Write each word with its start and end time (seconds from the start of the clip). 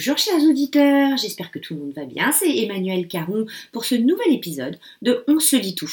Bonjour 0.00 0.16
chers 0.16 0.42
auditeurs, 0.42 1.18
j'espère 1.18 1.50
que 1.50 1.58
tout 1.58 1.74
le 1.74 1.80
monde 1.80 1.92
va 1.92 2.06
bien. 2.06 2.32
C'est 2.32 2.56
Emmanuel 2.56 3.06
Caron 3.06 3.44
pour 3.70 3.84
ce 3.84 3.94
nouvel 3.94 4.32
épisode 4.32 4.78
de 5.02 5.22
On 5.28 5.38
se 5.40 5.56
dit 5.56 5.74
tout. 5.74 5.92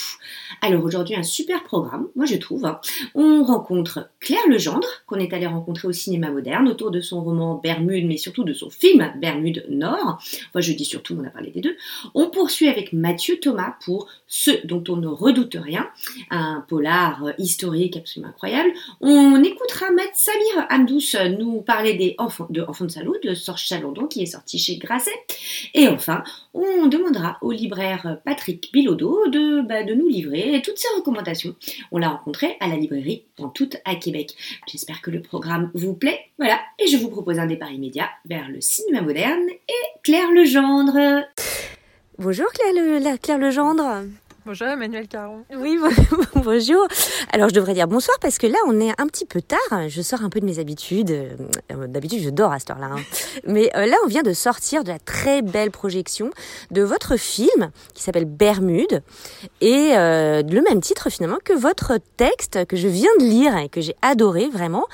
Alors 0.62 0.85
aujourd'hui 0.85 1.17
un 1.17 1.24
super 1.24 1.62
programme, 1.65 2.07
moi 2.15 2.25
je 2.25 2.38
trouve. 2.38 2.65
Hein. 2.65 2.79
On 3.15 3.43
rencontre 3.43 4.10
Claire 4.21 4.47
Legendre, 4.47 4.88
qu'on 5.07 5.20
est 5.20 5.33
allé 5.33 5.46
rencontrer 5.46 5.89
au 5.89 5.92
cinéma 5.92 6.31
moderne 6.31 6.70
autour 6.70 6.89
de 6.89 7.01
son 7.01 7.21
roman 7.21 7.56
Bermude, 7.56 8.07
mais 8.07 8.15
surtout 8.15 8.46
de 8.46 8.53
son 8.53 8.70
film 8.70 9.12
Bermude 9.20 9.65
Nord. 9.67 10.19
Enfin 10.21 10.62
je 10.62 10.71
dis 10.71 10.85
surtout, 10.85 11.17
on 11.19 11.28
a 11.28 11.29
parlé 11.29 11.51
des 11.51 11.60
deux. 11.60 11.76
On 12.15 12.29
poursuit 12.29 12.69
avec 12.69 12.94
Mathieu 12.94 13.42
Thomas 13.42 13.76
pour 13.83 14.08
Ce 14.28 14.65
dont 14.65 14.85
on 14.87 14.96
ne 14.96 15.08
redoute 15.08 15.58
rien, 15.62 15.85
un 16.30 16.63
polar 16.69 17.33
historique 17.39 17.97
absolument 17.97 18.30
incroyable. 18.30 18.69
On 19.02 19.44
écoutera 19.44 19.91
Maître 19.91 20.16
Samir 20.16 20.66
Amdous 20.69 21.38
nous 21.38 21.59
parler 21.59 21.95
des 21.95 22.16
enfants 22.19 22.47
de 22.49 22.61
Enfants 22.61 22.85
de 22.85 22.91
Salaud, 22.91 23.17
de 23.21 23.33
Sorche 23.33 23.67
Qui 24.05 24.23
est 24.23 24.27
sorti 24.27 24.59
chez 24.59 24.77
Grasset. 24.77 25.11
Et 25.73 25.87
enfin, 25.87 26.23
on 26.53 26.88
demandera 26.88 27.38
au 27.41 27.51
libraire 27.51 28.19
Patrick 28.23 28.71
Bilodeau 28.71 29.27
de, 29.27 29.61
bah, 29.61 29.83
nous 29.83 30.07
livrer 30.07 30.61
toutes 30.63 30.77
ses 30.77 30.88
recommandations. 30.95 31.55
On 31.91 31.97
l'a 31.97 32.09
rencontré 32.09 32.57
à 32.59 32.67
la 32.67 32.75
librairie 32.75 33.23
Pantoute 33.35 33.77
à 33.85 33.95
Québec. 33.95 34.35
J'espère 34.67 35.02
que 35.02 35.11
le 35.11 35.21
programme 35.21 35.71
vous 35.73 35.93
plaît. 35.93 36.19
Voilà, 36.38 36.59
et 36.79 36.88
je 36.88 36.97
vous 36.97 37.09
propose 37.09 37.39
un 37.39 37.47
départ 37.47 37.71
immédiat 37.71 38.09
vers 38.25 38.49
le 38.49 38.61
cinéma 38.61 39.02
moderne 39.02 39.47
et 39.49 39.99
Claire 40.03 40.31
Legendre. 40.31 41.25
Bonjour 42.19 42.47
Claire 42.52 43.39
Legendre. 43.39 44.05
Bonjour 44.47 44.69
Emmanuel 44.69 45.09
Caron. 45.09 45.43
Oui, 45.57 45.77
bonjour. 46.35 46.88
Alors 47.33 47.49
je 47.49 47.53
devrais 47.53 47.73
dire 47.73 47.85
bonsoir 47.85 48.17
parce 48.21 48.38
que 48.38 48.47
là 48.47 48.58
on 48.66 48.80
est 48.80 48.91
un 48.97 49.05
petit 49.08 49.25
peu 49.25 49.41
tard. 49.41 49.89
Je 49.89 50.02
sors 50.02 50.23
un 50.23 50.30
peu 50.30 50.39
de 50.39 50.45
mes 50.45 50.59
habitudes. 50.59 51.11
Euh, 51.11 51.88
d'habitude 51.88 52.23
je 52.23 52.30
dors 52.30 52.53
à 52.53 52.59
cette 52.59 52.69
heure-là. 52.69 52.91
Hein. 52.94 53.02
Mais 53.45 53.69
euh, 53.75 53.85
là 53.85 53.97
on 54.05 54.07
vient 54.07 54.23
de 54.23 54.31
sortir 54.31 54.85
de 54.85 54.88
la 54.88 54.99
très 54.99 55.41
belle 55.41 55.69
projection 55.69 56.30
de 56.72 56.81
votre 56.81 57.17
film 57.17 57.72
qui 57.94 58.03
s'appelle 58.03 58.23
Bermude 58.23 59.03
et 59.59 59.91
euh, 59.97 60.41
le 60.44 60.61
même 60.61 60.79
titre 60.79 61.09
finalement 61.09 61.39
que 61.44 61.52
votre 61.52 61.97
texte 62.16 62.66
que 62.67 62.77
je 62.77 62.88
viens 62.88 63.11
de 63.19 63.25
lire 63.25 63.57
et 63.57 63.67
que 63.67 63.81
j'ai 63.81 63.97
adoré 64.02 64.47
vraiment, 64.47 64.85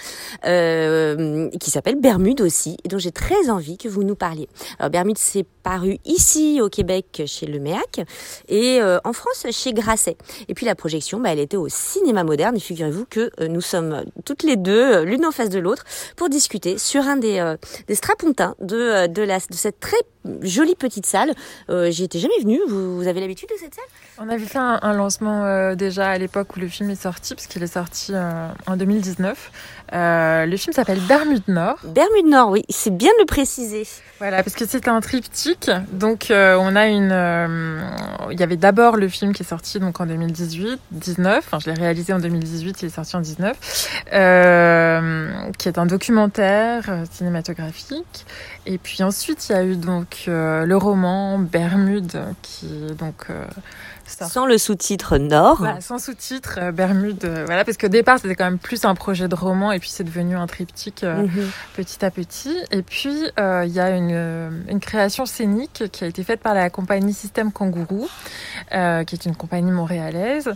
qui 0.42 1.70
s'appelle 1.70 2.02
Bermude 2.02 2.42
aussi 2.42 2.78
et 2.84 2.88
dont 2.88 2.98
j'ai 2.98 3.12
très 3.12 3.52
envie 3.52 3.78
que 3.78 3.88
vous 3.88 4.04
nous 4.04 4.16
parliez. 4.16 4.50
Alors 4.80 4.90
Bermude 4.90 5.20
c'est 5.20 5.46
paru 5.64 5.98
ici 6.06 6.60
au 6.62 6.70
Québec 6.70 7.24
chez 7.26 7.46
Le 7.46 7.64
et 8.50 8.82
en 9.04 9.14
France 9.14 9.46
chez 9.52 9.74
Grasset. 9.74 10.18
Et 10.48 10.54
puis 10.54 10.66
la 10.66 10.76
projection, 10.76 11.20
bah, 11.20 11.30
elle 11.32 11.40
était 11.40 11.58
au 11.58 11.70
cinéma 11.70 12.24
moderne. 12.24 12.56
Et 12.58 12.60
figurez-vous 12.60 13.06
que 13.10 13.32
euh, 13.40 13.48
nous 13.48 13.62
sommes 13.62 14.04
toutes 14.26 14.44
les 14.44 14.56
deux, 14.56 14.96
euh, 14.96 15.06
l'une 15.06 15.26
en 15.26 15.32
face 15.32 15.50
de 15.50 15.60
l'autre, 15.60 15.84
pour 16.16 16.30
discuter 16.30 16.78
sur 16.78 17.02
un 17.04 17.18
des, 17.18 17.40
euh, 17.40 17.58
des 17.88 17.96
strapontins 17.96 18.56
de, 18.60 19.08
de, 19.08 19.22
la, 19.22 19.40
de 19.40 19.54
cette 19.54 19.80
très 19.80 19.98
jolie 20.42 20.76
petite 20.76 21.06
salle. 21.06 21.34
J'y 21.70 22.04
étais 22.04 22.20
jamais 22.20 22.38
venue. 22.42 22.60
Vous, 22.68 23.08
avez 23.08 23.20
l'habitude 23.20 23.50
de 23.50 23.56
cette 23.60 23.76
salle? 23.76 23.84
On 24.20 24.30
avait 24.30 24.46
fait 24.46 24.60
un, 24.60 24.94
lancement 24.94 25.74
déjà 25.76 26.10
à 26.10 26.18
l'époque 26.18 26.56
où 26.56 26.60
le 26.60 26.68
film 26.68 26.90
est 26.90 27.02
sorti, 27.02 27.34
parce 27.34 27.48
qu'il 27.48 27.64
est 27.64 27.74
sorti 27.74 28.14
en 28.68 28.78
2019. 28.78 29.52
le 29.92 30.56
film 30.58 30.74
s'appelle 30.74 31.00
Bermude 31.02 31.48
Nord. 31.48 31.78
Bermude 31.84 32.28
Nord, 32.28 32.50
oui, 32.50 32.64
c'est 32.70 32.96
bien 32.96 33.10
de 33.18 33.22
le 33.22 33.26
préciser. 33.26 33.88
Voilà, 34.20 34.44
parce 34.44 34.56
que 34.56 34.66
c'est 34.66 34.88
un 34.88 35.02
triptyque. 35.02 35.72
Donc, 35.92 36.28
on 36.30 36.76
a 36.76 36.88
une. 36.88 37.82
Il 38.32 38.40
y 38.40 38.44
avait 38.44 38.58
d'abord 38.58 38.98
le 38.98 39.08
film 39.08 39.34
qui 39.34 39.44
est 39.44 39.46
sorti 39.46 39.80
donc 39.80 40.00
en 40.00 40.06
2018, 40.06 40.80
19. 40.92 41.44
Enfin, 41.46 41.60
je 41.60 41.70
l'ai 41.70 41.80
réalisé 41.80 42.14
en 42.14 42.20
2018, 42.20 42.82
il 42.82 42.86
est 42.86 42.90
sorti 42.90 43.16
en 43.16 43.22
19, 43.22 44.04
euh, 44.14 45.32
qui 45.58 45.68
est 45.68 45.78
un 45.78 45.86
documentaire 45.86 46.86
euh, 46.90 47.06
cinématographique. 47.12 48.26
Et 48.66 48.78
puis 48.78 49.04
ensuite, 49.04 49.50
il 49.50 49.52
y 49.52 49.56
a 49.56 49.64
eu 49.64 49.76
donc 49.76 50.26
euh, 50.28 50.66
le 50.66 50.78
roman 50.78 51.40
Bermude, 51.40 52.24
qui 52.42 52.68
donc 52.98 53.28
sans 54.06 54.46
le 54.46 54.58
sous-titre 54.58 55.18
Nord. 55.18 55.66
sans 55.80 55.98
sous-titre 55.98 56.60
euh, 56.62 56.72
Bermude. 56.72 57.26
Euh, 57.26 57.44
voilà, 57.46 57.66
parce 57.66 57.78
qu'au 57.78 57.88
départ, 57.88 58.20
c'était 58.20 58.36
quand 58.36 58.46
même 58.46 58.60
plus 58.60 58.86
un 58.86 58.96
projet 58.96 59.28
de 59.28 59.36
roman 59.36 59.72
et 59.72 59.80
puis 59.80 59.90
c'est 59.90 60.04
devenu 60.04 60.36
un 60.36 60.48
triptyque 60.48 61.04
euh, 61.04 61.24
mhm. 61.24 61.50
petit 61.76 62.04
à 62.04 62.12
petit. 62.12 62.56
Et 62.72 62.82
puis, 62.82 63.16
il 63.38 63.72
y 63.72 63.80
a 63.80 63.90
une, 63.92 64.66
une, 64.70 64.80
création 64.80 65.26
scénique 65.26 65.84
qui 65.92 66.04
a 66.04 66.08
été 66.08 66.24
faite 66.24 66.42
par 66.42 66.54
la 66.54 66.70
compagnie 66.70 67.14
Système 67.14 67.52
Kangourou, 67.52 68.08
qui 68.70 68.76
est 68.76 69.26
une 69.26 69.36
compagnie 69.36 69.72
montréalaise, 69.72 70.52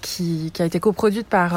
qui, 0.00 0.50
qui, 0.52 0.62
a 0.62 0.64
été 0.64 0.80
coproduite 0.80 1.26
par 1.26 1.54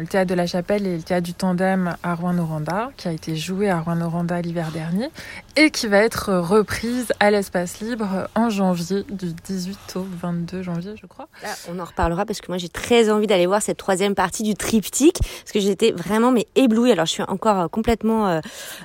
le 0.00 0.06
Théâtre 0.06 0.28
de 0.28 0.34
la 0.34 0.46
Chapelle 0.46 0.86
et 0.86 0.96
le 0.96 1.02
Théâtre 1.02 1.24
du 1.24 1.34
Tandem 1.34 1.96
à 2.02 2.14
Rouen-Noranda, 2.14 2.90
qui 2.96 3.08
a 3.08 3.12
été 3.12 3.36
joué 3.36 3.70
à 3.70 3.80
Rouen-Noranda 3.80 4.40
l'hiver 4.40 4.70
dernier 4.72 5.10
et 5.54 5.70
qui 5.70 5.86
va 5.86 5.98
être 5.98 6.32
reprise 6.32 7.12
à 7.20 7.30
l'espace 7.30 7.80
libre 7.80 8.26
en 8.34 8.48
janvier 8.48 9.04
du 9.10 9.34
18 9.34 9.96
au 9.96 10.06
22 10.22 10.62
janvier, 10.62 10.94
je 10.98 11.06
crois. 11.06 11.28
on 11.70 11.78
en 11.78 11.84
reparlera 11.84 12.24
parce 12.24 12.40
que 12.40 12.46
moi 12.48 12.56
j'ai 12.56 12.70
très 12.70 13.10
envie 13.10 13.26
d'aller 13.26 13.46
voir 13.46 13.60
cette 13.60 13.76
troisième 13.76 14.14
partie 14.14 14.44
du 14.44 14.54
triptyque 14.54 15.18
parce 15.20 15.52
que 15.52 15.60
j'étais 15.60 15.92
vraiment 15.92 16.30
mais 16.30 16.46
éblouie. 16.54 16.90
Alors 16.90 17.04
je 17.04 17.12
suis 17.12 17.22
encore 17.24 17.60
euh, 17.60 17.68
complètement 17.68 18.28
euh, 18.28 18.40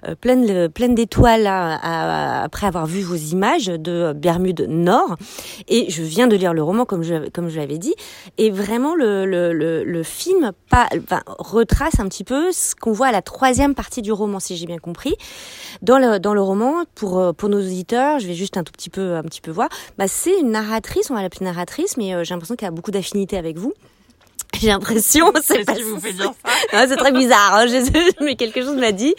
euh, 0.08 0.16
pleine 0.16 0.68
pleine 0.70 0.94
d'étoiles 0.94 1.48
après 1.48 2.68
avoir 2.68 2.86
vu 2.86 3.02
vos 3.02 3.16
images 3.16 3.68
de 3.68 4.12
Bermude 4.14 4.66
Nord 4.68 5.16
et 5.70 5.90
je 5.90 6.04
viens 6.04 6.28
de 6.28 6.36
lire 6.36 6.54
le 6.54 6.64
roman 6.64 6.84
comme 6.84 7.04
je 7.04 7.30
comme 7.30 7.48
je 7.48 7.58
l'avais 7.58 7.78
dit 7.78 7.96
et 8.38 8.52
vraiment 8.52 8.94
le 8.94 9.26
le, 9.26 9.54
le, 9.54 10.04
film 10.04 10.52
retrace 11.40 12.00
un 12.00 12.08
petit 12.08 12.24
peu 12.24 12.52
ce 12.52 12.76
qu'on 12.76 12.92
voit 12.92 13.08
à 13.08 13.12
la 13.12 13.22
troisième 13.22 13.74
partie 13.74 14.02
du 14.02 14.12
roman 14.12 14.40
si 14.40 14.58
j'ai 14.58 14.66
bien 14.66 14.80
compris. 14.80 15.16
Dans 15.82 15.98
le 15.98 16.20
dans 16.20 16.34
le 16.34 16.42
roman 16.42 16.57
pour 16.96 17.34
pour 17.36 17.50
nos 17.50 17.60
auditeurs, 17.60 18.20
je 18.20 18.28
vais 18.28 18.34
juste 18.34 18.58
un 18.58 18.64
tout 18.64 18.72
petit 18.72 18.90
peu 18.90 19.16
un 19.16 19.24
petit 19.24 19.42
peu 19.42 19.52
voir, 19.52 19.70
bah 19.98 20.08
c'est 20.08 20.40
une 20.40 20.52
narration 20.52 20.78
on 21.10 21.14
va 21.14 21.22
l'appeler 21.22 21.46
narratrice, 21.46 21.98
mais 21.98 22.14
euh, 22.14 22.24
j'ai 22.24 22.34
l'impression 22.34 22.56
qu'elle 22.56 22.70
a 22.70 22.72
beaucoup 22.72 22.92
d'affinités 22.92 23.38
avec 23.38 23.58
vous. 23.58 23.74
J'ai 24.60 24.68
l'impression, 24.68 25.32
c'est 25.44 25.66
pas 25.66 25.74
vous 25.74 26.00
fait 26.00 26.14
dire 26.14 26.32
ça? 26.72 26.88
c'est 26.88 26.96
très 26.96 27.12
bizarre, 27.12 27.56
hein, 27.56 27.66
mais 28.22 28.36
quelque 28.36 28.62
chose 28.62 28.78
m'a 28.78 28.92
dit, 28.92 29.14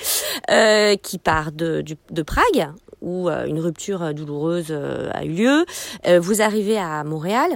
euh, 0.50 0.96
qui 0.96 1.18
part 1.18 1.52
de, 1.52 1.84
de 2.10 2.22
Prague, 2.22 2.72
où 3.02 3.28
euh, 3.28 3.44
une 3.44 3.60
rupture 3.60 4.14
douloureuse 4.14 4.72
a 4.72 5.24
eu 5.24 5.28
lieu. 5.28 5.66
vous 6.18 6.42
arrivez 6.42 6.78
à 6.78 7.04
Montréal 7.04 7.50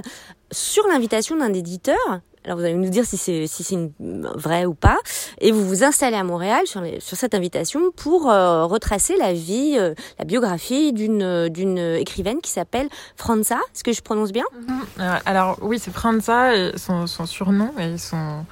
sur 0.51 0.87
l'invitation 0.87 1.35
d'un 1.35 1.51
éditeur 1.51 1.97
alors 2.45 2.57
vous 2.57 2.63
allez 2.65 2.73
nous 2.75 2.89
dire 2.89 3.05
si 3.05 3.17
c'est 3.17 3.47
si 3.47 3.63
c'est 3.63 3.77
vrai 3.99 4.65
ou 4.65 4.73
pas. 4.73 4.97
Et 5.39 5.51
vous 5.51 5.65
vous 5.65 5.83
installez 5.83 6.17
à 6.17 6.23
Montréal 6.23 6.63
sur, 6.65 6.83
cette 6.99 7.33
invitation 7.33 7.91
pour 7.95 8.29
euh, 8.29 8.65
retracer 8.65 9.15
la 9.17 9.33
vie, 9.33 9.75
euh, 9.77 9.93
la 10.19 10.25
biographie 10.25 10.93
d'une 10.93 11.47
d'une 11.49 11.77
écrivaine 11.77 12.41
qui 12.41 12.51
s'appelle 12.51 12.89
Franza. 13.15 13.55
Est-ce 13.73 13.83
que 13.83 13.93
je 13.93 14.01
prononce 14.01 14.31
bien? 14.31 14.45
Mm-hmm. 14.67 15.21
Alors 15.25 15.57
oui, 15.61 15.79
c'est 15.79 15.91
Franza, 15.91 16.51
son, 16.77 17.07
surnom 17.25 17.71
et 17.79 17.97
son 17.97 18.45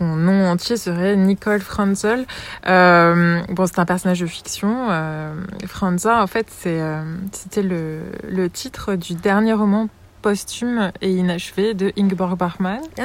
nom 0.00 0.46
entier 0.46 0.76
serait 0.76 1.16
Nicole 1.16 1.60
Franzel. 1.60 2.26
Euh, 2.66 3.40
bon, 3.50 3.66
c'est 3.66 3.78
un 3.78 3.84
personnage 3.84 4.20
de 4.20 4.26
fiction. 4.26 4.88
Euh, 4.90 5.34
Franza, 5.66 6.22
en 6.22 6.26
fait, 6.26 6.46
c'est 6.50 6.80
c'était 7.32 7.62
le, 7.62 8.00
le 8.28 8.48
titre 8.48 8.94
du 8.94 9.14
dernier 9.14 9.52
roman 9.52 9.88
posthume 10.28 10.92
et 11.00 11.10
inachevé 11.10 11.72
de 11.72 11.90
Ingeborg 11.96 12.36
Bachmann. 12.36 12.82
Oh. 12.98 13.02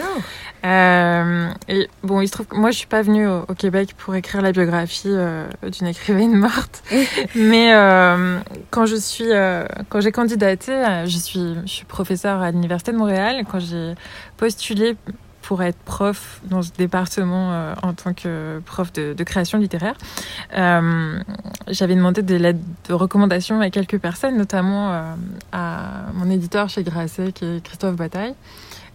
Euh, 0.65 1.47
et 1.69 1.87
bon, 2.03 2.19
il 2.19 2.27
se 2.27 2.33
trouve 2.33 2.47
que 2.47 2.57
moi, 2.57 2.69
je 2.71 2.77
suis 2.79 2.87
pas 2.87 3.01
venue 3.01 3.25
au, 3.29 3.53
Québec 3.57 3.93
pour 3.97 4.13
écrire 4.13 4.41
la 4.41 4.51
biographie 4.51 5.07
euh, 5.07 5.47
d'une 5.71 5.87
écrivaine 5.87 6.35
morte, 6.47 6.83
mais 7.33 7.73
euh, 7.73 8.39
quand 8.71 8.85
je 8.85 8.97
suis, 8.97 9.29
quand 9.87 10.01
j'ai 10.01 10.11
candidaté, 10.11 10.73
je 11.05 11.17
suis, 11.17 11.55
je 11.65 11.71
suis 11.71 11.85
professeure 11.85 12.41
à 12.41 12.51
l'université 12.51 12.91
de 12.91 12.97
Montréal. 12.97 13.45
Quand 13.49 13.59
j'ai 13.59 13.93
postulé 14.35 14.97
pour 15.43 15.61
être 15.61 15.77
prof 15.77 16.41
dans 16.45 16.61
ce 16.61 16.71
département 16.71 17.51
euh, 17.51 17.75
en 17.83 17.93
tant 17.93 18.13
que 18.13 18.61
prof 18.65 18.91
de, 18.93 19.23
création 19.23 19.59
littéraire. 19.59 19.95
Euh, 20.57 21.19
j'avais 21.67 21.95
demandé 21.95 22.23
des 22.23 22.39
lettres 22.39 22.59
de 22.89 22.93
recommandation 22.93 23.61
à 23.61 23.69
quelques 23.69 23.99
personnes, 23.99 24.37
notamment 24.37 24.91
euh, 24.91 25.13
à 25.51 26.11
mon 26.13 26.29
éditeur 26.31 26.69
chez 26.69 26.83
Grasset, 26.83 27.33
qui 27.33 27.45
est 27.45 27.63
Christophe 27.63 27.95
Bataille. 27.95 28.33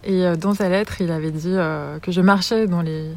Et 0.03 0.23
dans 0.37 0.53
sa 0.53 0.69
lettre, 0.69 1.01
il 1.01 1.11
avait 1.11 1.31
dit 1.31 1.55
que 2.01 2.11
je 2.11 2.21
marchais 2.21 2.67
dans 2.67 2.81
les 2.81 3.11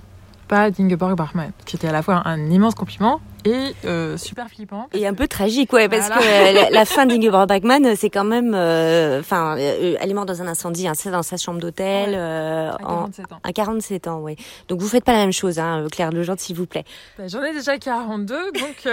pas 0.49 0.71
d'Ingeborg 0.71 1.17
Bachmann, 1.17 1.53
qui 1.65 1.77
était 1.77 1.87
à 1.87 1.93
la 1.93 2.03
fois 2.03 2.23
un 2.25 2.51
immense 2.51 2.75
compliment 2.75 3.21
et 3.45 3.75
euh, 3.85 4.17
super 4.17 4.49
flippant. 4.49 4.89
Et 4.93 5.07
un 5.07 5.15
peu 5.15 5.27
tragique, 5.27 5.73
ouais, 5.73 5.89
parce 5.89 6.09
que 6.09 6.15
euh, 6.15 6.71
la, 6.71 6.85
fin 6.85 7.07
d'Ingeborg 7.07 7.49
Bachmann, 7.49 7.95
c'est 7.97 8.11
quand 8.11 8.25
même, 8.25 8.53
euh, 8.55 9.21
enfin, 9.21 9.57
elle 9.57 10.11
est 10.11 10.15
morte 10.15 10.29
dans 10.29 10.43
un 10.43 10.47
incendie, 10.47 10.87
hein, 10.87 10.93
c'est 10.95 11.11
dans 11.11 11.23
sa 11.23 11.37
chambre 11.37 11.61
d'hôtel, 11.61 12.15
à 12.15 12.77
47 12.79 13.33
ans. 13.33 13.41
À 13.43 13.53
47 13.53 14.09
ans, 14.09 14.21
oui. 14.23 14.37
Donc 14.69 14.81
vous 14.81 14.89
faites 14.89 15.05
pas 15.05 15.13
la 15.13 15.19
même 15.19 15.33
chose, 15.33 15.59
hein, 15.59 15.87
Claire 15.91 16.11
Legendre, 16.11 16.41
s'il 16.41 16.57
vous 16.57 16.67
plaît. 16.67 16.85
Bah, 17.19 17.25
J'en 17.29 17.43
ai 17.43 17.53
déjà 17.53 17.79
42, 17.79 18.53
donc 18.53 18.89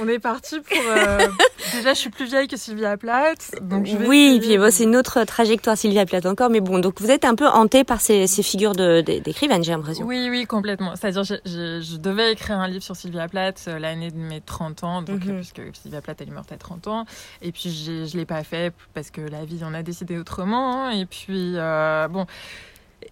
on 0.00 0.08
est 0.08 0.18
parti 0.18 0.56
pour. 0.60 0.78
déjà, 1.74 1.94
je 1.94 1.98
suis 1.98 2.10
plus 2.10 2.26
vieille 2.26 2.48
que 2.48 2.56
Sylvia 2.56 2.96
Plath, 2.96 3.52
donc 3.62 3.86
je 3.86 3.96
Oui, 3.96 4.36
et 4.36 4.40
puis 4.40 4.58
bon, 4.58 4.70
c'est 4.70 4.84
une 4.84 4.96
autre 4.96 5.24
trajectoire 5.24 5.76
Sylvia 5.76 6.06
Plath 6.06 6.26
encore, 6.26 6.50
mais 6.50 6.60
bon, 6.60 6.78
donc 6.78 7.00
vous 7.00 7.10
êtes 7.10 7.24
un 7.24 7.34
peu 7.34 7.46
hantée 7.46 7.84
par 7.84 8.00
ces, 8.00 8.26
ces 8.26 8.42
figures 8.42 8.72
d'écrivaines, 8.72 9.64
j'ai 9.64 9.72
l'impression. 9.72 10.06
Oui, 10.06 10.28
oui, 10.30 10.46
complètement. 10.46 10.94
C'est-à-dire, 10.96 11.24
je, 11.24 11.34
je, 11.44 11.80
je 11.80 11.96
devais 11.96 12.32
écrire 12.32 12.58
un 12.58 12.68
livre 12.68 12.82
sur 12.82 12.96
Sylvia 12.96 13.28
Plath 13.28 13.49
Plath 13.52 13.68
l'année 13.80 14.10
de 14.10 14.16
mes 14.18 14.40
30 14.40 14.84
ans, 14.84 15.02
donc, 15.02 15.24
Mhm. 15.24 15.36
puisque 15.36 15.60
Sylvia 15.74 16.00
Plath, 16.00 16.20
elle 16.20 16.28
est 16.28 16.32
morte 16.32 16.52
à 16.52 16.56
30 16.56 16.86
ans. 16.86 17.04
Et 17.42 17.52
puis, 17.52 17.70
je 17.70 17.90
ne 18.14 18.18
l'ai 18.18 18.26
pas 18.26 18.42
fait 18.44 18.72
parce 18.94 19.10
que 19.10 19.20
la 19.20 19.44
vie 19.44 19.62
en 19.64 19.74
a 19.74 19.82
décidé 19.82 20.18
autrement. 20.18 20.86
hein. 20.86 20.90
Et 20.90 21.06
puis, 21.06 21.52
euh, 21.56 22.08
bon. 22.08 22.26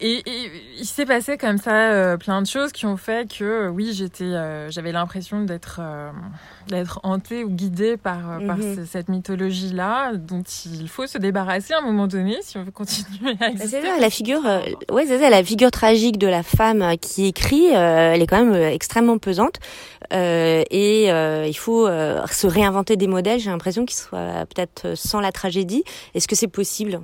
Et, 0.01 0.17
et 0.31 0.51
il 0.79 0.85
s'est 0.85 1.07
passé 1.07 1.39
comme 1.39 1.57
ça 1.57 1.73
euh, 1.93 2.19
plein 2.19 2.43
de 2.43 2.47
choses 2.47 2.73
qui 2.73 2.85
ont 2.85 2.99
fait 2.99 3.27
que 3.39 3.43
euh, 3.43 3.69
oui 3.71 3.95
j'étais 3.95 4.23
euh, 4.25 4.71
j'avais 4.71 4.93
l'impression 4.93 5.45
d'être 5.45 5.79
euh, 5.83 6.11
d'être 6.69 7.01
hantée 7.05 7.43
ou 7.43 7.49
guidée 7.49 7.97
par 7.97 8.33
euh, 8.33 8.47
par 8.47 8.59
Mhm. 8.59 8.77
ce- 8.77 8.85
cette 8.85 9.09
mythologie 9.09 9.73
là 9.73 10.13
dont 10.15 10.43
il 10.67 10.91
faut 10.91 11.07
se 11.07 11.17
débarrasser 11.17 11.73
à 11.73 11.79
un 11.79 11.81
moment 11.81 12.07
donné 12.07 12.37
si 12.43 12.59
on 12.59 12.65
veut 12.65 12.71
continuer 12.71 13.31
à 13.31 13.35
Bah, 13.37 13.47
exister. 13.49 13.81
C'est 13.81 13.87
ça, 13.89 13.99
la 13.99 14.11
figure, 14.11 14.45
euh, 14.47 14.61
ouais, 14.93 15.07
c'est 15.07 15.19
ça, 15.21 15.31
la 15.31 15.43
figure 15.43 15.71
tragique 15.71 16.19
de 16.19 16.27
la 16.27 16.43
femme 16.43 16.83
euh, 16.83 16.97
qui 16.97 17.25
écrit, 17.25 17.75
euh, 17.75 18.13
elle 18.13 18.21
est 18.21 18.27
quand 18.27 18.45
même 18.45 18.53
euh, 18.53 18.69
extrêmement 18.71 19.17
pesante. 19.17 19.59
Euh, 20.13 20.65
et 20.71 21.13
euh, 21.13 21.47
il 21.47 21.57
faut 21.57 21.87
euh, 21.87 22.25
se 22.31 22.47
réinventer 22.47 22.97
des 22.97 23.07
modèles. 23.07 23.41
J'ai 23.41 23.51
l'impression 23.51 23.85
qu'ils 23.85 23.99
soient 23.99 24.47
peut-être 24.55 24.97
sans 24.97 25.21
la 25.21 25.33
tragédie. 25.33 25.85
Est-ce 26.15 26.29
que 26.29 26.37
c'est 26.37 26.49
possible? 26.49 27.01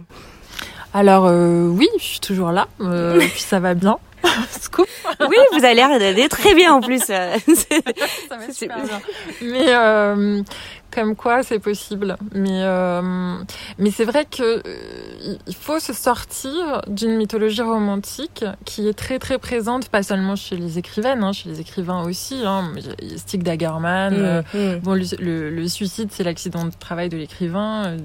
Alors 0.96 1.26
euh, 1.26 1.66
oui, 1.66 1.88
je 1.98 2.04
suis 2.04 2.20
toujours 2.20 2.52
là, 2.52 2.68
euh, 2.80 3.18
puis 3.32 3.42
ça 3.42 3.58
va 3.58 3.74
bien. 3.74 3.98
Scoop, 4.60 4.86
Oui, 5.20 5.36
vous 5.52 5.64
avez 5.64 5.74
l'air 5.74 5.88
d'aller 5.98 6.28
très 6.28 6.54
bien 6.54 6.72
en 6.74 6.80
plus. 6.80 7.00
ça 7.02 7.30
va 8.30 8.52
super 8.52 8.82
bien. 8.82 9.00
Mais 9.42 9.66
euh, 9.68 10.42
comme 10.92 11.16
quoi, 11.16 11.42
c'est 11.42 11.58
possible. 11.58 12.16
Mais 12.32 12.60
euh, 12.62 13.34
mais 13.78 13.90
c'est 13.90 14.04
vrai 14.04 14.24
que 14.24 14.42
euh, 14.66 15.36
il 15.46 15.54
faut 15.54 15.80
se 15.80 15.92
sortir 15.92 16.82
d'une 16.86 17.16
mythologie 17.16 17.62
romantique 17.62 18.44
qui 18.64 18.88
est 18.88 18.92
très 18.94 19.18
très 19.18 19.38
présente, 19.38 19.88
pas 19.88 20.02
seulement 20.04 20.36
chez 20.36 20.56
les 20.56 20.78
écrivaines, 20.78 21.24
hein, 21.24 21.32
chez 21.32 21.48
les 21.48 21.60
écrivains 21.60 22.02
aussi. 22.04 22.42
Hein. 22.46 22.72
Stig 23.16 23.42
Dagerman. 23.42 24.14
euh, 24.14 24.42
Mm, 24.54 24.58
mm. 24.58 24.78
Bon, 24.80 24.94
le, 24.94 25.04
le- 25.18 25.50
le 25.50 25.68
suicide, 25.68 26.10
c'est 26.12 26.22
l'accident 26.24 26.64
de 26.64 26.70
travail 26.78 27.08
de 27.08 27.16
l'écrivain, 27.16 27.86
euh, 27.86 27.96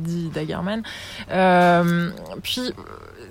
dit 0.00 0.28
Dagerman. 0.34 0.82
Euh, 1.30 2.10
puis, 2.42 2.72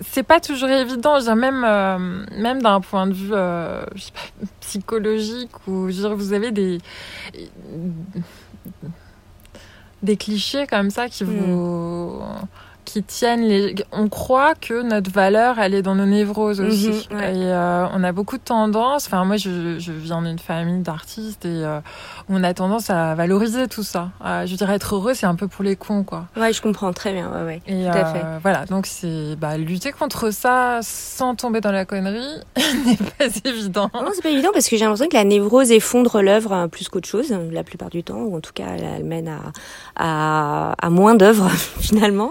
c'est 0.00 0.22
pas 0.22 0.40
toujours 0.40 0.68
évident, 0.68 1.18
je 1.20 1.30
même, 1.30 1.64
euh, 1.64 2.24
même 2.38 2.62
d'un 2.62 2.80
point 2.80 3.06
de 3.06 3.12
vue 3.12 3.32
euh, 3.32 3.84
je 3.94 4.02
sais 4.04 4.12
pas, 4.12 4.46
psychologique, 4.60 5.66
ou 5.66 5.88
je 5.90 6.00
dire, 6.00 6.14
vous 6.14 6.32
avez 6.32 6.50
des, 6.50 6.78
des 10.02 10.16
clichés 10.16 10.66
comme 10.66 10.90
ça 10.90 11.08
qui 11.08 11.24
vous. 11.24 12.22
Qui 12.94 13.02
tiennent 13.02 13.42
les. 13.42 13.74
On 13.90 14.08
croit 14.08 14.54
que 14.54 14.82
notre 14.82 15.10
valeur, 15.10 15.58
elle 15.58 15.74
est 15.74 15.82
dans 15.82 15.96
nos 15.96 16.06
névroses 16.06 16.60
aussi. 16.60 17.08
Mhm, 17.10 17.18
ouais. 17.18 17.36
Et 17.36 17.42
euh, 17.46 17.86
on 17.92 18.04
a 18.04 18.12
beaucoup 18.12 18.36
de 18.36 18.42
tendance. 18.42 19.06
Enfin, 19.06 19.24
moi, 19.24 19.36
je, 19.36 19.80
je 19.80 19.90
viens 19.90 20.22
d'une 20.22 20.38
famille 20.38 20.80
d'artistes 20.80 21.44
et 21.44 21.64
euh, 21.64 21.80
on 22.28 22.44
a 22.44 22.54
tendance 22.54 22.90
à 22.90 23.16
valoriser 23.16 23.66
tout 23.66 23.82
ça. 23.82 24.10
À, 24.22 24.46
je 24.46 24.54
dirais 24.54 24.76
être 24.76 24.94
heureux, 24.94 25.12
c'est 25.14 25.26
un 25.26 25.34
peu 25.34 25.48
pour 25.48 25.64
les 25.64 25.74
cons, 25.74 26.04
quoi. 26.04 26.26
Ouais, 26.36 26.52
je 26.52 26.62
comprends 26.62 26.92
très 26.92 27.12
bien. 27.12 27.28
Ouais, 27.32 27.42
ouais. 27.44 27.62
Et 27.66 27.82
Tout 27.82 27.98
à 27.98 28.06
euh, 28.08 28.12
fait. 28.12 28.24
voilà, 28.42 28.64
donc 28.66 28.86
c'est 28.86 29.34
bah, 29.40 29.56
lutter 29.58 29.90
contre 29.90 30.32
ça 30.32 30.78
sans 30.82 31.34
tomber 31.34 31.60
dans 31.60 31.72
la 31.72 31.84
connerie 31.84 32.22
n'est 32.86 32.96
pas 33.18 33.26
évident. 33.44 33.90
Non, 33.92 34.10
c'est 34.14 34.22
pas 34.22 34.30
évident 34.30 34.50
parce 34.52 34.68
que 34.68 34.76
j'ai 34.76 34.84
l'impression 34.84 35.08
que 35.08 35.16
la 35.16 35.24
névrose 35.24 35.72
effondre 35.72 36.22
l'œuvre 36.22 36.52
euh, 36.52 36.68
plus 36.68 36.88
qu'autre 36.88 37.08
chose, 37.08 37.32
euh, 37.32 37.50
la 37.50 37.64
plupart 37.64 37.90
du 37.90 38.04
temps, 38.04 38.20
ou 38.20 38.36
en 38.36 38.40
tout 38.40 38.52
cas, 38.54 38.66
elle, 38.76 38.84
elle 38.98 39.04
mène 39.04 39.26
à, 39.26 39.40
à, 39.96 40.74
à 40.80 40.90
moins 40.90 41.16
d'œuvres 41.16 41.48
finalement. 41.80 42.30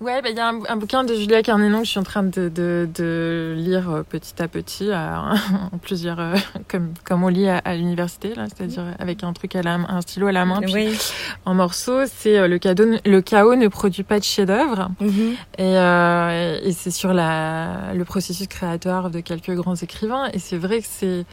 Ouais, 0.00 0.20
bah, 0.22 0.28
il 0.30 0.36
y 0.36 0.40
a 0.40 0.48
un, 0.48 0.60
un 0.68 0.76
bouquin 0.76 1.04
de 1.04 1.14
Julia 1.14 1.42
Carnénon 1.42 1.78
que 1.78 1.84
je 1.84 1.90
suis 1.90 2.00
en 2.00 2.04
train 2.04 2.22
de, 2.24 2.48
de, 2.48 2.88
de 2.94 3.54
lire 3.56 3.90
euh, 3.90 4.02
petit 4.02 4.40
à 4.42 4.48
petit, 4.48 4.90
euh, 4.90 4.94
en 5.72 5.78
plusieurs, 5.78 6.18
euh, 6.20 6.34
comme, 6.68 6.92
comme 7.04 7.22
on 7.22 7.28
lit 7.28 7.48
à, 7.48 7.58
à 7.58 7.74
l'université, 7.74 8.34
là, 8.34 8.46
c'est-à-dire 8.48 8.84
avec 8.98 9.22
un 9.24 9.32
truc 9.32 9.54
à 9.56 9.62
la 9.62 9.74
un 9.74 10.00
stylo 10.00 10.26
à 10.26 10.32
la 10.32 10.44
main, 10.44 10.60
puis 10.60 10.72
Oui. 10.72 10.98
en 11.44 11.54
morceaux. 11.54 12.00
C'est 12.06 12.38
euh, 12.38 12.48
le, 12.48 12.58
cadeau, 12.58 12.84
le 13.04 13.20
chaos 13.20 13.54
ne 13.54 13.68
produit 13.68 14.02
pas 14.02 14.18
de 14.18 14.24
chef-d'œuvre. 14.24 14.90
Mhm. 15.00 15.34
Et, 15.58 15.78
euh, 15.78 16.58
et 16.62 16.72
c'est 16.72 16.90
sur 16.90 17.12
la, 17.14 17.92
le 17.94 18.04
processus 18.04 18.46
créateur 18.48 19.10
de 19.10 19.20
quelques 19.20 19.52
grands 19.54 19.76
écrivains. 19.76 20.28
Et 20.32 20.38
c'est 20.38 20.58
vrai 20.58 20.80
que 20.80 20.86
c'est 20.88 21.24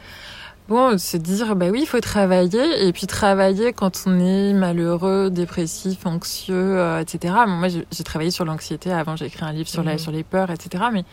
bon 0.68 0.96
se 0.98 1.16
dire, 1.16 1.54
bah 1.56 1.66
oui, 1.70 1.80
il 1.82 1.86
faut 1.86 2.00
travailler. 2.00 2.86
Et 2.86 2.92
puis 2.92 3.06
travailler 3.06 3.72
quand 3.72 4.04
on 4.06 4.18
est 4.20 4.52
malheureux, 4.52 5.30
dépressif, 5.30 6.06
anxieux, 6.06 6.54
euh, 6.78 7.00
etc. 7.00 7.34
Bon, 7.46 7.52
moi, 7.52 7.68
j'ai 7.68 8.04
travaillé 8.04 8.30
sur 8.30 8.44
l'anxiété 8.44 8.92
avant, 8.92 9.16
j'ai 9.16 9.26
écrit 9.26 9.44
un 9.44 9.52
livre 9.52 9.68
sur, 9.68 9.82
la, 9.82 9.92
Mhm. 9.92 9.98
sur 9.98 10.12
les 10.12 10.22
peurs, 10.24 10.50
etc. 10.50 10.84
Mais 10.92 11.04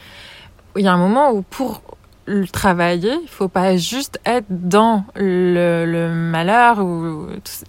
il 0.78 0.84
y 0.84 0.88
a 0.88 0.94
un 0.94 0.98
moment 0.98 1.31
où 1.31 1.42
pour 1.42 1.81
le 2.30 2.48
travailler, 2.48 3.18
il 3.24 3.28
faut 3.28 3.48
pas 3.48 3.76
juste 3.76 4.20
être 4.24 4.46
dans 4.50 5.04
le, 5.16 6.10
malheur 6.14 6.80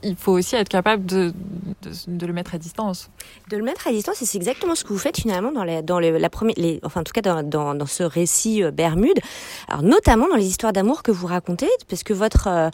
il 0.03 0.17
faut 0.17 0.33
aussi 0.33 0.55
être 0.55 0.69
capable 0.69 1.07
de, 1.07 1.33
de, 2.07 2.27
le 2.27 2.33
mettre 2.33 2.55
à 2.55 2.59
distance. 2.59 3.11
De 3.49 3.57
le 3.57 3.65
mettre 3.65 3.89
à 3.89 3.91
distance, 3.91 4.17
c'est 4.21 4.37
exactement 4.37 4.75
ce 4.75 4.85
que 4.85 4.93
vous 4.93 4.99
faites 4.99 5.17
finalement 5.17 5.51
dans, 5.51 5.65
les, 5.65 5.83
dans 5.83 5.99
la 5.99 6.31
première, 6.31 6.55
enfin 6.85 7.01
en 7.01 7.05
tout 7.05 7.13
cas 7.13 7.23
dans, 7.23 7.43
dans, 7.43 7.87
ce 7.87 8.03
récit 8.03 8.63
euh, 8.63 8.71
Bermude. 8.71 9.19
Alors 9.69 9.83
notamment 9.83 10.29
dans 10.29 10.37
les 10.37 10.47
histoires 10.47 10.73
d'amour 10.73 11.03
que 11.03 11.11
vous 11.11 11.27
racontez, 11.27 11.71
parce 11.89 12.03
que 12.03 12.13
votre 12.13 12.49
euh, 12.49 12.69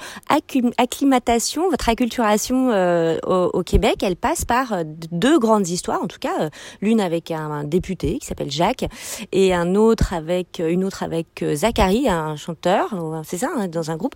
acclimatation, 0.77 1.71
votre 1.71 1.88
acculturation 1.88 2.71
euh, 2.73 3.19
au, 3.23 3.62
Québec, 3.62 4.03
elle 4.03 4.17
passe 4.17 4.44
par 4.44 4.85
deux 4.85 5.38
grandes 5.38 5.69
histoires, 5.69 6.03
en 6.03 6.09
tout 6.09 6.19
cas 6.19 6.50
l'une 6.81 7.00
avec 7.00 7.31
un, 7.31 7.65
député 7.65 8.19
qui 8.19 8.27
s'appelle 8.27 8.50
Jacques, 8.50 8.87
et 9.33 9.55
un 9.55 9.77
autre 9.77 10.12
avec 10.12 10.61
une 10.65 10.85
autre 10.85 11.03
avec 11.03 11.43
euh, 11.43 11.55
Zachary, 11.76 12.08
un 12.08 12.37
chanteur, 12.37 12.94
c'est 13.25 13.37
ça, 13.37 13.50
hein, 13.55 13.69
dans 13.69 13.90
un 13.90 13.96
groupe. 13.96 14.14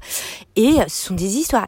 Et 0.56 0.76
ce 0.88 1.08
sont 1.08 1.14
des 1.14 1.36
histoires 1.36 1.66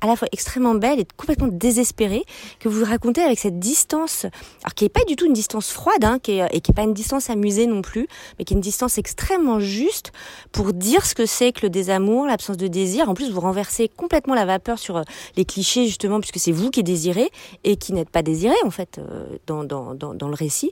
à 0.00 0.06
la 0.06 0.14
fois 0.14 0.28
extrêmement 0.30 0.76
belles 0.76 1.00
et 1.00 1.06
complètement 1.16 1.48
désespérées 1.48 2.24
que 2.60 2.68
vous 2.68 2.84
racontez 2.84 3.22
avec 3.22 3.40
cette 3.40 3.58
distance, 3.58 4.24
alors 4.62 4.74
qui 4.76 4.84
est 4.84 4.88
pas 4.88 5.04
du 5.04 5.16
tout 5.16 5.26
une 5.26 5.32
distance 5.32 5.72
froide, 5.72 6.04
hein, 6.04 6.20
qui 6.22 6.38
est, 6.38 6.46
et 6.52 6.60
qui 6.60 6.70
est 6.70 6.74
pas 6.74 6.82
une 6.82 6.94
distance 6.94 7.28
amusée 7.28 7.66
non 7.66 7.82
plus, 7.82 8.06
mais 8.38 8.44
qui 8.44 8.54
est 8.54 8.56
une 8.56 8.60
distance 8.60 8.98
extrêmement 8.98 9.58
juste 9.58 10.12
pour 10.52 10.72
dire 10.72 11.04
ce 11.04 11.16
que 11.16 11.26
c'est 11.26 11.50
que 11.50 11.62
le 11.62 11.70
désamour, 11.70 12.26
l'absence 12.26 12.56
de 12.56 12.68
désir. 12.68 13.08
En 13.08 13.14
plus, 13.14 13.32
vous 13.32 13.40
renversez 13.40 13.88
complètement 13.88 14.34
la 14.34 14.44
vapeur 14.44 14.78
sur 14.78 14.98
euh, 14.98 15.02
les 15.36 15.44
clichés 15.44 15.86
justement, 15.86 16.20
puisque 16.20 16.38
c'est 16.38 16.52
vous 16.52 16.70
qui 16.70 16.84
désirez 16.84 17.30
et 17.64 17.76
qui 17.76 17.92
n'êtes 17.94 18.10
pas 18.10 18.22
désiré 18.22 18.54
en 18.64 18.70
fait 18.70 18.98
euh, 18.98 19.26
dans, 19.48 19.64
dans, 19.64 19.94
dans 19.94 20.28
le 20.28 20.34
récit. 20.34 20.70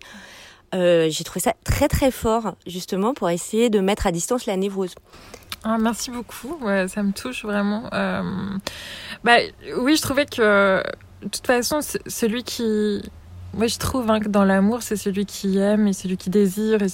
Euh, 0.74 1.08
J'ai 1.10 1.24
trouvé 1.24 1.40
ça 1.40 1.54
très 1.64 1.88
très 1.88 2.10
fort 2.10 2.54
justement 2.66 3.12
pour 3.14 3.28
essayer 3.30 3.70
de 3.70 3.80
mettre 3.80 4.06
à 4.06 4.12
distance 4.12 4.46
la 4.46 4.56
névrose. 4.56 4.94
Ah, 5.64 5.76
merci 5.78 6.10
beaucoup, 6.10 6.56
ouais, 6.62 6.88
ça 6.88 7.02
me 7.02 7.12
touche 7.12 7.44
vraiment. 7.44 7.84
Euh, 7.92 8.22
bah, 9.24 9.36
oui, 9.78 9.96
je 9.96 10.00
trouvais 10.02 10.24
que, 10.24 10.82
de 11.22 11.28
toute 11.28 11.46
façon, 11.46 11.80
celui 12.06 12.44
qui... 12.44 13.02
Moi, 13.52 13.66
je 13.66 13.78
trouve 13.78 14.08
hein, 14.10 14.20
que 14.20 14.28
dans 14.28 14.44
l'amour, 14.44 14.82
c'est 14.82 14.96
celui 14.96 15.26
qui 15.26 15.58
aime 15.58 15.88
et 15.88 15.92
celui 15.92 16.16
qui 16.16 16.30
désire 16.30 16.82
et 16.82 16.86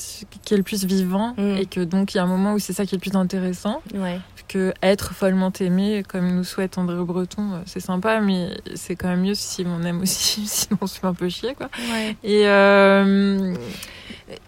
qui 0.42 0.54
est 0.54 0.56
le 0.56 0.62
plus 0.62 0.84
vivant. 0.84 1.34
Mm. 1.36 1.56
Et 1.58 1.66
que 1.66 1.80
donc, 1.80 2.14
il 2.14 2.16
y 2.16 2.20
a 2.20 2.24
un 2.24 2.26
moment 2.28 2.54
où 2.54 2.58
c'est 2.58 2.72
ça 2.72 2.86
qui 2.86 2.94
est 2.94 2.98
le 2.98 3.10
plus 3.10 3.16
intéressant. 3.18 3.82
Ouais. 3.94 4.20
Que 4.48 4.72
être 4.80 5.12
follement 5.12 5.52
aimé, 5.60 6.02
comme 6.08 6.34
nous 6.34 6.44
souhaite 6.44 6.78
André 6.78 7.02
Breton, 7.04 7.52
euh, 7.52 7.58
c'est 7.66 7.80
sympa, 7.80 8.20
mais 8.20 8.50
c'est 8.76 8.94
quand 8.94 9.08
même 9.08 9.22
mieux 9.22 9.34
si 9.34 9.64
on 9.66 9.82
aime 9.82 10.00
aussi, 10.02 10.46
sinon 10.46 10.78
on 10.80 10.86
se 10.86 11.00
fait 11.00 11.06
un 11.08 11.14
peu 11.14 11.28
chier, 11.28 11.54
quoi. 11.56 11.68
Ouais. 11.92 12.16
Et, 12.22 12.46
euh, 12.46 13.54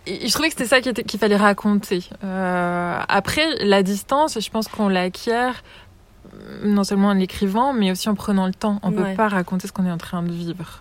et 0.07 0.27
je 0.29 0.33
trouvais 0.33 0.49
que 0.51 0.55
c'était 0.57 0.67
ça 0.69 0.81
qu'il 0.81 1.19
fallait 1.21 1.37
raconter. 1.37 2.05
Euh, 2.25 2.99
après, 3.09 3.45
la 3.65 3.83
distance, 3.83 4.39
je 4.41 4.51
pense 4.51 4.69
qu'on 4.69 4.89
l'acquiert 4.89 5.63
non 6.63 6.85
seulement 6.85 7.09
en 7.09 7.15
l'écrivant, 7.15 7.73
mais 7.73 7.91
aussi 7.91 8.09
en 8.09 8.15
prenant 8.15 8.47
le 8.47 8.55
temps. 8.55 8.79
On 8.85 8.91
Ouais. 8.93 9.11
peut 9.11 9.17
pas 9.17 9.29
raconter 9.29 9.67
ce 9.67 9.73
qu'on 9.73 9.85
est 9.87 9.91
en 9.91 9.99
train 9.99 10.23
de 10.23 10.31
vivre. 10.31 10.81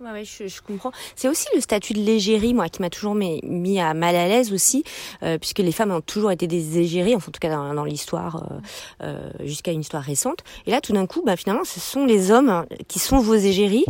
Ouais, 0.00 0.12
ouais, 0.12 0.24
je, 0.24 0.46
je 0.46 0.62
comprends. 0.62 0.92
C'est 1.16 1.28
aussi 1.28 1.46
le 1.56 1.60
statut 1.60 1.92
de 1.92 1.98
l'égérie, 1.98 2.54
moi, 2.54 2.68
qui 2.68 2.80
m'a 2.80 2.88
toujours 2.88 3.16
mis, 3.16 3.80
à 3.80 3.94
mal 3.94 4.14
à 4.14 4.28
l'aise 4.28 4.52
aussi, 4.52 4.84
euh, 5.24 5.38
puisque 5.38 5.58
les 5.58 5.72
femmes 5.72 5.90
ont 5.90 6.00
toujours 6.00 6.30
été 6.30 6.46
des 6.46 6.78
égéries, 6.78 7.16
enfin, 7.16 7.30
en 7.30 7.32
tout 7.32 7.40
cas 7.40 7.48
dans, 7.50 7.74
dans 7.74 7.82
l'histoire, 7.82 8.36
euh, 8.36 8.58
euh, 9.02 9.30
jusqu'à 9.44 9.72
une 9.72 9.80
histoire 9.80 10.04
récente. 10.04 10.44
Et 10.66 10.70
là, 10.70 10.80
tout 10.80 10.92
d'un 10.92 11.06
coup, 11.06 11.22
bah, 11.26 11.36
finalement, 11.36 11.64
ce 11.64 11.80
sont 11.80 12.06
les 12.06 12.30
hommes 12.30 12.64
qui 12.86 13.00
sont 13.00 13.18
vos 13.18 13.34
égéries, 13.34 13.86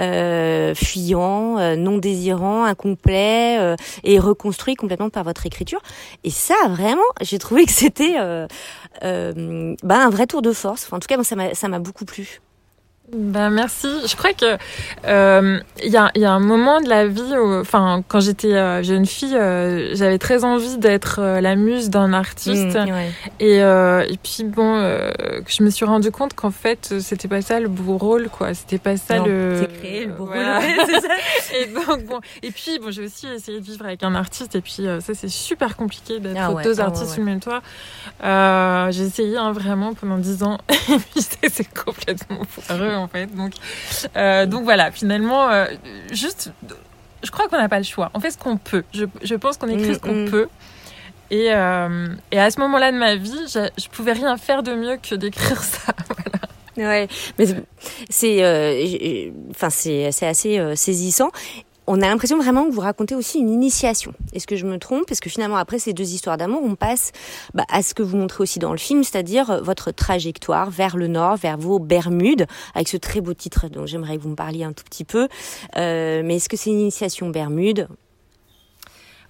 euh, 0.00 0.74
fuyants, 0.74 1.56
euh, 1.60 1.76
non 1.76 1.98
désirants, 1.98 2.64
incomplets, 2.64 3.76
et 4.02 4.18
reconstruits 4.18 4.74
complètement 4.74 5.08
par 5.08 5.22
votre 5.22 5.46
écriture. 5.46 5.82
Et 6.24 6.30
ça, 6.30 6.56
vraiment, 6.68 7.04
j'ai 7.20 7.38
trouvé 7.38 7.64
que 7.64 7.72
c'était 7.72 8.16
bah, 9.00 10.04
un 10.04 10.10
vrai 10.10 10.26
tour 10.26 10.42
de 10.42 10.52
force. 10.52 10.92
En 10.92 10.98
tout 10.98 11.06
cas, 11.06 11.22
ça 11.22 11.68
m'a 11.68 11.78
beaucoup 11.78 12.06
plu. 12.06 12.40
Ben 13.12 13.50
merci. 13.50 13.86
Je 14.06 14.16
crois 14.16 14.32
que 14.32 14.56
euh, 15.06 15.60
il 15.84 15.92
y, 15.92 15.96
a, 15.98 16.10
y, 16.14 16.24
a, 16.24 16.32
un 16.32 16.40
moment 16.40 16.80
de 16.80 16.88
la 16.88 17.06
vie, 17.06 17.34
enfin 17.60 18.02
quand 18.08 18.20
j'étais 18.20 18.54
euh, 18.54 18.82
jeune 18.82 19.04
fille, 19.04 19.36
euh, 19.36 19.94
j'avais 19.94 20.16
très 20.16 20.42
envie 20.42 20.78
d'être 20.78 21.20
la 21.20 21.54
muse 21.54 21.90
d'un 21.90 22.14
artiste. 22.14 22.74
Mmh, 22.74 22.90
ouais. 22.90 23.10
et, 23.40 23.58
et 23.58 24.16
puis 24.22 24.44
bon, 24.44 24.78
je 25.46 25.62
me 25.62 25.68
suis 25.68 25.84
rendu 25.84 26.10
compte 26.10 26.32
qu'en 26.32 26.50
fait 26.50 26.94
c'était 27.00 27.28
pas 27.28 27.42
ça 27.42 27.60
le 27.60 27.68
beau 27.68 27.98
rôle, 27.98 28.30
quoi. 28.30 28.54
C'était 28.54 28.78
pas 28.78 28.96
ça 28.96 29.18
non, 29.18 29.26
le. 29.26 29.58
C'est 29.60 29.78
créé 29.80 30.04
le 30.06 30.12
beau 30.12 30.24
voilà. 30.24 30.60
rôle. 30.60 31.00
ça. 31.02 31.08
Et 31.60 31.66
donc 31.66 32.04
bon, 32.06 32.20
et 32.42 32.50
puis 32.50 32.80
bon, 32.80 32.90
j'ai 32.90 33.04
aussi 33.04 33.28
essayé 33.28 33.60
de 33.60 33.64
vivre 33.64 33.84
avec 33.84 34.02
un 34.02 34.14
artiste, 34.14 34.56
et 34.56 34.60
puis 34.60 34.86
ça 35.00 35.14
c'est 35.14 35.28
super 35.28 35.76
compliqué 35.76 36.18
d'être 36.18 36.36
ah 36.40 36.50
ouais, 36.50 36.64
deux 36.64 36.80
ah 36.80 36.86
artistes 36.86 37.12
sur 37.12 37.18
ouais, 37.18 37.24
le 37.26 37.30
même 37.30 37.40
toit. 37.40 38.90
j'ai 38.90 39.04
essayé 39.04 39.36
hein, 39.36 39.52
vraiment 39.52 39.94
pendant 39.94 40.18
dix 40.18 40.42
ans, 40.42 40.58
et 40.70 40.98
puis 40.98 41.22
c'est 41.22 41.72
complètement 41.72 42.40
foireux 42.48 42.94
en 43.04 43.08
fait. 43.08 43.26
Donc, 43.26 43.52
euh, 44.16 44.46
donc 44.46 44.64
voilà, 44.64 44.90
finalement, 44.90 45.50
euh, 45.50 45.66
juste, 46.10 46.52
je 47.22 47.30
crois 47.30 47.48
qu'on 47.48 47.58
n'a 47.58 47.68
pas 47.68 47.78
le 47.78 47.84
choix. 47.84 48.10
On 48.14 48.20
fait 48.20 48.30
ce 48.30 48.38
qu'on 48.38 48.56
peut. 48.56 48.84
Je, 48.92 49.04
je 49.22 49.34
pense 49.34 49.56
qu'on 49.56 49.68
écrit 49.68 49.90
mmh, 49.90 49.94
ce 49.94 49.98
qu'on 49.98 50.26
mmh. 50.26 50.30
peut. 50.30 50.48
Et, 51.30 51.52
euh, 51.52 52.08
et, 52.32 52.38
à 52.38 52.50
ce 52.50 52.60
moment-là 52.60 52.92
de 52.92 52.98
ma 52.98 53.16
vie, 53.16 53.46
je, 53.48 53.68
je 53.78 53.88
pouvais 53.88 54.12
rien 54.12 54.36
faire 54.36 54.62
de 54.62 54.74
mieux 54.74 54.96
que 54.96 55.14
d'écrire 55.14 55.62
ça. 55.62 55.92
voilà. 56.08 56.90
Ouais, 56.90 57.08
mais 57.38 57.46
c'est, 58.10 59.32
enfin 59.50 59.70
c'est, 59.70 60.10
c'est 60.10 60.26
assez 60.26 60.74
saisissant 60.74 61.30
on 61.86 62.00
a 62.00 62.08
l'impression 62.08 62.38
vraiment 62.38 62.66
que 62.66 62.72
vous 62.72 62.80
racontez 62.80 63.14
aussi 63.14 63.38
une 63.38 63.50
initiation. 63.50 64.12
Est-ce 64.32 64.46
que 64.46 64.56
je 64.56 64.66
me 64.66 64.78
trompe? 64.78 65.06
Parce 65.06 65.20
que 65.20 65.30
finalement, 65.30 65.56
après 65.56 65.78
ces 65.78 65.92
deux 65.92 66.12
histoires 66.12 66.36
d'amour, 66.36 66.62
on 66.64 66.74
passe 66.74 67.12
bah, 67.52 67.64
à 67.70 67.82
ce 67.82 67.94
que 67.94 68.02
vous 68.02 68.16
montrez 68.16 68.42
aussi 68.42 68.58
dans 68.58 68.72
le 68.72 68.78
film, 68.78 69.04
c'est-à-dire 69.04 69.50
euh, 69.50 69.60
votre 69.60 69.90
trajectoire 69.90 70.70
vers 70.70 70.96
le 70.96 71.08
nord, 71.08 71.36
vers 71.36 71.58
vos 71.58 71.78
Bermudes, 71.78 72.46
avec 72.74 72.88
ce 72.88 72.96
très 72.96 73.20
beau 73.20 73.34
titre 73.34 73.68
dont 73.68 73.86
j'aimerais 73.86 74.16
que 74.16 74.22
vous 74.22 74.30
me 74.30 74.36
parliez 74.36 74.64
un 74.64 74.72
tout 74.72 74.84
petit 74.84 75.04
peu. 75.04 75.28
Euh, 75.76 76.22
mais 76.24 76.36
est-ce 76.36 76.48
que 76.48 76.56
c'est 76.56 76.70
une 76.70 76.80
initiation 76.80 77.28
Bermude 77.28 77.88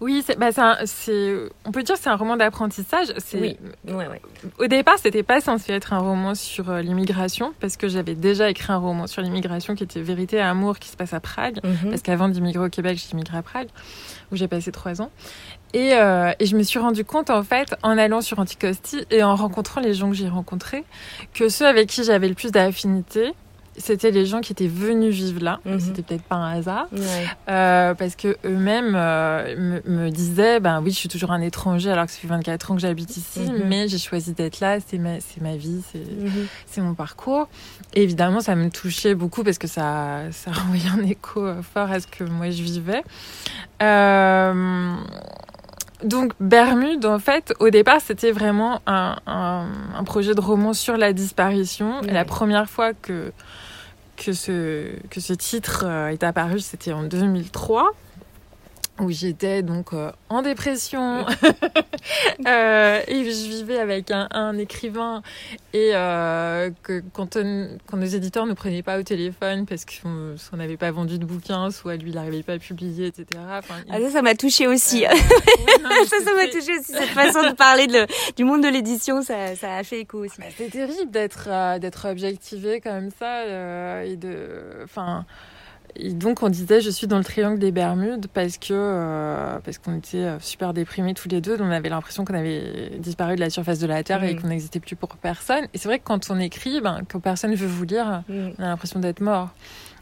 oui, 0.04 0.22
c'est, 0.24 0.38
bah, 0.38 0.50
c'est, 0.84 1.34
on 1.64 1.72
peut 1.72 1.82
dire 1.82 1.94
que 1.94 2.00
c'est 2.00 2.10
un 2.10 2.16
roman 2.16 2.36
d'apprentissage. 2.36 3.06
C'est, 3.16 3.40
oui, 3.40 3.56
ouais, 3.88 3.94
ouais. 3.94 4.20
Au 4.58 4.66
départ, 4.66 4.98
c'était 4.98 5.22
pas 5.22 5.40
censé 5.40 5.72
être 5.72 5.94
un 5.94 5.98
roman 5.98 6.34
sur 6.34 6.68
euh, 6.68 6.82
l'immigration, 6.82 7.54
parce 7.58 7.78
que 7.78 7.88
j'avais 7.88 8.14
déjà 8.14 8.50
écrit 8.50 8.70
un 8.70 8.76
roman 8.76 9.06
sur 9.06 9.22
l'immigration 9.22 9.74
qui 9.74 9.82
était 9.82 10.02
Vérité 10.02 10.36
et 10.36 10.40
Amour, 10.40 10.78
qui 10.78 10.90
se 10.90 10.96
passe 10.98 11.14
à 11.14 11.20
Prague. 11.20 11.58
Mm-hmm. 11.64 11.88
Parce 11.88 12.02
qu'avant 12.02 12.28
d'immigrer 12.28 12.66
au 12.66 12.68
Québec, 12.68 13.02
j'ai 13.02 13.12
immigré 13.12 13.38
à 13.38 13.42
Prague, 13.42 13.68
où 14.30 14.36
j'ai 14.36 14.46
passé 14.46 14.72
trois 14.72 15.00
ans. 15.00 15.10
Et, 15.72 15.94
euh, 15.94 16.32
et, 16.38 16.44
je 16.44 16.54
me 16.54 16.62
suis 16.62 16.78
rendu 16.78 17.06
compte, 17.06 17.30
en 17.30 17.42
fait, 17.42 17.74
en 17.82 17.96
allant 17.96 18.20
sur 18.20 18.38
Anticosti 18.38 19.06
et 19.10 19.22
en 19.22 19.34
rencontrant 19.34 19.80
les 19.80 19.94
gens 19.94 20.10
que 20.10 20.16
j'ai 20.16 20.28
rencontrés, 20.28 20.84
que 21.32 21.48
ceux 21.48 21.66
avec 21.66 21.88
qui 21.88 22.04
j'avais 22.04 22.28
le 22.28 22.34
plus 22.34 22.52
d'affinité, 22.52 23.32
c'était 23.76 24.10
les 24.10 24.26
gens 24.26 24.40
qui 24.40 24.52
étaient 24.52 24.68
venus 24.68 25.14
vivre 25.14 25.42
là. 25.42 25.60
Mm 25.64 25.76
-hmm. 25.76 25.80
C'était 25.80 26.02
peut-être 26.02 26.22
pas 26.22 26.36
un 26.36 26.58
hasard, 26.58 26.86
ouais. 26.92 27.00
euh, 27.48 27.94
parce 27.94 28.14
que 28.16 28.36
eux-mêmes 28.44 28.94
euh, 28.94 29.80
me, 29.86 30.04
me, 30.04 30.10
disaient, 30.10 30.60
ben 30.60 30.80
oui, 30.82 30.90
je 30.90 30.96
suis 30.96 31.08
toujours 31.08 31.32
un 31.32 31.40
étranger 31.40 31.90
alors 31.90 32.06
que 32.06 32.12
ça 32.12 32.18
fait 32.18 32.28
24 32.28 32.70
ans 32.70 32.74
que 32.76 32.80
j'habite 32.80 33.16
ici, 33.16 33.40
mm 33.40 33.44
-hmm. 33.44 33.66
mais 33.70 33.88
j'ai 33.88 33.98
choisi 33.98 34.32
d'être 34.32 34.60
là. 34.60 34.78
C'est 34.86 34.98
ma, 34.98 35.14
ma 35.40 35.56
vie, 35.56 35.80
c'est, 35.90 35.98
mm 35.98 36.30
-hmm. 36.76 36.82
mon 36.88 36.94
parcours. 36.94 37.46
Et 37.94 38.02
évidemment, 38.02 38.40
ça 38.48 38.54
me 38.54 38.68
touchait 38.80 39.14
beaucoup 39.22 39.42
parce 39.46 39.58
que 39.58 39.68
ça, 39.76 39.86
ça 40.42 40.50
renvoyait 40.58 40.92
un 40.98 41.04
écho 41.14 41.40
fort 41.72 41.90
à 41.96 41.98
ce 42.02 42.06
que 42.14 42.24
moi 42.38 42.48
je 42.56 42.62
vivais. 42.72 43.02
Euh, 43.82 44.94
donc 46.04 46.32
Bermude, 46.38 47.04
en 47.06 47.18
fait, 47.18 47.54
au 47.60 47.70
départ, 47.70 48.00
c'était 48.00 48.30
vraiment 48.32 48.80
un, 48.86 49.16
un, 49.26 49.66
un, 49.98 50.04
projet 50.04 50.34
de 50.34 50.40
roman 50.40 50.72
sur 50.74 50.96
la 51.04 51.12
disparition. 51.12 52.02
Et 52.02 52.12
la 52.12 52.24
première 52.24 52.68
fois 52.68 52.92
que 52.92 53.32
que 54.16 54.32
ce, 54.32 54.96
que 55.10 55.20
ce 55.20 55.32
titre 55.32 55.84
est 56.10 56.22
apparu, 56.22 56.60
c'était 56.60 56.92
en 56.92 57.02
2003 57.02 57.92
où 59.00 59.10
j'étais 59.10 59.62
donc 59.62 59.92
euh, 59.92 60.12
en 60.28 60.42
dépression 60.42 61.26
euh, 62.46 63.00
et 63.08 63.24
je 63.24 63.48
vivais 63.48 63.78
avec 63.78 64.10
un, 64.12 64.28
un 64.30 64.56
écrivain 64.56 65.22
et 65.72 65.90
euh, 65.94 66.70
que 66.82 67.02
quand, 67.12 67.36
on, 67.36 67.76
quand 67.86 67.96
nos 67.96 68.06
éditeurs 68.06 68.46
ne 68.46 68.54
prenaient 68.54 68.82
pas 68.82 68.98
au 68.98 69.02
téléphone 69.02 69.66
parce 69.66 69.84
qu'on 69.84 70.56
n'avait 70.56 70.76
pas 70.76 70.92
vendu 70.92 71.18
de 71.18 71.24
bouquins, 71.24 71.70
soit 71.70 71.96
lui 71.96 72.10
il 72.10 72.14
n'arrivait 72.14 72.44
pas 72.44 72.54
à 72.54 72.58
publier, 72.58 73.06
etc. 73.08 73.26
Enfin, 73.58 73.74
il... 73.86 73.92
ah, 73.92 74.00
ça, 74.00 74.10
ça 74.10 74.22
m'a 74.22 74.34
touché 74.36 74.68
aussi. 74.68 75.04
Euh, 75.04 75.08
ouais, 75.10 75.82
non, 75.82 75.90
ça, 76.06 76.16
ça 76.24 76.34
m'a 76.34 76.46
touché 76.46 76.78
aussi 76.78 76.92
cette 76.92 77.08
façon 77.08 77.42
de 77.42 77.54
parler 77.54 77.88
de, 77.88 78.06
du 78.36 78.44
monde 78.44 78.62
de 78.62 78.68
l'édition, 78.68 79.22
ça, 79.22 79.56
ça 79.56 79.74
a 79.74 79.82
fait 79.82 80.00
écho 80.00 80.24
aussi. 80.24 80.38
Bah, 80.38 80.46
c'est 80.56 80.70
terrible 80.70 81.10
d'être 81.10 81.48
euh, 81.48 81.78
d'être 81.80 82.08
objectivé 82.08 82.80
comme 82.80 83.10
ça 83.18 84.04
et 84.04 84.16
de, 84.16 84.82
enfin. 84.84 85.26
Et 85.96 86.12
donc 86.12 86.42
on 86.42 86.48
disait 86.48 86.80
je 86.80 86.90
suis 86.90 87.06
dans 87.06 87.18
le 87.18 87.24
triangle 87.24 87.58
des 87.58 87.70
Bermudes 87.70 88.26
parce 88.32 88.58
que 88.58 88.72
euh, 88.72 89.58
parce 89.64 89.78
qu'on 89.78 89.96
était 89.96 90.36
super 90.40 90.74
déprimés 90.74 91.14
tous 91.14 91.28
les 91.28 91.40
deux, 91.40 91.56
on 91.60 91.70
avait 91.70 91.88
l'impression 91.88 92.24
qu'on 92.24 92.34
avait 92.34 92.92
disparu 92.98 93.36
de 93.36 93.40
la 93.40 93.50
surface 93.50 93.78
de 93.78 93.86
la 93.86 94.02
terre 94.02 94.20
mmh. 94.20 94.24
et 94.24 94.36
qu'on 94.36 94.48
n'existait 94.48 94.80
plus 94.80 94.96
pour 94.96 95.08
personne. 95.16 95.64
Et 95.72 95.78
c'est 95.78 95.88
vrai 95.88 95.98
que 95.98 96.04
quand 96.04 96.30
on 96.30 96.38
écrit, 96.38 96.80
ben, 96.80 97.02
quand 97.08 97.20
personne 97.20 97.54
veut 97.54 97.66
vous 97.66 97.84
lire, 97.84 98.22
mmh. 98.28 98.34
on 98.58 98.62
a 98.62 98.66
l'impression 98.66 99.00
d'être 99.00 99.20
mort. 99.20 99.50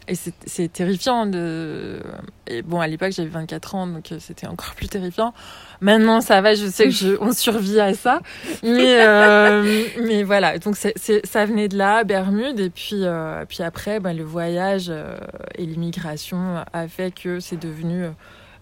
Et 0.08 0.14
c'est 0.16 0.72
terrifiant 0.72 1.26
de. 1.26 2.00
Et 2.48 2.62
bon, 2.62 2.80
à 2.80 2.88
l'époque, 2.88 3.12
j'avais 3.12 3.28
24 3.28 3.74
ans, 3.76 3.86
donc 3.86 4.12
c'était 4.18 4.48
encore 4.48 4.74
plus 4.74 4.88
terrifiant. 4.88 5.32
Maintenant, 5.80 6.20
ça 6.20 6.40
va, 6.40 6.54
je 6.54 6.66
sais 6.66 6.84
que 6.84 6.90
je, 6.90 7.16
on 7.20 7.32
survit 7.32 7.78
à 7.78 7.94
ça. 7.94 8.20
Mais, 8.64 9.00
euh, 9.00 9.86
mais 10.02 10.24
voilà, 10.24 10.58
donc 10.58 10.76
c 10.76 10.88
est, 10.88 10.98
c 10.98 11.14
est, 11.14 11.26
ça 11.26 11.46
venait 11.46 11.68
de 11.68 11.78
là, 11.78 12.02
Bermude. 12.02 12.58
Et 12.58 12.70
puis, 12.70 13.04
euh, 13.04 13.44
puis 13.48 13.62
après, 13.62 14.00
ben, 14.00 14.16
le 14.16 14.24
voyage 14.24 14.86
euh, 14.88 15.16
et 15.54 15.66
l'immigration 15.66 16.64
a 16.72 16.88
fait 16.88 17.14
que 17.14 17.38
c'est 17.38 17.58
devenu 17.58 18.06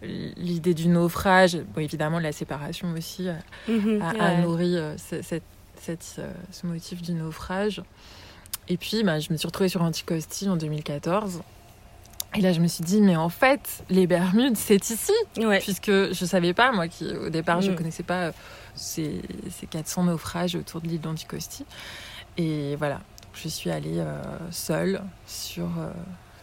l'idée 0.02 0.74
du 0.74 0.88
naufrage. 0.88 1.56
Bon, 1.74 1.80
évidemment, 1.80 2.18
la 2.18 2.32
séparation 2.32 2.92
aussi 2.92 3.30
a, 3.30 3.36
mmh, 3.70 4.02
a, 4.02 4.24
a 4.24 4.36
nourri 4.42 4.76
cette, 4.98 5.42
cette, 5.76 6.20
ce 6.50 6.66
motif 6.66 7.00
du 7.00 7.12
naufrage. 7.12 7.82
Et 8.70 8.76
puis, 8.76 9.02
bah, 9.02 9.18
je 9.18 9.32
me 9.32 9.36
suis 9.36 9.46
retrouvée 9.46 9.68
sur 9.68 9.82
Anticosti 9.82 10.48
en 10.48 10.56
2014. 10.56 11.42
Et 12.36 12.40
là, 12.40 12.52
je 12.52 12.60
me 12.60 12.68
suis 12.68 12.84
dit, 12.84 13.00
mais 13.00 13.16
en 13.16 13.28
fait, 13.28 13.82
les 13.90 14.06
Bermudes, 14.06 14.56
c'est 14.56 14.88
ici. 14.88 15.12
Ouais. 15.36 15.58
Puisque 15.58 15.90
je 15.90 16.24
savais 16.24 16.54
pas, 16.54 16.70
moi, 16.70 16.86
qui 16.86 17.04
au 17.12 17.30
départ, 17.30 17.58
mmh. 17.58 17.62
je 17.62 17.72
connaissais 17.72 18.04
pas 18.04 18.30
ces, 18.76 19.22
ces 19.50 19.66
400 19.66 20.04
naufrages 20.04 20.54
autour 20.54 20.80
de 20.80 20.86
l'île 20.86 21.00
d'Anticosti. 21.00 21.66
Et 22.38 22.76
voilà, 22.76 23.00
je 23.34 23.48
suis 23.48 23.70
allée 23.70 23.98
euh, 23.98 24.22
seule 24.52 25.02
sur 25.26 25.64
euh, 25.64 25.90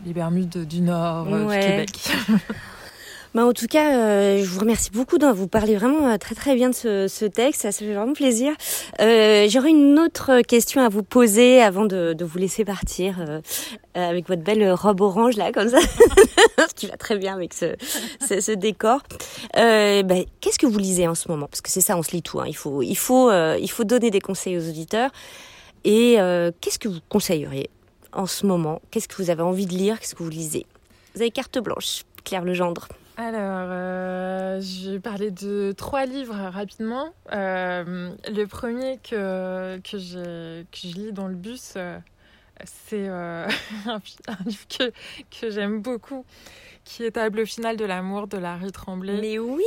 les 0.06 0.12
Bermudes 0.12 0.68
du 0.68 0.82
Nord 0.82 1.28
euh, 1.32 1.44
du 1.44 1.66
Québec. 1.66 2.10
Bah, 3.34 3.46
en 3.46 3.54
tout 3.54 3.68
cas, 3.68 3.94
euh, 3.94 4.44
je 4.44 4.50
vous 4.50 4.60
remercie 4.60 4.90
beaucoup. 4.92 5.18
Vous 5.34 5.48
parlez 5.48 5.76
vraiment 5.76 6.08
euh, 6.08 6.18
très 6.18 6.36
très 6.36 6.56
bien 6.56 6.70
de 6.70 6.76
ce, 6.76 7.26
texte. 7.26 7.62
Ça, 7.62 7.72
fait 7.72 7.94
vraiment 7.94 8.14
plaisir. 8.14 8.54
Euh, 9.00 9.48
J'aurais 9.50 9.70
une 9.70 10.00
autre 10.00 10.42
question 10.42 10.82
à 10.82 10.90
vous 10.90 11.04
poser 11.04 11.62
avant 11.62 11.86
de, 11.86 12.16
vous 12.20 12.38
laisser 12.38 12.66
partir 12.66 13.16
avec 13.94 14.28
votre 14.28 14.44
belle 14.44 14.72
robe 14.74 15.02
orange 15.02 15.38
là, 15.38 15.52
comme 15.52 15.70
ça, 15.70 15.80
qui 16.76 16.88
va 16.88 16.98
très 16.98 17.18
bien 17.18 17.34
avec 17.34 17.54
ce, 17.54 18.54
décor. 18.54 19.02
Bah, 19.54 20.16
Qu'est-ce 20.42 20.60
que 20.60 20.68
vous 20.68 20.80
lisez 20.80 21.08
en 21.08 21.16
ce 21.16 21.30
moment? 21.30 21.48
Parce 21.48 21.62
que 21.62 21.70
c'est 21.70 21.82
ça, 21.82 21.98
on 21.98 22.04
se 22.04 22.12
lit 22.12 22.22
tout. 22.22 22.40
Hein. 22.40 22.48
Il 22.48 22.98
faut 22.98 23.84
donner 23.84 24.12
des 24.12 24.22
conseils 24.22 24.58
aux 24.58 24.68
auditeurs. 24.70 25.12
Et 25.84 26.18
qu'est-ce 26.62 26.80
que 26.80 26.88
vous 26.88 27.00
conseilleriez 27.10 27.70
en 28.14 28.26
ce 28.26 28.46
moment? 28.46 28.82
Qu'est-ce 28.92 29.08
que 29.08 29.22
vous 29.22 29.30
avez 29.30 29.44
envie 29.44 29.66
de 29.66 29.74
lire? 29.74 30.00
Qu'est-ce 30.00 30.16
que 30.16 30.24
vous 30.24 30.30
lisez? 30.30 30.66
Vous 31.16 31.22
avez 31.22 31.32
carte 31.32 31.58
blanche, 31.60 32.04
Claire 32.24 32.44
Legendre. 32.44 32.88
Alors, 33.20 33.70
euh, 33.72 34.62
je 34.62 34.92
vais 34.92 35.00
parler 35.00 35.32
de 35.32 35.74
trois 35.76 36.06
livres 36.06 36.36
rapidement. 36.36 37.16
Euh, 37.34 38.12
le 38.30 38.46
premier 38.46 39.00
que, 39.00 39.80
que, 39.80 40.62
que 40.62 40.78
je 40.78 40.94
lis 40.94 41.12
dans 41.14 41.28
le 41.28 41.34
bus, 41.34 41.74
euh, 41.78 41.98
c'est 42.64 43.10
euh, 43.10 43.48
un, 43.88 44.00
livre 44.46 44.68
que, 44.70 44.92
que 45.32 45.50
j'aime 45.50 45.82
beaucoup, 45.82 46.26
qui 46.88 47.04
est 47.04 47.12
Tableau 47.12 47.46
final 47.46 47.76
de 47.76 47.84
l'amour 47.84 48.28
de 48.28 48.38
Larry 48.38 48.72
Tremblay. 48.72 49.20
Mais 49.20 49.38
oui, 49.40 49.64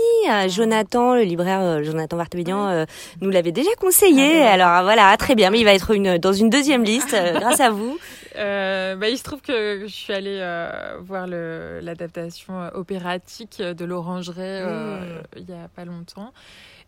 Jonathan, 0.48 1.14
le 1.14 1.22
libraire 1.22 1.84
Jonathan 1.84 2.16
Vartebédian, 2.16 2.86
nous 3.20 3.30
l'avait 3.30 3.52
déjà 3.52 3.70
conseillé. 3.78 4.42
Ah, 4.42 4.52
Alors 4.52 4.82
voilà, 4.82 5.14
très 5.18 5.34
bien, 5.34 5.50
mais 5.50 5.60
il 5.60 5.64
va 5.64 5.74
être 5.74 5.90
une, 5.90 6.18
dans 6.18 6.32
une 6.32 6.48
deuxième 6.48 6.82
liste 6.82 7.14
grâce 7.34 7.60
à 7.60 7.70
vous. 7.70 7.98
Euh, 8.36 8.96
bah, 8.96 9.08
il 9.08 9.18
se 9.18 9.22
trouve 9.22 9.40
que 9.40 9.82
je 9.82 9.92
suis 9.92 10.12
allée 10.12 10.38
euh, 10.40 10.96
voir 11.00 11.26
l'adaptation 11.26 12.70
opératique 12.74 13.60
de 13.60 13.84
l'Orangerie 13.84 14.40
euh, 14.40 15.20
mmh. 15.20 15.22
il 15.36 15.50
y 15.50 15.52
a 15.52 15.68
pas 15.74 15.84
longtemps. 15.84 16.32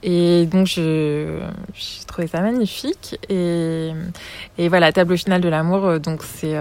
Et 0.03 0.47
donc, 0.47 0.67
je, 0.67 1.39
je 1.75 2.07
trouvais 2.07 2.27
ça 2.27 2.41
magnifique. 2.41 3.19
Et, 3.29 3.93
et 4.59 4.69
voilà, 4.69 4.91
Tableau 4.93 5.17
final 5.17 5.41
de 5.41 5.49
l'amour, 5.49 6.01
donc 6.01 6.23
c'est 6.25 6.57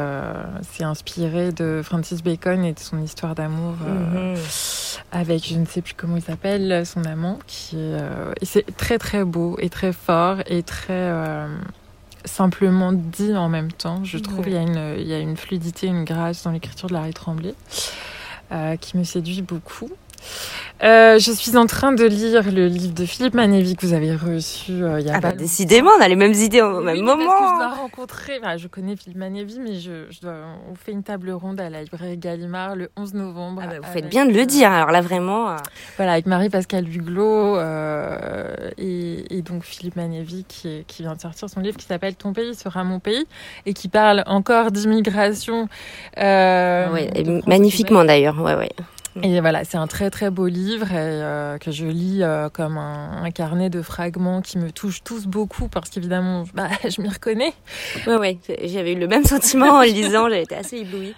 c'est 0.71 0.83
inspiré 0.83 1.51
de 1.51 1.81
Francis 1.83 2.21
Bacon 2.23 2.63
et 2.63 2.73
de 2.73 2.79
son 2.79 3.01
histoire 3.01 3.33
d'amour 3.35 3.73
mmh. 3.73 4.35
avec, 5.11 5.47
je 5.47 5.55
ne 5.57 5.65
sais 5.65 5.81
plus 5.81 5.93
comment 5.95 6.17
il 6.17 6.21
s'appelle, 6.23 6.85
son 6.85 7.03
amant. 7.05 7.39
qui 7.47 7.77
Et 7.77 8.45
c'est 8.45 8.65
très, 8.77 8.97
très 8.99 9.23
beau 9.23 9.57
et 9.59 9.69
très 9.69 9.91
fort 9.93 10.37
et 10.45 10.61
très 10.63 11.11
simplement 12.25 12.91
dit 12.93 13.35
en 13.35 13.49
même 13.49 13.71
temps. 13.71 14.03
Je 14.03 14.19
trouve 14.19 14.41
Ouais. 14.41 14.45
il 14.47 14.53
y, 14.53 14.57
a 14.57 14.61
une- 14.61 14.99
il 14.99 15.07
y 15.07 15.13
a 15.13 15.19
une 15.19 15.37
fluidité, 15.37 15.87
une 15.87 16.03
grâce 16.05 16.43
dans 16.43 16.51
l'écriture 16.51 16.87
de 16.87 16.93
Larry 16.93 17.13
Tremblay 17.13 17.55
euh, 18.51 18.75
qui 18.75 18.97
me 18.97 19.03
séduit 19.03 19.41
beaucoup. 19.41 19.89
Euh, 20.83 21.19
je 21.19 21.31
suis 21.31 21.55
en 21.57 21.67
train 21.67 21.91
de 21.91 22.03
lire 22.03 22.51
le 22.51 22.65
livre 22.65 22.95
de 22.95 23.05
Philippe 23.05 23.35
Manévi 23.35 23.75
que 23.75 23.85
vous 23.85 23.93
avez 23.93 24.15
reçu 24.15 24.71
euh, 24.83 24.99
il 24.99 25.05
y 25.05 25.11
a 25.11 25.15
Ah 25.17 25.21
pas 25.21 25.29
bah, 25.29 25.35
décidément, 25.37 25.91
on 25.99 26.01
a 26.01 26.07
les 26.07 26.15
mêmes 26.15 26.33
idées 26.33 26.61
au 26.61 26.79
oui, 26.79 26.85
même 26.85 27.05
Parce 27.05 27.17
que 27.17 27.21
je 27.21 27.25
moment. 27.27 27.57
dois 27.57 27.69
rencontrer, 27.75 28.39
enfin, 28.41 28.57
je 28.57 28.67
connais 28.67 28.95
Philippe 28.95 29.19
Manévi, 29.19 29.59
mais 29.59 29.75
je, 29.79 30.05
je 30.09 30.21
dois, 30.21 30.33
on 30.71 30.73
fait 30.73 30.91
une 30.91 31.03
table 31.03 31.29
ronde 31.31 31.59
à 31.61 31.69
la 31.69 31.83
librairie 31.83 32.17
Gallimard 32.17 32.75
le 32.75 32.89
11 32.97 33.13
novembre. 33.13 33.61
Ah 33.63 33.67
bah, 33.67 33.75
vous 33.83 33.93
faites 33.93 34.09
bien 34.09 34.25
de 34.25 34.31
le 34.31 34.45
dire. 34.47 34.71
Alors 34.71 34.89
là, 34.91 35.01
vraiment. 35.01 35.51
euh, 35.51 35.55
Voilà, 35.97 36.13
avec 36.13 36.25
Marie-Pascale 36.25 36.87
Huglot 36.89 37.57
euh, 37.57 38.55
et, 38.79 39.37
et 39.37 39.41
donc 39.43 39.63
Philippe 39.63 39.97
Manévi 39.97 40.45
qui, 40.45 40.83
vient 40.99 41.13
de 41.13 41.21
sortir 41.21 41.47
son 41.47 41.59
livre 41.59 41.77
qui 41.77 41.85
s'appelle 41.85 42.15
Ton 42.15 42.33
pays 42.33 42.55
sera 42.55 42.83
mon 42.83 42.99
pays 42.99 43.25
et 43.67 43.73
qui 43.75 43.87
parle 43.87 44.23
encore 44.25 44.71
d'immigration. 44.71 45.67
France 46.15 46.99
magnifiquement 47.45 48.03
d'ailleurs. 48.03 48.41
Ouais, 48.41 48.55
ouais. 48.55 48.71
Et 49.21 49.41
voilà, 49.41 49.65
c'est 49.65 49.77
un 49.77 49.87
très 49.87 50.09
très 50.09 50.29
beau 50.29 50.47
livre 50.47 50.89
et, 50.91 50.95
euh, 50.95 51.57
que 51.57 51.71
je 51.71 51.85
lis 51.85 52.23
euh, 52.23 52.47
comme 52.47 52.77
un, 52.77 53.23
un 53.23 53.31
carnet 53.31 53.69
de 53.69 53.81
fragments 53.81 54.41
qui 54.41 54.57
me 54.57 54.71
touchent 54.71 55.03
tous 55.03 55.27
beaucoup 55.27 55.67
parce 55.67 55.89
qu'évidemment, 55.89 56.45
bah, 56.53 56.69
je 56.87 57.01
m'y 57.01 57.09
reconnais. 57.09 57.53
Ouais, 58.07 58.15
ouais. 58.15 58.37
J'avais 58.63 58.93
eu 58.93 58.99
le 58.99 59.07
même 59.07 59.25
sentiment 59.25 59.73
en 59.73 59.81
le 59.81 59.87
lisant. 59.87 60.29
J'avais 60.29 60.43
été 60.43 60.55
assez 60.55 60.77
éblouie. 60.77 61.13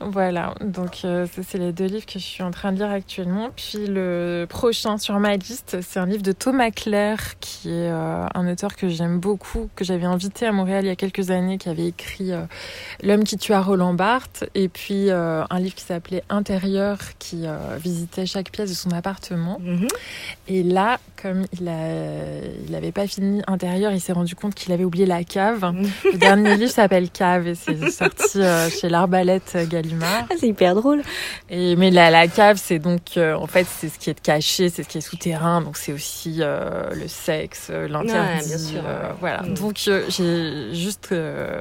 Voilà, 0.00 0.54
donc 0.60 1.02
euh, 1.04 1.26
c'est 1.46 1.58
les 1.58 1.72
deux 1.72 1.84
livres 1.84 2.06
que 2.06 2.18
je 2.18 2.24
suis 2.24 2.42
en 2.42 2.50
train 2.50 2.72
de 2.72 2.78
lire 2.78 2.90
actuellement. 2.90 3.50
Puis 3.54 3.86
le 3.86 4.46
prochain 4.48 4.98
sur 4.98 5.18
ma 5.20 5.36
liste, 5.36 5.78
c'est 5.82 6.00
un 6.00 6.06
livre 6.06 6.22
de 6.22 6.32
Thomas 6.32 6.70
Claire, 6.70 7.38
qui 7.38 7.70
est 7.70 7.88
un 7.88 8.50
auteur 8.50 8.74
que 8.74 8.88
j'aime 8.88 9.20
beaucoup, 9.20 9.68
que 9.76 9.84
j'avais 9.84 10.06
invité 10.06 10.46
à 10.46 10.52
Montréal 10.52 10.84
il 10.84 10.88
y 10.88 10.90
a 10.90 10.96
quelques 10.96 11.30
années, 11.30 11.58
qui 11.58 11.68
avait 11.68 11.86
écrit 11.86 12.32
L'homme 13.02 13.24
qui 13.24 13.36
tua 13.36 13.60
Roland 13.60 13.94
Barthes, 13.94 14.44
et 14.54 14.68
puis 14.68 15.10
un 15.10 15.58
livre 15.58 15.74
qui 15.74 15.84
s'appelait 15.84 16.22
Intérieur, 16.28 16.98
qui 17.18 17.35
euh, 17.44 17.76
visitait 17.82 18.26
chaque 18.26 18.50
pièce 18.50 18.70
de 18.70 18.74
son 18.74 18.90
appartement. 18.90 19.58
Mhm. 19.60 19.88
Et 20.48 20.62
là, 20.62 20.98
comme 21.20 21.44
il 21.60 21.68
a, 21.68 21.88
il 22.68 22.74
avait 22.74 22.92
pas 22.92 23.06
fini 23.06 23.42
Intérieur, 23.46 23.92
il 23.92 24.00
s'est 24.00 24.12
rendu 24.12 24.34
compte 24.34 24.54
qu'il 24.54 24.72
avait 24.72 24.84
oublié 24.84 25.06
la 25.06 25.24
cave. 25.24 25.72
Le 26.04 26.18
dernier 26.18 26.56
livre 26.56 26.70
s'appelle 26.70 27.10
Cave 27.10 27.46
et 27.48 27.54
c'est 27.54 27.90
sorti 27.90 28.40
euh, 28.40 28.68
chez 28.70 28.88
l'Arbalète 28.88 29.56
Gallimard. 29.68 30.26
Ah, 30.30 30.34
c'est 30.38 30.48
hyper 30.48 30.74
drôle. 30.74 31.02
Et, 31.50 31.76
mais 31.76 31.90
la, 31.90 32.10
la 32.10 32.28
cave, 32.28 32.60
c'est 32.62 32.78
donc, 32.78 33.16
euh, 33.16 33.34
en 33.34 33.46
fait, 33.46 33.66
c'est 33.68 33.88
ce 33.88 33.98
qui 33.98 34.10
est 34.10 34.20
caché, 34.20 34.68
c'est 34.68 34.82
ce 34.82 34.88
qui 34.88 34.98
est 34.98 35.02
souterrain, 35.02 35.60
donc 35.60 35.76
c'est 35.76 35.92
aussi 35.92 36.38
euh, 36.40 36.90
le 36.94 37.08
sexe, 37.08 37.68
euh, 37.70 37.88
l'interdit. 37.88 38.76
Ouais, 38.76 38.80
euh, 38.84 39.08
ouais. 39.08 39.14
voilà. 39.20 39.42
Mm. 39.42 39.54
Donc 39.54 39.80
euh, 39.88 40.04
j'ai 40.08 40.74
juste 40.74 41.08
euh, 41.12 41.60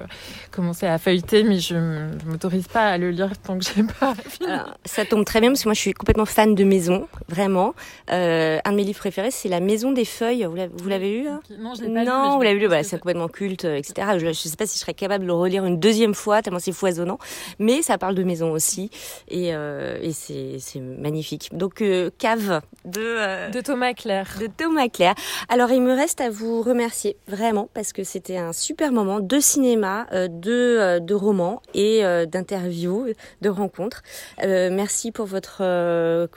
commencé 0.52 0.86
à 0.86 0.98
feuilleter, 0.98 1.44
mais 1.44 1.60
je 1.60 1.76
ne 1.76 2.10
m'autorise 2.26 2.68
pas 2.68 2.88
à 2.88 2.98
le 2.98 3.12
lire 3.12 3.32
tant 3.38 3.58
que 3.58 3.66
j'ai 3.66 3.84
pas 3.84 4.14
fini. 4.28 4.50
Alors, 4.50 4.78
ça 4.86 5.06
tombe 5.06 5.26
très 5.26 5.40
bien 5.42 5.50
parce 5.50 5.64
que 5.64 5.65
moi 5.66 5.74
je 5.74 5.80
suis 5.80 5.94
complètement 5.94 6.26
fan 6.26 6.56
de 6.56 6.64
maison, 6.64 7.08
vraiment. 7.28 7.74
Euh, 8.12 8.60
un 8.64 8.72
de 8.72 8.76
mes 8.76 8.84
livres 8.84 9.00
préférés, 9.00 9.32
c'est 9.32 9.50
La 9.50 9.60
Maison 9.60 9.92
des 9.92 10.06
Feuilles. 10.06 10.46
Vous 10.46 10.90
l'avez- 10.90 11.20
lu 11.22 11.28
hein 11.28 11.42
Non, 11.60 11.74
je 11.76 11.84
l'ai 11.84 11.94
pas 11.94 12.04
Non, 12.04 12.36
vous 12.38 12.42
l'avez 12.42 12.60
lu, 12.60 12.68
voilà, 12.68 12.84
c'est 12.84 12.98
complètement 13.00 13.28
culte, 13.28 13.66
euh, 13.66 13.76
etc. 13.76 14.08
Je 14.20 14.26
ne 14.28 14.34
sais 14.34 14.56
pas 14.56 14.66
si 14.66 14.76
je 14.78 14.82
serais 14.82 14.94
capable 14.94 15.24
de 15.24 15.28
le 15.28 15.34
relire 15.34 15.66
une 15.66 15.80
deuxième 15.80 16.14
fois, 16.14 16.42
tellement 16.42 16.60
c'est 16.60 16.72
foisonnant. 16.72 17.18
Mais 17.60 17.82
ça 17.82 17.98
parle 17.98 18.16
de 18.16 18.24
maison 18.24 18.52
aussi, 18.52 18.90
et, 19.28 19.54
euh, 19.56 19.98
et 20.02 20.12
c'est 20.14 20.80
magnifique. 20.80 21.50
Donc, 21.54 21.82
euh, 21.82 22.10
Cave 22.18 22.62
de, 22.86 23.52
De 23.52 23.62
Thomas 23.62 23.94
Claire. 23.94 24.38
de 24.40 24.48
Thomas 24.48 24.88
Claire. 24.90 25.16
Alors, 25.50 25.72
il 25.72 25.82
me 25.82 25.94
reste 25.94 26.22
à 26.22 26.30
vous 26.30 26.62
remercier, 26.62 27.18
vraiment, 27.28 27.70
parce 27.74 27.94
que 27.94 28.04
c'était 28.04 28.38
un 28.38 28.54
super 28.54 28.92
moment 28.92 29.20
de 29.20 29.40
cinéma, 29.40 30.08
de, 30.12 31.00
de 31.00 31.14
romans 31.14 31.62
et 31.74 32.02
d'interviews, 32.28 33.08
de 33.42 33.50
rencontres. 33.50 34.02
Merci 34.44 35.12
pour 35.12 35.26
votre... 35.26 35.55
euh, 35.62 36.28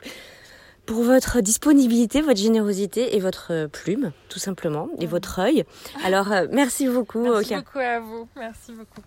pour 0.87 1.03
votre 1.03 1.41
disponibilité, 1.41 2.23
votre 2.23 2.41
générosité 2.41 3.17
et 3.17 3.21
votre 3.21 3.67
plume, 3.67 4.13
tout 4.29 4.39
simplement, 4.39 4.89
et 4.99 5.07
votre 5.07 5.39
œil. 5.39 5.65
Alors, 6.05 6.33
euh, 6.33 6.47
merci 6.51 6.89
beaucoup. 6.89 7.23
Merci 7.23 7.57
beaucoup 7.57 7.79
à 7.79 8.01
vous. 8.01 8.29
Merci 8.37 8.73
beaucoup. 8.73 9.03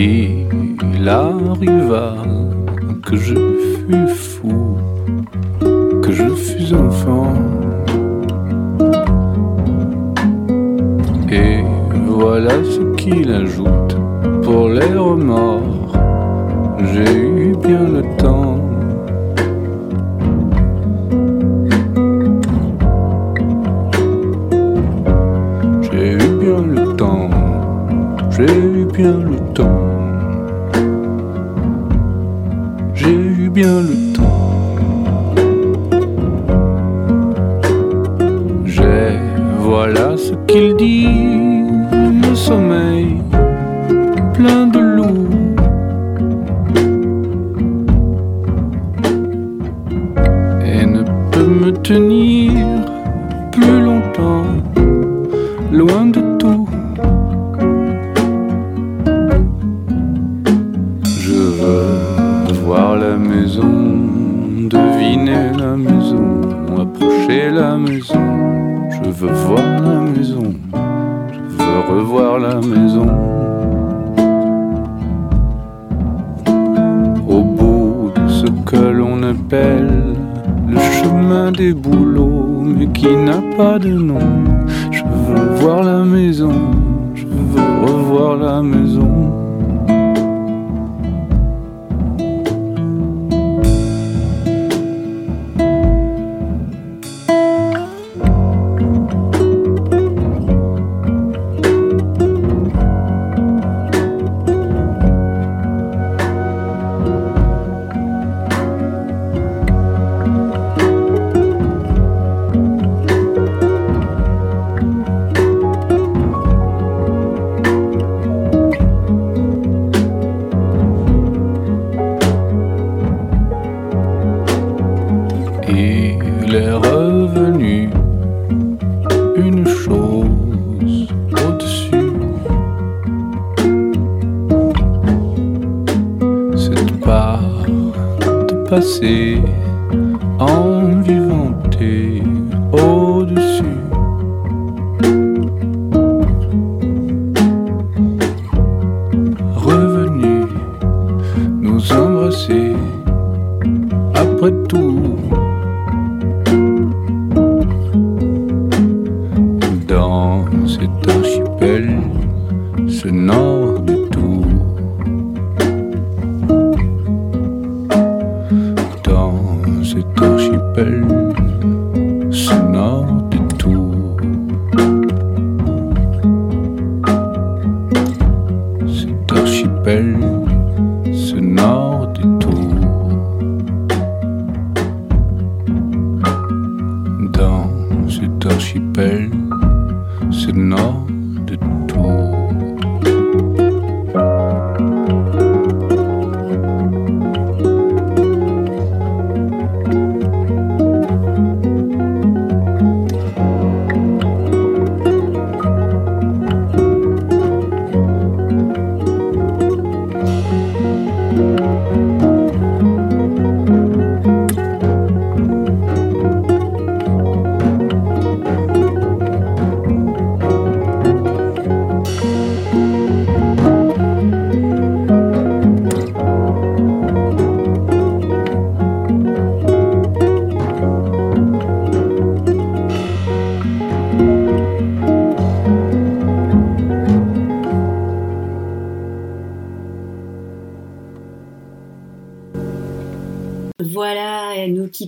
Il 0.00 1.08
arriva 1.08 2.14
que 3.04 3.16
je 3.16 3.34
fus 3.34 4.06
fou, 4.06 4.76
que 6.00 6.12
je 6.12 6.28
fus 6.36 6.72
enfant. 6.72 7.34
Et 11.28 11.64
voilà 12.06 12.62
ce 12.62 12.94
qu'il 12.94 13.28
ajoute 13.32 13.96
pour 14.44 14.68
les 14.68 14.94
remords. 14.94 15.92
J'ai 16.92 17.20
eu 17.20 17.56
bien 17.56 17.82
le 17.82 18.02
temps. 18.18 18.37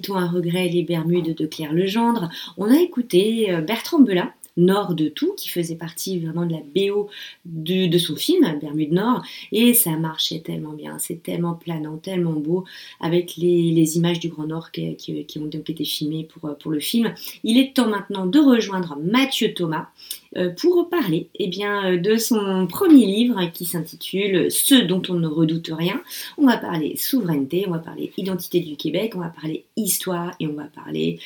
Quittons 0.00 0.16
à 0.16 0.26
regret 0.26 0.66
les 0.68 0.82
Bermudes 0.82 1.34
de 1.36 1.44
Claire 1.44 1.74
Legendre. 1.74 2.30
On 2.56 2.70
a 2.70 2.80
écouté 2.80 3.52
euh, 3.52 3.60
Bertrand 3.60 3.98
Belin, 3.98 4.32
Nord 4.56 4.94
de 4.94 5.08
tout, 5.08 5.34
qui 5.36 5.48
faisait 5.48 5.76
partie 5.76 6.18
vraiment 6.18 6.46
de 6.46 6.52
la 6.52 6.60
BO 6.74 7.08
de, 7.44 7.98
son 7.98 8.16
film, 8.16 8.58
Bermude 8.60 8.92
Nord, 8.92 9.22
et 9.52 9.74
ça 9.74 9.90
marchait 9.96 10.40
tellement 10.40 10.72
bien, 10.72 10.98
c'est 10.98 11.22
tellement 11.22 11.54
planant, 11.54 11.96
tellement 11.98 12.32
beau, 12.32 12.64
avec 13.00 13.36
les, 13.36 13.96
images 13.96 14.20
du 14.20 14.28
Grand 14.28 14.46
Nord 14.46 14.70
qui, 14.70 15.26
ont 15.38 15.46
donc 15.46 15.70
été 15.70 15.84
filmées 15.84 16.24
pour, 16.24 16.56
pour 16.56 16.70
le 16.70 16.80
film. 16.80 17.12
Il 17.44 17.58
est 17.58 17.74
temps 17.74 17.88
maintenant 17.88 18.26
de 18.26 18.38
rejoindre 18.38 18.96
Mathieu 19.00 19.52
Thomas 19.54 19.88
euh, 20.36 20.50
pour 20.50 20.88
parler 20.88 21.28
eh 21.40 21.48
bien, 21.48 21.92
euh, 21.92 21.96
de 21.96 22.16
son 22.16 22.68
premier 22.68 23.04
livre 23.04 23.50
qui 23.52 23.64
s'intitule 23.64 24.48
Ce 24.50 24.76
dont 24.76 25.02
on 25.08 25.14
ne 25.14 25.26
redoute 25.26 25.70
rien. 25.72 26.00
On 26.38 26.46
va 26.46 26.56
parler 26.56 26.96
souveraineté, 26.96 27.64
on 27.66 27.72
va 27.72 27.80
parler 27.80 28.12
identité 28.16 28.60
du 28.60 28.76
Québec, 28.76 29.14
on 29.16 29.20
va 29.20 29.30
parler 29.30 29.64
histoire 29.76 30.32
et 30.38 30.46
on 30.46 30.52
va 30.52 30.64
parler 30.64 31.18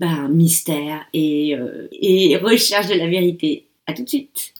ben, 0.00 0.28
mystère 0.28 1.00
et, 1.12 1.56
euh, 1.56 1.88
et 1.92 2.36
recherche 2.36 2.88
de 2.88 2.94
la 2.94 3.06
vérité. 3.06 3.66
À 3.86 3.92
tout 3.92 4.02
de 4.02 4.08
suite. 4.08 4.52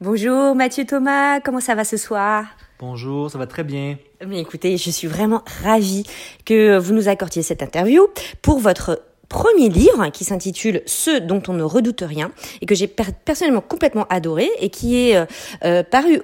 Bonjour 0.00 0.54
Mathieu 0.54 0.84
Thomas, 0.84 1.40
comment 1.40 1.60
ça 1.60 1.74
va 1.74 1.84
ce 1.84 1.96
soir? 1.96 2.46
Bonjour, 2.78 3.28
ça 3.28 3.38
va 3.38 3.48
très 3.48 3.64
bien. 3.64 3.98
Mais 4.24 4.40
écoutez, 4.40 4.76
je 4.76 4.90
suis 4.90 5.08
vraiment 5.08 5.42
ravie 5.64 6.04
que 6.44 6.78
vous 6.78 6.94
nous 6.94 7.08
accordiez 7.08 7.42
cette 7.42 7.62
interview 7.62 8.06
pour 8.40 8.60
votre 8.60 9.02
premier 9.28 9.68
livre 9.68 10.08
qui 10.12 10.24
s'intitule 10.24 10.82
Ce 10.86 11.18
dont 11.18 11.42
on 11.48 11.52
ne 11.52 11.62
redoute 11.62 12.02
rien 12.06 12.30
et 12.60 12.66
que 12.66 12.74
j'ai 12.74 12.86
per- 12.86 13.12
personnellement 13.24 13.60
complètement 13.60 14.06
adoré 14.08 14.48
et 14.60 14.70
qui 14.70 14.96
est 15.10 15.16
euh, 15.16 15.26
euh, 15.64 15.82
paru 15.82 16.22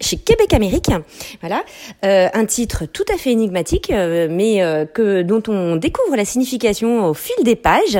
chez 0.00 0.16
Québec 0.16 0.54
Amérique. 0.54 0.90
Voilà, 1.40 1.62
Euh, 2.04 2.28
un 2.32 2.46
titre 2.46 2.86
tout 2.86 3.04
à 3.12 3.16
fait 3.18 3.30
énigmatique, 3.32 3.90
euh, 3.90 4.28
mais 4.30 4.60
que 4.94 5.22
dont 5.22 5.42
on 5.48 5.76
découvre 5.76 6.16
la 6.16 6.24
signification 6.24 7.04
au 7.06 7.14
fil 7.14 7.36
des 7.44 7.56
pages. 7.56 7.98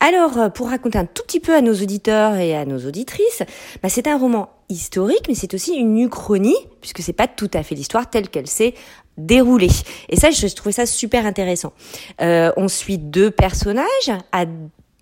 Alors, 0.00 0.52
pour 0.52 0.68
raconter 0.68 0.98
un 0.98 1.04
tout 1.06 1.22
petit 1.24 1.40
peu 1.40 1.54
à 1.54 1.60
nos 1.60 1.74
auditeurs 1.74 2.36
et 2.36 2.54
à 2.56 2.64
nos 2.64 2.78
auditrices, 2.86 3.42
bah, 3.82 3.88
c'est 3.88 4.06
un 4.06 4.16
roman 4.18 4.50
historique, 4.68 5.24
mais 5.28 5.34
c'est 5.34 5.52
aussi 5.54 5.74
une 5.74 5.98
uchronie, 5.98 6.56
puisque 6.80 7.00
c'est 7.02 7.12
pas 7.12 7.26
tout 7.26 7.50
à 7.52 7.62
fait 7.62 7.74
l'histoire 7.74 8.08
telle 8.08 8.28
qu'elle 8.28 8.46
s'est 8.46 8.74
déroulée. 9.16 9.70
Et 10.08 10.16
ça, 10.16 10.30
je 10.30 10.46
trouvais 10.54 10.72
ça 10.72 10.86
super 10.86 11.26
intéressant. 11.26 11.72
Euh, 12.20 12.52
on 12.56 12.68
suit 12.68 12.98
deux 12.98 13.30
personnages 13.30 14.10
à 14.32 14.44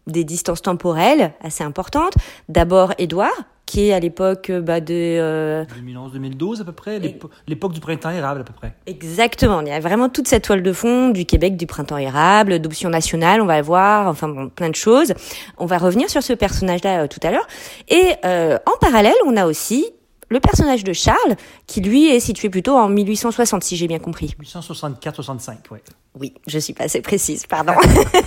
des 0.07 0.25
distances 0.25 0.63
temporelles 0.63 1.33
assez 1.43 1.63
importantes. 1.63 2.15
D'abord 2.49 2.95
Édouard, 2.99 3.31
qui 3.71 3.89
est 3.89 3.93
à 3.93 4.01
l'époque 4.01 4.51
bah, 4.51 4.81
de... 4.81 4.95
Euh... 4.95 5.65
2011-2012 5.65 6.63
à 6.63 6.65
peu 6.65 6.73
près, 6.73 7.01
l'époque 7.47 7.73
du 7.73 7.79
printemps 7.79 8.11
érable 8.11 8.41
à 8.41 8.45
peu 8.45 8.53
près. 8.53 8.75
Exactement, 8.87 9.61
il 9.61 9.69
y 9.69 9.71
a 9.71 9.79
vraiment 9.79 10.09
toute 10.09 10.27
cette 10.27 10.43
toile 10.43 10.65
de 10.65 10.73
fond 10.73 11.11
du 11.11 11.25
Québec, 11.25 11.57
du 11.57 11.67
printemps 11.67 11.97
érable, 11.97 12.59
d'option 12.59 12.91
nationale, 12.91 13.41
on 13.41 13.47
va 13.47 13.59
le 13.59 13.65
voir, 13.65 14.09
enfin 14.09 14.29
bon, 14.29 14.49
plein 14.49 14.71
de 14.71 14.75
choses. 14.75 15.15
On 15.57 15.67
va 15.67 15.79
revenir 15.79 16.11
sur 16.11 16.23
ce 16.23 16.33
personnage-là 16.33 17.03
euh, 17.03 17.07
tout 17.07 17.21
à 17.23 17.31
l'heure. 17.31 17.47
Et 17.89 18.15
euh, 18.25 18.59
en 18.67 18.77
parallèle, 18.81 19.15
on 19.25 19.37
a 19.37 19.47
aussi 19.47 19.87
le 20.31 20.39
personnage 20.39 20.85
de 20.85 20.93
Charles, 20.93 21.37
qui 21.67 21.81
lui 21.81 22.09
est 22.09 22.21
situé 22.21 22.49
plutôt 22.49 22.77
en 22.77 22.89
1860, 22.89 23.65
si 23.65 23.77
j'ai 23.77 23.89
bien 23.89 23.99
compris. 23.99 24.35
1864-65, 24.41 25.57
oui. 25.73 25.79
Oui, 26.19 26.35
je 26.47 26.59
suis 26.59 26.73
pas 26.73 26.85
assez 26.85 27.03
précise, 27.03 27.47
pardon. 27.47 27.73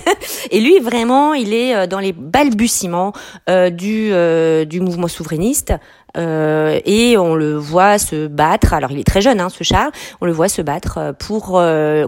et 0.50 0.60
lui, 0.60 0.78
vraiment, 0.80 1.34
il 1.34 1.52
est 1.52 1.74
euh, 1.74 1.86
dans 1.86 1.98
les 1.98 2.12
balbutiements 2.12 3.12
euh, 3.50 3.68
du, 3.68 4.08
euh, 4.12 4.64
du 4.64 4.80
mouvement 4.80 5.08
souverainiste. 5.08 5.72
Euh, 6.16 6.80
et 6.84 7.18
on 7.18 7.34
le 7.34 7.56
voit 7.56 7.98
se 7.98 8.26
battre. 8.26 8.72
Alors, 8.72 8.90
il 8.90 8.98
est 8.98 9.06
très 9.06 9.20
jeune, 9.20 9.40
hein, 9.40 9.48
ce 9.50 9.64
Charles. 9.64 9.90
On 10.20 10.26
le 10.26 10.32
voit 10.32 10.48
se 10.48 10.62
battre 10.62 11.14
pour 11.18 11.60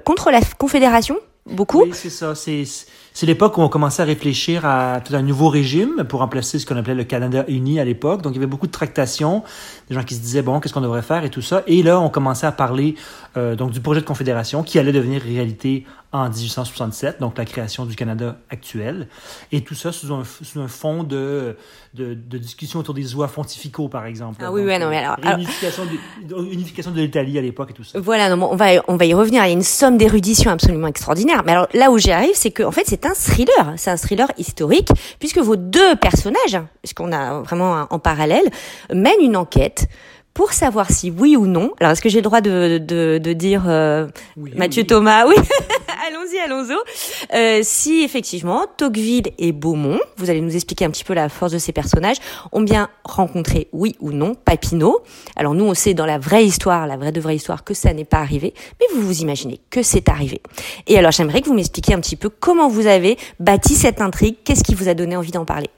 contre 0.05 0.31
la 0.31 0.41
Confédération, 0.59 1.17
beaucoup. 1.47 1.83
Oui, 1.83 1.91
c'est 1.93 2.11
ça. 2.11 2.35
C'est 2.35 2.65
c'est 3.17 3.25
l'époque 3.25 3.57
où 3.57 3.63
on 3.63 3.71
commençait 3.71 4.03
à 4.03 4.05
réfléchir 4.05 4.67
à 4.67 5.01
tout 5.01 5.17
un 5.17 5.23
nouveau 5.23 5.49
régime 5.49 6.05
pour 6.07 6.21
remplacer 6.21 6.59
ce 6.59 6.67
qu'on 6.67 6.77
appelait 6.77 6.95
le 6.95 7.05
Canada 7.05 7.47
uni 7.49 7.81
à 7.81 7.85
l'époque. 7.87 8.21
Donc 8.21 8.35
il 8.35 8.37
y 8.37 8.39
avait 8.41 8.47
beaucoup 8.47 8.67
de 8.67 8.73
tractations, 8.73 9.43
des 9.89 9.95
gens 9.95 10.03
qui 10.03 10.15
se 10.15 10.21
disaient 10.21 10.43
bon 10.43 10.61
qu'est-ce 10.61 10.75
qu'on 10.75 10.83
devrait 10.83 11.01
faire 11.01 11.25
et 11.25 11.31
tout 11.31 11.41
ça. 11.41 11.63
Et 11.67 11.83
là 11.83 11.99
on 11.99 12.11
commençait 12.11 12.47
à 12.47 12.53
parler 12.53 12.95
euh, 13.39 13.57
donc 13.57 13.71
du 13.71 13.81
projet 13.81 14.03
de 14.03 14.05
confédération 14.05 14.63
qui 14.63 14.79
allait 14.79 14.93
devenir 14.93 15.23
réalité 15.23 15.87
en 16.13 16.29
1867, 16.29 17.21
donc 17.21 17.37
la 17.37 17.45
création 17.45 17.85
du 17.85 17.97
Canada 17.97 18.37
actuel. 18.51 19.09
Et 19.53 19.63
tout 19.63 19.75
ça 19.75 19.93
sous 19.93 20.13
un, 20.15 20.23
sous 20.25 20.61
un 20.61 20.69
fond 20.69 21.03
de, 21.03 21.57
de, 21.95 22.15
de 22.15 22.39
discussion 22.39 22.79
autour 22.79 22.95
des 22.95 23.15
oies 23.15 23.29
pontificaux, 23.29 23.89
par 23.89 24.07
exemple. 24.07 24.43
Ah 24.45 24.53
oui, 24.53 24.63
oui, 24.65 24.79
non, 24.79 24.89
mais 24.89 24.99
alors. 24.99 25.17
Unification, 25.35 25.83
De, 26.25 26.53
unification 26.53 26.91
de 26.93 27.01
l'Italie 27.01 27.39
à 27.39 27.43
l'époque 27.43 27.71
et 27.71 27.75
tout 27.75 27.85
ça. 27.85 27.99
Voilà, 28.01 28.35
non, 28.35 28.49
on, 28.51 28.57
va, 28.57 28.67
on 28.89 28.97
va 28.97 29.05
y 29.05 29.15
revenir. 29.15 29.45
Il 29.45 29.49
y 29.49 29.51
a 29.51 29.53
une 29.53 29.63
somme 29.63 29.99
d'érudition 29.99 30.51
absolument 30.51 30.87
extraordinaire. 30.87 31.43
Mais 31.45 31.53
alors 31.53 31.69
là 31.75 31.91
où 31.91 31.99
j'y 31.99 32.13
arrive, 32.13 32.35
c'est 32.35 32.51
que 32.51 32.63
en 32.63 32.73
fait, 32.73 32.85
c'est 32.87 33.05
un 33.05 33.15
thriller. 33.15 33.75
C'est 33.77 33.91
un 33.91 33.97
thriller 33.97 34.29
historique, 34.39 34.89
puisque 35.19 35.39
vos 35.39 35.57
deux 35.57 35.97
personnages, 35.97 36.61
puisqu'on 36.83 37.13
a 37.13 37.41
vraiment 37.43 37.87
en 37.91 37.99
parallèle, 37.99 38.49
mènent 38.93 39.21
une 39.21 39.37
enquête 39.37 39.89
pour 40.35 40.53
savoir 40.53 40.91
si 40.91 41.11
oui 41.11 41.35
ou 41.35 41.47
non. 41.47 41.73
Alors, 41.81 41.93
est-ce 41.93 42.03
que 42.03 42.11
j'ai 42.11 42.19
le 42.19 42.23
droit 42.23 42.43
de, 42.43 42.79
de, 42.79 43.19
de 43.19 43.33
dire 43.33 43.65
euh, 43.67 44.07
Mathieu 44.37 44.85
Thomas? 44.85 45.27
Oui. 45.27 45.35
allons-y, 46.07 46.39
allons-y. 46.39 46.77
Euh, 47.35 47.61
si 47.63 48.03
effectivement 48.03 48.67
Tocqueville 48.77 49.33
et 49.39 49.53
Beaumont, 49.53 49.99
vous 50.17 50.31
allez 50.31 50.41
nous 50.41 50.55
expliquer 50.55 50.85
un 50.85 50.91
petit 50.91 51.05
peu 51.05 51.15
la 51.15 51.29
force 51.29 51.53
de 51.53 51.59
ces 51.59 51.73
personnages, 51.73 52.17
ont 52.53 52.61
bien 52.61 52.89
rencontré, 53.05 53.69
oui 53.73 53.97
ou 54.01 54.13
non, 54.13 54.35
Papineau. 54.35 55.01
Alors 55.37 55.55
nous, 55.55 55.65
on 55.65 55.75
sait 55.75 55.95
dans 55.95 56.07
la 56.07 56.19
vraie 56.19 56.45
histoire, 56.45 56.87
la 56.87 56.97
vraie 56.97 57.13
de 57.13 57.21
vraie 57.21 57.37
histoire, 57.37 57.65
que 57.65 57.75
ça 57.75 57.93
n'est 57.93 58.05
pas 58.05 58.19
arrivé, 58.19 58.55
mais 58.81 58.87
vous 58.95 59.03
vous 59.03 59.21
imaginez 59.23 59.61
que 59.71 59.83
c'est 59.83 60.09
arrivé. 60.09 60.41
Et 60.87 60.99
alors 60.99 61.13
j'aimerais 61.13 61.41
que 61.41 61.47
vous 61.47 61.55
m'expliquiez 61.55 61.95
un 61.95 62.01
petit 62.01 62.17
peu 62.17 62.29
comment 62.29 62.69
vous 62.69 62.87
avez 62.87 63.17
bâti 63.41 63.75
cette 63.75 64.01
intrigue, 64.01 64.37
qu'est-ce 64.45 64.65
qui 64.65 64.75
vous 64.75 64.89
a 64.89 64.95
donné 64.95 65.17
envie 65.17 65.33
d'en 65.33 65.45
parler? 65.45 65.71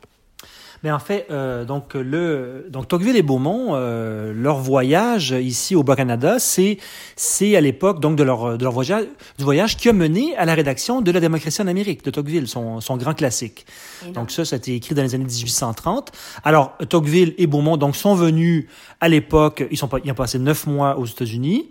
Mais 0.83 0.91
en 0.91 0.99
fait, 0.99 1.27
euh, 1.31 1.64
donc 1.64 1.95
le 1.95 2.67
donc 2.71 2.88
Tocqueville 2.88 3.17
et 3.17 3.23
Beaumont, 3.23 3.71
euh, 3.73 4.33
leur 4.33 4.59
voyage 4.59 5.31
ici 5.31 5.75
au 5.75 5.83
Bas-Canada, 5.83 6.38
c'est 6.38 6.79
c'est 7.17 7.57
à 7.57 7.61
l'époque 7.61 8.01
donc 8.01 8.17
de 8.17 8.23
leur 8.23 8.57
de 8.57 8.62
leur 8.62 8.73
voyage 8.73 9.07
du 9.38 9.45
voyage 9.45 9.77
qui 9.77 9.88
a 9.88 9.93
mené 9.93 10.37
à 10.37 10.45
la 10.45 10.55
rédaction 10.55 11.01
de 11.01 11.11
la 11.11 11.21
démocratie 11.21 11.61
en 11.62 11.67
Amérique 11.67 12.05
de 12.05 12.11
Tocqueville, 12.11 12.47
son 12.47 12.81
son 12.81 12.97
grand 12.97 13.14
classique. 13.14 13.67
donc 14.14 14.31
ça, 14.31 14.45
ça 14.45 14.57
a 14.57 14.59
été 14.59 14.75
écrit 14.75 14.95
dans 14.95 15.03
les 15.03 15.14
années 15.14 15.25
1830. 15.25 16.12
Alors 16.45 16.77
Tocqueville 16.88 17.35
et 17.38 17.47
Beaumont 17.47 17.77
donc 17.77 17.97
sont 17.97 18.14
venus 18.14 18.67
à 19.01 19.09
l'époque, 19.09 19.64
ils 19.71 19.77
sont 19.77 19.91
ils 20.05 20.11
ont 20.11 20.14
passé 20.14 20.38
neuf 20.38 20.67
mois 20.67 20.99
aux 20.99 21.07
États-Unis 21.07 21.71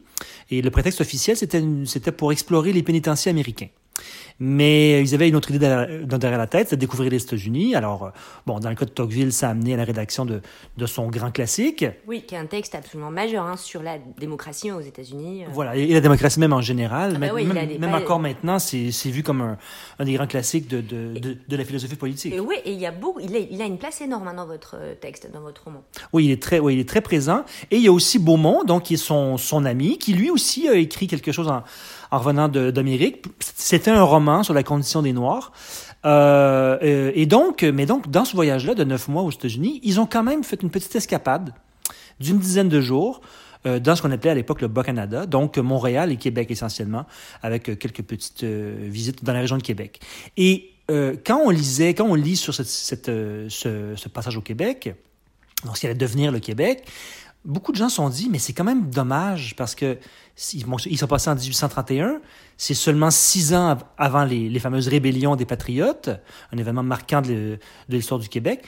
et 0.49 0.61
le 0.61 0.71
prétexte 0.71 1.01
officiel 1.01 1.37
c'était 1.37 1.63
c'était 1.85 2.11
pour 2.11 2.31
explorer 2.31 2.73
les 2.73 2.83
pénitenciers 2.83 3.31
américains. 3.31 3.69
Mais 4.39 5.01
ils 5.01 5.15
avaient 5.15 5.27
une 5.27 5.35
autre 5.35 5.49
idée 5.49 5.59
derrière 5.59 6.37
la 6.37 6.47
tête, 6.47 6.69
c'est 6.69 6.75
de 6.75 6.81
découvrir 6.81 7.09
les 7.09 7.21
États-Unis. 7.21 7.73
Alors, 7.73 8.03
euh, 8.03 8.09
bon, 8.45 8.59
dans 8.59 8.69
le 8.69 8.75
cas 8.75 8.85
de 8.85 8.91
Tocqueville, 8.91 9.33
ça 9.33 9.47
a 9.47 9.51
amené 9.51 9.73
à 9.73 9.77
la 9.77 9.83
rédaction 9.83 10.25
de, 10.25 10.41
de 10.77 10.85
son 10.85 11.07
grand 11.07 11.31
classique. 11.31 11.85
Oui, 12.05 12.23
qui 12.27 12.35
est 12.35 12.37
un 12.37 12.45
texte 12.45 12.75
absolument 12.75 13.09
majeur 13.09 13.45
hein, 13.45 13.57
sur 13.57 13.81
la 13.81 13.97
démocratie 14.19 14.71
aux 14.71 14.81
États-Unis. 14.81 15.45
Euh. 15.45 15.47
Voilà, 15.51 15.75
et 15.75 15.87
la 15.87 16.01
démocratie 16.01 16.39
même 16.39 16.53
en 16.53 16.61
général. 16.61 17.13
Ah 17.15 17.19
bah 17.19 17.33
même, 17.33 17.79
même 17.79 17.93
encore 17.95 18.19
maintenant, 18.19 18.59
c'est 18.59 18.91
vu 19.09 19.23
comme 19.23 19.41
un, 19.41 19.57
un, 19.97 20.05
des 20.05 20.13
grands 20.13 20.27
classiques 20.27 20.67
de, 20.67 20.81
de, 20.81 21.17
de, 21.17 21.37
de, 21.47 21.55
la 21.55 21.65
philosophie 21.65 21.95
politique. 21.95 22.33
Et 22.33 22.39
oui, 22.39 22.55
et 22.63 22.73
il, 22.73 22.79
y 22.79 22.85
a 22.85 22.91
beau, 22.91 23.17
il, 23.19 23.35
il 23.49 23.61
a 23.61 23.65
une 23.65 23.79
place 23.79 24.01
énorme 24.01 24.27
hein, 24.27 24.35
dans 24.35 24.45
votre 24.45 24.75
euh, 24.79 24.93
texte, 24.93 25.29
dans 25.33 25.41
votre 25.41 25.63
roman. 25.63 25.83
Oui, 26.13 26.25
il 26.25 26.31
est 26.31 26.41
très, 26.41 26.59
oui, 26.59 26.75
il 26.75 26.79
est 26.79 26.89
très 26.89 27.01
présent. 27.01 27.43
Et 27.71 27.77
il 27.77 27.81
y 27.81 27.87
a 27.87 27.91
aussi 27.91 28.19
Beaumont, 28.19 28.63
donc, 28.63 28.83
qui 28.83 28.93
est 28.95 28.97
son, 28.97 29.37
son 29.37 29.65
ami, 29.65 29.97
qui 29.97 30.13
lui 30.13 30.29
aussi 30.29 30.67
a 30.67 30.75
écrit 30.75 31.07
quelque 31.07 31.31
chose 31.31 31.47
en 31.47 31.63
en 32.11 32.19
revenant 32.19 32.47
d'Amérique. 32.47 33.25
C'était 33.39 33.91
un 33.91 34.03
roman 34.03 34.43
sur 34.43 34.53
la 34.53 34.63
condition 34.63 35.01
des 35.01 35.13
Noirs. 35.13 35.51
Euh, 36.05 36.77
euh, 36.81 37.11
et 37.15 37.25
donc, 37.25 37.63
mais 37.63 37.85
donc, 37.85 38.09
dans 38.09 38.25
ce 38.25 38.35
voyage-là 38.35 38.75
de 38.75 38.83
neuf 38.83 39.07
mois 39.07 39.23
aux 39.23 39.31
États-Unis, 39.31 39.81
ils 39.83 39.99
ont 39.99 40.05
quand 40.05 40.23
même 40.23 40.43
fait 40.43 40.61
une 40.61 40.69
petite 40.69 40.95
escapade 40.95 41.53
d'une 42.19 42.39
dizaine 42.39 42.69
de 42.69 42.81
jours 42.81 43.21
euh, 43.65 43.79
dans 43.79 43.95
ce 43.95 44.01
qu'on 44.01 44.11
appelait 44.11 44.31
à 44.31 44.35
l'époque 44.35 44.61
le 44.61 44.67
Bas-Canada, 44.67 45.25
donc 45.25 45.57
Montréal 45.57 46.11
et 46.11 46.17
Québec 46.17 46.49
essentiellement, 46.51 47.05
avec 47.41 47.63
quelques 47.79 48.03
petites 48.03 48.43
visites 48.43 49.23
dans 49.23 49.33
la 49.33 49.41
région 49.41 49.57
de 49.57 49.63
Québec. 49.63 49.99
Et 50.37 50.71
quand 50.89 51.41
on 51.43 51.49
lisait, 51.49 51.93
quand 51.93 52.05
on 52.05 52.15
lit 52.15 52.37
sur 52.37 52.53
cette, 52.53 52.67
ce, 52.67 53.47
ce, 53.49 54.07
passage 54.07 54.37
au 54.37 54.41
Québec, 54.41 54.95
donc 55.65 55.75
ce 55.75 55.81
qui 55.81 55.85
allait 55.87 55.95
devenir 55.95 56.31
le 56.31 56.39
Québec, 56.39 56.85
beaucoup 57.43 57.73
de 57.73 57.77
gens 57.77 57.89
se 57.89 57.97
sont 57.97 58.09
dit, 58.09 58.29
mais 58.29 58.39
c'est 58.39 58.53
quand 58.53 58.63
même 58.63 58.89
dommage 58.89 59.55
parce 59.57 59.75
que 59.75 59.97
ils 60.53 60.97
sont 60.97 61.07
passés 61.07 61.29
en 61.29 61.35
1831, 61.35 62.21
c'est 62.57 62.73
seulement 62.73 63.09
six 63.09 63.53
ans 63.53 63.77
avant 63.97 64.23
les, 64.23 64.49
les, 64.49 64.59
fameuses 64.59 64.87
rébellions 64.87 65.35
des 65.35 65.45
Patriotes, 65.45 66.09
un 66.51 66.57
événement 66.57 66.83
marquant 66.83 67.21
de, 67.21 67.57
l'histoire 67.89 68.19
du 68.19 68.29
Québec. 68.29 68.63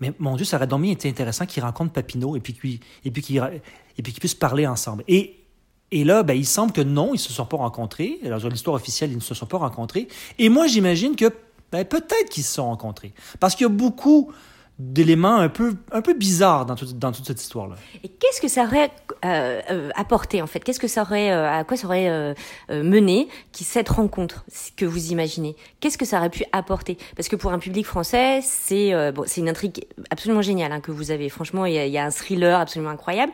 Mais 0.00 0.12
mon 0.20 0.36
Dieu, 0.36 0.44
ça 0.44 0.56
aurait 0.56 0.68
donc 0.68 0.84
été 0.86 1.08
intéressant 1.08 1.44
qu'ils 1.44 1.64
rencontrent 1.64 1.92
Papineau 1.92 2.36
et 2.36 2.40
puis 2.40 2.52
qu'ils 2.54 2.80
et 3.04 4.02
puissent 4.02 4.34
parler 4.34 4.66
ensemble. 4.66 5.02
Et 5.08 5.34
et 5.90 6.04
là, 6.04 6.22
ben, 6.22 6.34
il 6.34 6.46
semble 6.46 6.72
que 6.72 6.82
non, 6.82 7.14
ils 7.14 7.18
se 7.18 7.32
sont 7.32 7.46
pas 7.46 7.56
rencontrés. 7.56 8.18
Alors, 8.24 8.40
dans 8.40 8.48
l'histoire 8.48 8.76
officielle, 8.76 9.10
ils 9.10 9.16
ne 9.16 9.22
se 9.22 9.34
sont 9.34 9.46
pas 9.46 9.56
rencontrés. 9.56 10.08
Et 10.38 10.50
moi, 10.50 10.66
j'imagine 10.66 11.16
que 11.16 11.32
ben, 11.72 11.84
peut-être 11.84 12.28
qu'ils 12.30 12.44
se 12.44 12.54
sont 12.54 12.66
rencontrés. 12.66 13.14
Parce 13.40 13.54
qu'il 13.54 13.64
y 13.64 13.70
a 13.70 13.72
beaucoup 13.72 14.30
d'éléments 14.78 15.38
un 15.38 15.48
peu, 15.48 15.74
un 15.90 16.02
peu 16.02 16.14
bizarres 16.14 16.64
dans, 16.64 16.76
dans 16.94 17.10
toute 17.10 17.26
cette 17.26 17.40
histoire-là. 17.40 17.74
Et 18.04 18.08
qu'est-ce 18.08 18.40
que 18.40 18.46
ça 18.46 18.62
aurait 18.62 18.92
euh, 19.24 19.60
euh 19.70 19.90
apporté 19.96 20.40
en 20.40 20.46
fait? 20.46 20.60
Qu'est-ce 20.60 20.78
que 20.78 20.86
ça 20.86 21.02
aurait, 21.02 21.32
euh, 21.32 21.50
à 21.50 21.64
quoi 21.64 21.76
ça 21.76 21.88
aurait 21.88 22.08
euh, 22.08 22.34
mené 22.70 23.28
qui 23.50 23.64
cette 23.64 23.88
rencontre 23.88 24.44
que 24.76 24.84
vous 24.84 25.10
imaginez? 25.10 25.56
Qu'est-ce 25.80 25.98
que 25.98 26.04
ça 26.04 26.18
aurait 26.18 26.30
pu 26.30 26.44
apporter? 26.52 26.96
Parce 27.16 27.28
que 27.28 27.34
pour 27.34 27.52
un 27.52 27.58
public 27.58 27.86
français, 27.86 28.40
c'est 28.42 28.92
bon, 29.12 29.24
c'est 29.26 29.40
une 29.40 29.48
intrigue 29.48 29.84
absolument 30.10 30.42
géniale 30.42 30.70
hein, 30.70 30.80
que 30.80 30.92
vous 30.92 31.10
avez. 31.10 31.28
Franchement, 31.28 31.66
il 31.66 31.74
y, 31.74 31.78
a, 31.78 31.86
y, 31.86 31.98
a, 31.98 32.04
un 32.04 32.10
thriller 32.10 32.60
absolument 32.60 32.90
incroyable. 32.90 33.32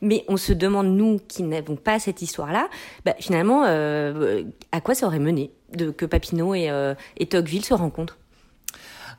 Mais 0.00 0.24
on 0.28 0.36
se 0.36 0.52
demande 0.52 0.86
nous 0.86 1.18
qui 1.26 1.42
n'avons 1.42 1.76
pas 1.76 1.98
cette 1.98 2.22
histoire-là, 2.22 2.68
bah, 3.04 3.14
finalement, 3.18 3.64
à 3.64 4.80
quoi 4.80 4.94
ça 4.94 5.06
aurait 5.06 5.18
mené 5.18 5.50
de 5.72 5.90
que 5.90 6.06
Papineau 6.06 6.54
et, 6.54 6.70
et 7.16 7.26
Tocqueville 7.26 7.64
se 7.64 7.74
rencontrent? 7.74 8.18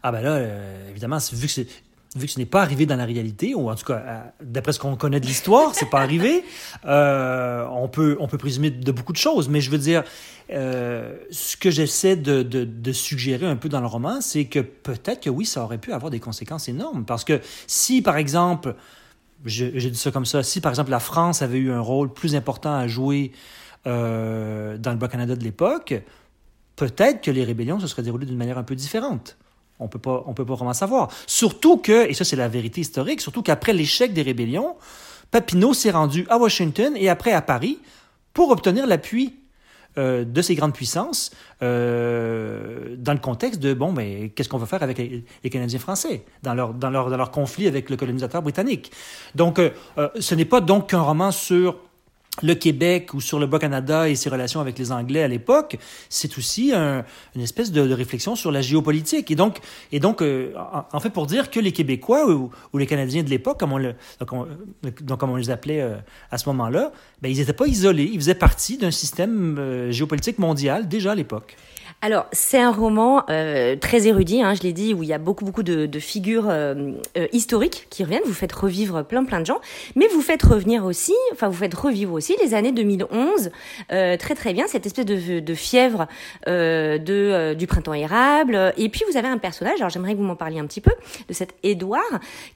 Ah 0.07 0.11
ben 0.11 0.21
là, 0.21 0.35
euh, 0.35 0.89
évidemment, 0.91 1.17
vu 1.33 1.47
que 1.47 1.61
vu 2.15 2.27
que 2.27 2.31
ce 2.31 2.37
n'est 2.37 2.45
pas 2.45 2.61
arrivé 2.61 2.85
dans 2.85 2.95
la 2.95 3.05
réalité, 3.05 3.55
ou 3.55 3.71
en 3.71 3.75
tout 3.75 3.85
cas, 3.85 4.03
euh, 4.05 4.19
d'après 4.39 4.71
ce 4.71 4.77
qu'on 4.77 4.95
connaît 4.95 5.19
de 5.19 5.25
l'histoire, 5.25 5.73
c'est 5.73 5.89
pas 5.89 5.99
arrivé, 5.99 6.45
euh, 6.85 7.65
on, 7.71 7.87
peut, 7.87 8.15
on 8.19 8.27
peut 8.27 8.37
présumer 8.37 8.69
de 8.69 8.91
beaucoup 8.91 9.13
de 9.13 9.17
choses. 9.17 9.49
Mais 9.49 9.61
je 9.61 9.71
veux 9.71 9.79
dire, 9.79 10.03
ce 10.47 11.57
que 11.57 11.71
j'essaie 11.71 12.15
de, 12.15 12.43
de, 12.43 12.65
de, 12.65 12.91
suggérer 12.91 13.47
un 13.47 13.55
peu 13.55 13.67
dans 13.67 13.81
le 13.81 13.87
roman, 13.87 14.21
c'est 14.21 14.45
que 14.45 14.59
peut-être 14.59 15.21
que 15.21 15.31
oui, 15.31 15.47
ça 15.47 15.63
aurait 15.63 15.79
pu 15.79 15.91
avoir 15.91 16.11
des 16.11 16.19
conséquences 16.19 16.69
énormes. 16.69 17.03
Parce 17.03 17.23
que 17.23 17.41
si, 17.65 18.03
par 18.03 18.17
exemple, 18.17 18.75
j'ai 19.43 19.71
dit 19.71 19.97
ça 19.97 20.11
comme 20.11 20.27
ça, 20.27 20.43
si, 20.43 20.61
par 20.61 20.71
exemple, 20.71 20.91
la 20.91 20.99
France 20.99 21.41
avait 21.41 21.57
eu 21.57 21.71
un 21.71 21.81
rôle 21.81 22.13
plus 22.13 22.35
important 22.35 22.75
à 22.75 22.87
jouer 22.87 23.31
dans 23.85 23.91
le 24.91 24.97
Bas-Canada 24.97 25.35
de 25.35 25.43
l'époque, 25.43 25.95
peut-être 26.75 27.21
que 27.21 27.31
les 27.31 27.43
rébellions 27.43 27.79
se 27.79 27.87
seraient 27.87 28.03
déroulées 28.03 28.27
d'une 28.27 28.37
manière 28.37 28.59
un 28.59 28.63
peu 28.63 28.75
différente. 28.75 29.35
On 29.79 29.88
peut 29.88 29.99
pas, 29.99 30.23
on 30.25 30.33
peut 30.33 30.45
pas 30.45 30.55
vraiment 30.55 30.73
savoir. 30.73 31.09
Surtout 31.27 31.77
que, 31.77 32.09
et 32.09 32.13
ça 32.13 32.23
c'est 32.23 32.35
la 32.35 32.47
vérité 32.47 32.81
historique, 32.81 33.21
surtout 33.21 33.41
qu'après 33.41 33.73
l'échec 33.73 34.13
des 34.13 34.21
rébellions, 34.21 34.75
Papineau 35.31 35.73
s'est 35.73 35.91
rendu 35.91 36.25
à 36.29 36.38
Washington 36.38 36.93
et 36.95 37.09
après 37.09 37.33
à 37.33 37.41
Paris 37.41 37.79
pour 38.33 38.51
obtenir 38.51 38.88
l'appui 38.88 39.35
euh, 39.97 40.25
de 40.25 40.41
ces 40.41 40.55
grandes 40.55 40.73
puissances 40.73 41.31
euh, 41.61 42.95
dans 42.97 43.13
le 43.13 43.19
contexte 43.19 43.61
de 43.61 43.73
bon, 43.73 43.93
mais 43.93 44.29
qu'est-ce 44.29 44.49
qu'on 44.49 44.57
va 44.57 44.65
faire 44.65 44.83
avec 44.83 44.97
les, 44.97 45.49
Canadiens 45.49 45.79
français 45.79 46.25
dans 46.43 46.53
leur, 46.53 46.73
dans, 46.73 46.89
leur, 46.89 47.09
dans 47.09 47.15
leur 47.15 47.31
conflit 47.31 47.65
avec 47.65 47.89
le 47.89 47.95
colonisateur 47.95 48.41
britannique. 48.41 48.91
Donc, 49.35 49.57
euh, 49.57 49.71
ce 50.19 50.35
n'est 50.35 50.45
pas 50.45 50.59
donc 50.59 50.89
qu'un 50.89 50.99
roman 51.01 51.31
sur 51.31 51.77
le 52.41 52.54
Québec 52.56 53.13
ou 53.13 53.21
sur 53.21 53.39
le 53.39 53.48
Bas-Canada 53.48 54.10
et 54.10 54.15
ses 54.15 54.30
relations 54.30 54.60
avec 54.60 54.78
les 54.78 54.91
Anglais 54.91 55.24
à 55.24 55.28
l'époque, 55.28 55.78
c'est 56.10 56.38
aussi 56.38 56.74
un, 56.74 57.06
une 57.36 57.41
espèce 57.41 57.71
de, 57.71 57.88
de, 57.88 57.93
réflexion 57.93 58.36
sur 58.36 58.52
la 58.52 58.62
géopolitique. 58.62 59.32
Et 59.32 59.36
donc, 59.36 59.60
et 59.91 60.00
donc 60.00 60.21
euh, 60.21 60.54
en, 60.91 61.00
fait, 61.00 61.12
pour 61.12 61.28
dire 61.28 61.50
que 61.50 61.60
les 61.60 61.71
Québécois 61.71 62.30
ou, 62.30 62.52
ou 62.74 62.78
les 62.78 62.88
Canadiens 62.88 63.24
de 63.24 63.30
l'époque, 63.30 63.60
comme 63.60 63.74
on 63.74 63.78
le, 63.78 63.95
donc, 64.19 64.34
on, 64.34 64.48
donc 65.02 65.19
comme 65.19 65.32
on 65.32 65.38
les 65.38 65.50
appelait 65.50 65.82
euh, 65.82 65.95
à 66.32 66.38
ce 66.38 66.48
moment-là, 66.50 66.91
ben, 67.21 67.30
ils 67.30 67.38
n'étaient 67.38 67.54
pas 67.54 67.67
isolés. 67.67 68.10
Ils 68.12 68.19
faisaient 68.19 68.36
partie 68.36 68.78
d'un 68.78 68.91
système 68.91 69.58
euh, 69.58 69.91
géopolitique 69.91 70.39
mondial 70.39 70.88
déjà 70.88 71.12
à 71.12 71.15
l'époque. 71.15 71.56
Alors, 72.01 72.27
c'est 72.31 72.60
un 72.60 72.71
roman 72.71 73.23
euh, 73.29 73.75
très 73.75 74.08
érudit, 74.08 74.41
hein, 74.41 74.53
je 74.53 74.62
l'ai 74.62 74.73
dit, 74.73 74.93
où 74.93 75.01
il 75.01 75.10
y 75.10 75.13
a 75.13 75.17
beaucoup, 75.17 75.43
beaucoup 75.43 75.63
de, 75.63 75.88
de 75.88 75.99
figures 75.99 76.49
euh, 76.49 76.91
euh, 77.17 77.27
historiques 77.31 77.88
qui 77.89 78.03
reviennent. 78.03 78.21
Vous 78.25 78.34
faites 78.34 78.51
revivre 78.51 79.03
plein, 79.03 79.23
plein 79.23 79.39
de 79.39 79.45
gens, 79.45 79.60
mais 79.95 80.08
vous 80.10 80.21
faites 80.21 80.43
revenir 80.43 80.86
aussi, 80.86 81.15
enfin, 81.31 81.47
vous 81.47 81.58
faites 81.58 81.73
revivre 81.73 82.13
aussi 82.13 82.36
les 82.43 82.53
années 82.53 82.71
2011, 82.71 83.49
très, 83.89 84.17
très 84.17 84.53
bien, 84.53 84.67
cette 84.67 84.86
espèce 84.86 85.05
de, 85.05 85.39
de 85.39 85.53
fièvre 85.55 86.08
de, 86.45 87.53
du 87.53 87.65
printemps 87.65 87.93
érable. 87.93 88.73
Et 88.77 88.89
puis, 88.89 89.01
vous 89.10 89.17
avez 89.17 89.27
un 89.27 89.39
personnage, 89.39 89.79
alors 89.79 89.89
j'aimerais 89.89 90.13
que 90.13 90.19
vous 90.19 90.23
m'en 90.25 90.36
parliez 90.36 90.60
un 90.60 90.67
petit 90.67 90.81
peu, 90.81 90.91
de 91.27 91.34
cet 91.34 91.55
Édouard, 91.63 92.03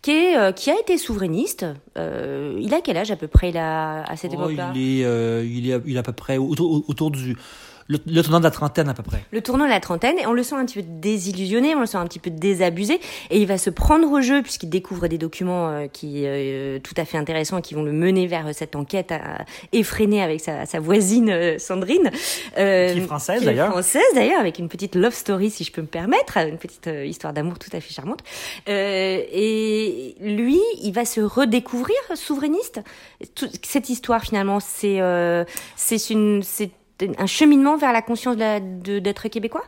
qui, 0.02 0.12
est, 0.12 0.56
qui 0.56 0.70
a 0.70 0.80
été 0.80 0.98
souverainiste. 0.98 1.66
il 1.96 2.74
a 2.74 2.82
quel 2.82 2.98
âge 2.98 3.10
à 3.10 3.16
peu 3.16 3.28
près 3.28 3.52
là, 3.52 4.04
à 4.04 4.16
cette 4.16 4.32
oh, 4.34 4.44
époque-là? 4.44 4.74
il, 4.76 5.02
est, 5.02 5.48
il, 5.48 5.72
est, 5.72 5.82
il 5.88 5.96
est 5.96 6.00
à 6.00 6.04
peu 6.04 6.14
près 6.14 6.38
autour, 6.38 6.84
autour 6.88 7.10
du 7.10 7.36
le, 7.90 7.98
le, 8.06 8.22
tournant 8.22 8.40
de 8.40 8.44
la 8.44 8.52
trentaine 8.52 8.88
à 8.88 8.94
peu 8.94 9.04
près. 9.04 9.26
Le 9.32 9.42
tournant 9.42 9.66
de 9.66 9.70
la 9.70 9.80
trentaine, 9.80 10.18
et 10.20 10.28
on 10.28 10.34
le 10.34 10.44
sent 10.44 10.56
un 10.56 10.66
petit 10.66 10.82
peu 10.82 10.88
désillusionné, 10.88 11.76
on 11.76 11.82
le 11.82 11.86
sent 11.88 11.98
un 11.98 12.06
petit 12.06 12.20
peu 12.20 12.30
désabusé, 12.30 13.00
et 13.32 13.42
il 13.42 13.48
va 13.48 13.58
se 13.58 13.70
prendre 13.70 14.10
au 14.12 14.22
jeu 14.22 14.42
puisqu'il 14.42 14.70
découvre 14.70 15.08
des 15.08 15.18
documents 15.18 15.70
euh, 15.70 15.88
qui 15.88 16.24
euh, 16.26 16.80
tout 16.80 16.94
à 16.98 17.06
fait 17.06 17.18
intéressants 17.18 17.62
qui 17.62 17.74
vont 17.74 17.84
le 17.84 17.92
mener 17.92 18.28
vers 18.28 18.54
cette 18.54 18.76
enquête 18.76 19.12
à, 19.12 19.46
effrénée 19.74 20.22
avec 20.22 20.40
sa, 20.40 20.66
sa 20.66 20.80
voisine 20.80 21.30
euh, 21.30 21.58
Sandrine, 21.58 22.12
euh, 22.58 22.94
qui 22.94 23.00
est 23.00 23.02
française 23.02 23.44
d'ailleurs. 23.44 23.72
Française 23.72 24.02
d'ailleurs, 24.14 24.40
avec 24.40 24.60
une 24.60 24.70
petite 24.70 24.96
love 24.96 25.14
story 25.14 25.50
si 25.50 25.64
je 25.64 25.72
peux 25.72 25.82
me 25.82 25.88
permettre, 25.88 26.38
une 26.38 26.58
petite 26.58 26.90
histoire 27.06 27.34
d'amour 27.34 27.58
tout 27.58 27.70
à 27.74 27.82
fait 27.82 27.94
charmante. 27.94 28.22
et 28.68 30.16
lui, 30.22 30.60
il 30.82 30.92
va 30.92 31.06
se 31.06 31.22
redécouvrir 31.22 31.98
souverainiste. 32.14 32.82
Toute 33.36 33.66
cette 33.66 33.90
histoire 33.90 34.22
finalement, 34.22 34.60
c'est 34.60 35.00
c'est 35.76 36.10
une 36.10 36.42
c'est 36.44 36.72
un 37.18 37.26
cheminement 37.26 37.78
vers 37.78 37.94
la 37.94 38.02
conscience 38.02 38.36
d'être 38.38 39.28
québécois? 39.28 39.64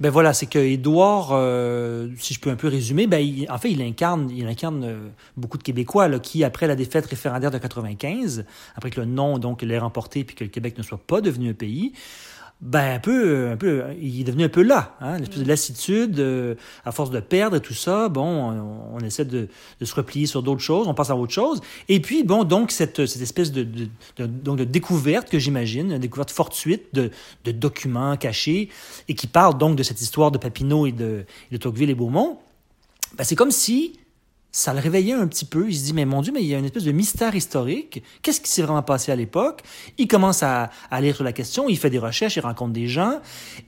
Ben 0.00 0.10
voilà, 0.10 0.32
c'est 0.32 0.46
que 0.46 0.58
Édouard, 0.58 1.30
euh, 1.32 2.08
si 2.18 2.34
je 2.34 2.40
peux 2.40 2.50
un 2.50 2.56
peu 2.56 2.68
résumer, 2.68 3.06
ben 3.06 3.24
en 3.48 3.58
fait, 3.58 3.70
il 3.70 3.82
incarne, 3.82 4.30
il 4.30 4.46
incarne 4.46 4.84
euh, 4.84 5.08
beaucoup 5.36 5.58
de 5.58 5.62
Québécois 5.62 6.08
là, 6.08 6.18
qui, 6.18 6.42
après 6.42 6.66
la 6.66 6.74
défaite 6.74 7.06
référendaire 7.06 7.50
de 7.50 7.58
95, 7.58 8.44
après 8.74 8.90
que 8.90 9.00
le 9.00 9.06
non 9.06 9.38
donc 9.38 9.62
l'ait 9.62 9.78
remporté 9.78 10.24
puis 10.24 10.34
que 10.34 10.44
le 10.44 10.50
Québec 10.50 10.76
ne 10.78 10.82
soit 10.82 10.98
pas 10.98 11.20
devenu 11.20 11.50
un 11.50 11.54
pays, 11.54 11.92
ben 12.60 12.94
un 12.94 12.98
peu, 12.98 13.50
un 13.50 13.56
peu, 13.56 13.82
il 14.00 14.20
est 14.20 14.24
devenu 14.24 14.44
un 14.44 14.48
peu 14.48 14.62
là, 14.62 14.96
hein, 15.00 15.18
une 15.18 15.24
espèce 15.24 15.40
de 15.40 15.48
lassitude, 15.48 16.18
euh, 16.18 16.54
à 16.84 16.92
force 16.92 17.10
de 17.10 17.20
perdre 17.20 17.56
et 17.56 17.60
tout 17.60 17.74
ça. 17.74 18.08
Bon, 18.08 18.24
on, 18.24 18.96
on 18.96 19.00
essaie 19.00 19.24
de, 19.24 19.48
de, 19.80 19.84
se 19.84 19.94
replier 19.94 20.26
sur 20.26 20.42
d'autres 20.42 20.62
choses, 20.62 20.88
on 20.88 20.94
passe 20.94 21.10
à 21.10 21.16
autre 21.16 21.32
chose. 21.32 21.60
Et 21.88 22.00
puis 22.00 22.22
bon, 22.22 22.44
donc 22.44 22.70
cette, 22.70 23.04
cette 23.06 23.20
espèce 23.20 23.52
de, 23.52 23.64
de, 23.64 23.88
de 24.16 24.26
donc 24.26 24.58
de 24.58 24.64
découverte 24.64 25.28
que 25.28 25.38
j'imagine, 25.38 25.92
une 25.92 25.98
découverte 25.98 26.30
fortuite 26.30 26.94
de, 26.94 27.10
de 27.44 27.52
documents 27.52 28.16
cachés 28.16 28.70
et 29.08 29.14
qui 29.14 29.26
parle 29.26 29.58
donc 29.58 29.76
de 29.76 29.82
cette 29.82 30.00
histoire 30.00 30.30
de 30.30 30.38
Papineau 30.38 30.86
et 30.86 30.92
de, 30.92 31.24
de 31.50 31.56
Tocqueville 31.56 31.90
et 31.90 31.94
Beaumont. 31.94 32.38
Ben, 33.16 33.24
c'est 33.24 33.36
comme 33.36 33.50
si 33.50 33.98
ça 34.54 34.72
le 34.72 34.78
réveillait 34.78 35.14
un 35.14 35.26
petit 35.26 35.46
peu. 35.46 35.66
Il 35.68 35.74
se 35.74 35.82
dit, 35.82 35.92
mais 35.92 36.04
mon 36.04 36.22
Dieu, 36.22 36.32
mais 36.32 36.40
il 36.40 36.46
y 36.46 36.54
a 36.54 36.58
une 36.58 36.64
espèce 36.64 36.84
de 36.84 36.92
mystère 36.92 37.34
historique. 37.34 38.04
Qu'est-ce 38.22 38.40
qui 38.40 38.48
s'est 38.48 38.62
vraiment 38.62 38.84
passé 38.84 39.10
à 39.10 39.16
l'époque? 39.16 39.62
Il 39.98 40.06
commence 40.06 40.44
à, 40.44 40.70
à, 40.92 41.00
lire 41.00 41.16
sur 41.16 41.24
la 41.24 41.32
question, 41.32 41.68
il 41.68 41.76
fait 41.76 41.90
des 41.90 41.98
recherches, 41.98 42.36
il 42.36 42.40
rencontre 42.40 42.72
des 42.72 42.86
gens. 42.86 43.18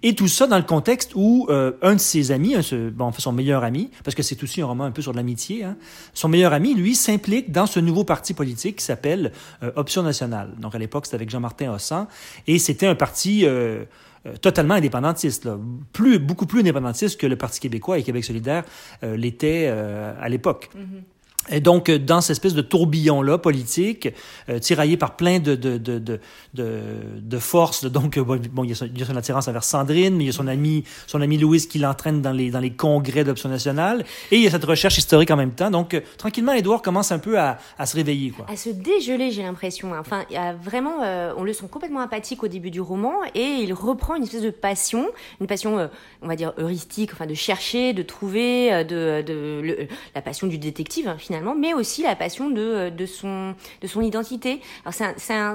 Et 0.04 0.14
tout 0.14 0.28
ça 0.28 0.46
dans 0.46 0.58
le 0.58 0.62
contexte 0.62 1.10
où 1.16 1.48
euh, 1.50 1.72
un 1.82 1.94
de 1.94 2.00
ses 2.00 2.30
amis, 2.30 2.54
un, 2.54 2.60
bon, 2.90 3.10
son 3.18 3.32
meilleur 3.32 3.64
ami, 3.64 3.90
parce 4.04 4.14
que 4.14 4.22
c'est 4.22 4.40
aussi 4.44 4.62
un 4.62 4.66
roman 4.66 4.84
un 4.84 4.92
peu 4.92 5.02
sur 5.02 5.12
l'amitié, 5.12 5.64
hein, 5.64 5.76
son 6.14 6.28
meilleur 6.28 6.52
ami, 6.52 6.72
lui, 6.72 6.94
s'implique 6.94 7.50
dans 7.50 7.66
ce 7.66 7.80
nouveau 7.80 8.04
parti 8.04 8.32
politique 8.32 8.76
qui 8.76 8.84
s'appelle 8.84 9.32
euh, 9.64 9.72
Option 9.74 10.04
nationale. 10.04 10.54
Donc 10.60 10.76
à 10.76 10.78
l'époque, 10.78 11.06
c'était 11.06 11.16
avec 11.16 11.30
Jean-Martin 11.30 11.72
Hossan. 11.72 12.06
Et 12.46 12.60
c'était 12.60 12.86
un 12.86 12.94
parti... 12.94 13.44
Euh, 13.44 13.86
totalement 14.40 14.74
indépendantiste. 14.74 15.48
Plus, 15.92 16.18
beaucoup 16.18 16.46
plus 16.46 16.60
indépendantiste 16.60 17.20
que 17.20 17.26
le 17.26 17.36
Parti 17.36 17.60
québécois 17.60 17.98
et 17.98 18.02
Québec 18.02 18.24
solidaire 18.24 18.64
euh, 19.02 19.16
l'était 19.16 19.66
euh, 19.68 20.12
à 20.20 20.28
l'époque. 20.28 20.70
Mm 20.74 20.80
-hmm. 20.80 21.15
Et 21.50 21.60
donc, 21.60 21.90
dans 21.90 22.20
cette 22.20 22.32
espèce 22.32 22.54
de 22.54 22.62
tourbillon-là 22.62 23.38
politique, 23.38 24.08
euh, 24.48 24.58
tiraillé 24.58 24.96
par 24.96 25.16
plein 25.16 25.38
de, 25.38 25.54
de, 25.54 25.78
de, 25.78 25.98
de, 25.98 26.18
de, 26.54 27.38
forces, 27.38 27.84
donc, 27.84 28.18
bon, 28.18 28.40
bon, 28.52 28.64
il, 28.64 28.70
y 28.70 28.72
a 28.72 28.74
son, 28.74 28.86
il 28.86 28.98
y 28.98 29.02
a 29.02 29.16
attirance 29.16 29.48
envers 29.48 29.64
Sandrine, 29.64 30.16
mais 30.16 30.24
il 30.24 30.26
y 30.26 30.30
a 30.30 30.32
son 30.32 30.48
ami, 30.48 30.84
son 31.06 31.20
ami 31.20 31.38
Louise 31.38 31.66
qui 31.66 31.78
l'entraîne 31.78 32.22
dans 32.22 32.32
les, 32.32 32.50
dans 32.50 32.60
les 32.60 32.72
congrès 32.72 33.24
d'Option 33.24 33.48
nationale, 33.48 34.04
et 34.30 34.36
il 34.36 34.42
y 34.42 34.46
a 34.46 34.50
cette 34.50 34.64
recherche 34.64 34.98
historique 34.98 35.30
en 35.30 35.36
même 35.36 35.52
temps. 35.52 35.70
Donc, 35.70 35.94
euh, 35.94 36.00
tranquillement, 36.18 36.52
Édouard 36.52 36.82
commence 36.82 37.12
un 37.12 37.18
peu 37.18 37.38
à, 37.38 37.58
à 37.78 37.86
se 37.86 37.96
réveiller, 37.96 38.30
quoi. 38.30 38.46
À 38.50 38.56
se 38.56 38.70
dégeler, 38.70 39.30
j'ai 39.30 39.42
l'impression. 39.42 39.92
Enfin, 39.98 40.24
il 40.30 40.34
y 40.34 40.38
a 40.38 40.52
vraiment, 40.54 41.02
euh, 41.02 41.32
on 41.36 41.44
le 41.44 41.52
sent 41.52 41.66
complètement 41.70 42.00
apathique 42.00 42.42
au 42.42 42.48
début 42.48 42.70
du 42.70 42.80
roman, 42.80 43.14
et 43.34 43.40
il 43.44 43.72
reprend 43.72 44.16
une 44.16 44.24
espèce 44.24 44.42
de 44.42 44.50
passion, 44.50 45.08
une 45.40 45.46
passion, 45.46 45.78
euh, 45.78 45.86
on 46.22 46.28
va 46.28 46.36
dire, 46.36 46.52
heuristique, 46.58 47.10
enfin, 47.12 47.26
de 47.26 47.34
chercher, 47.34 47.92
de 47.92 48.02
trouver, 48.02 48.72
euh, 48.72 48.84
de, 48.84 49.22
de, 49.22 49.88
la 50.14 50.22
passion 50.22 50.46
du 50.46 50.58
détective, 50.58 51.08
hein, 51.08 51.16
finalement 51.18 51.35
mais 51.58 51.74
aussi 51.74 52.02
la 52.02 52.16
passion 52.16 52.50
de, 52.50 52.90
de, 52.90 53.06
son, 53.06 53.54
de 53.82 53.86
son 53.86 54.00
identité. 54.00 54.60
Alors 54.84 54.94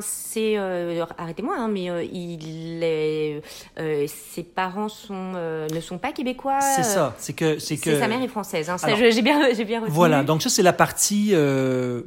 c'est, 0.02 0.58
euh, 0.58 1.06
arrêtez-moi, 1.17 1.56
hein, 1.58 1.67
mais 1.67 1.89
euh, 1.89 2.04
il 2.04 2.84
est, 2.84 3.41
euh, 3.80 4.06
ses 4.08 4.44
parents 4.44 4.89
sont, 4.89 5.34
euh, 5.36 5.67
ne 5.70 5.80
sont 5.80 5.98
pas 5.98 6.12
québécois. 6.12 6.60
C'est 6.62 6.84
ça, 6.84 7.15
c'est 7.17 7.34
que, 7.34 7.60
c'est 7.60 7.78
que. 7.78 8.00
sa 8.00 8.08
mère 8.08 8.22
est 8.22 8.28
française. 8.28 8.70
Hein, 8.70 8.78
j'ai 8.88 9.22
bien, 9.22 9.54
j'ai 9.54 9.65
bien 9.65 9.80
retenu. 9.80 9.94
Voilà, 9.94 10.24
donc 10.24 10.41
ça 10.41 10.50
c'est 10.50 10.63
la 10.63 10.74
partie, 10.74 11.34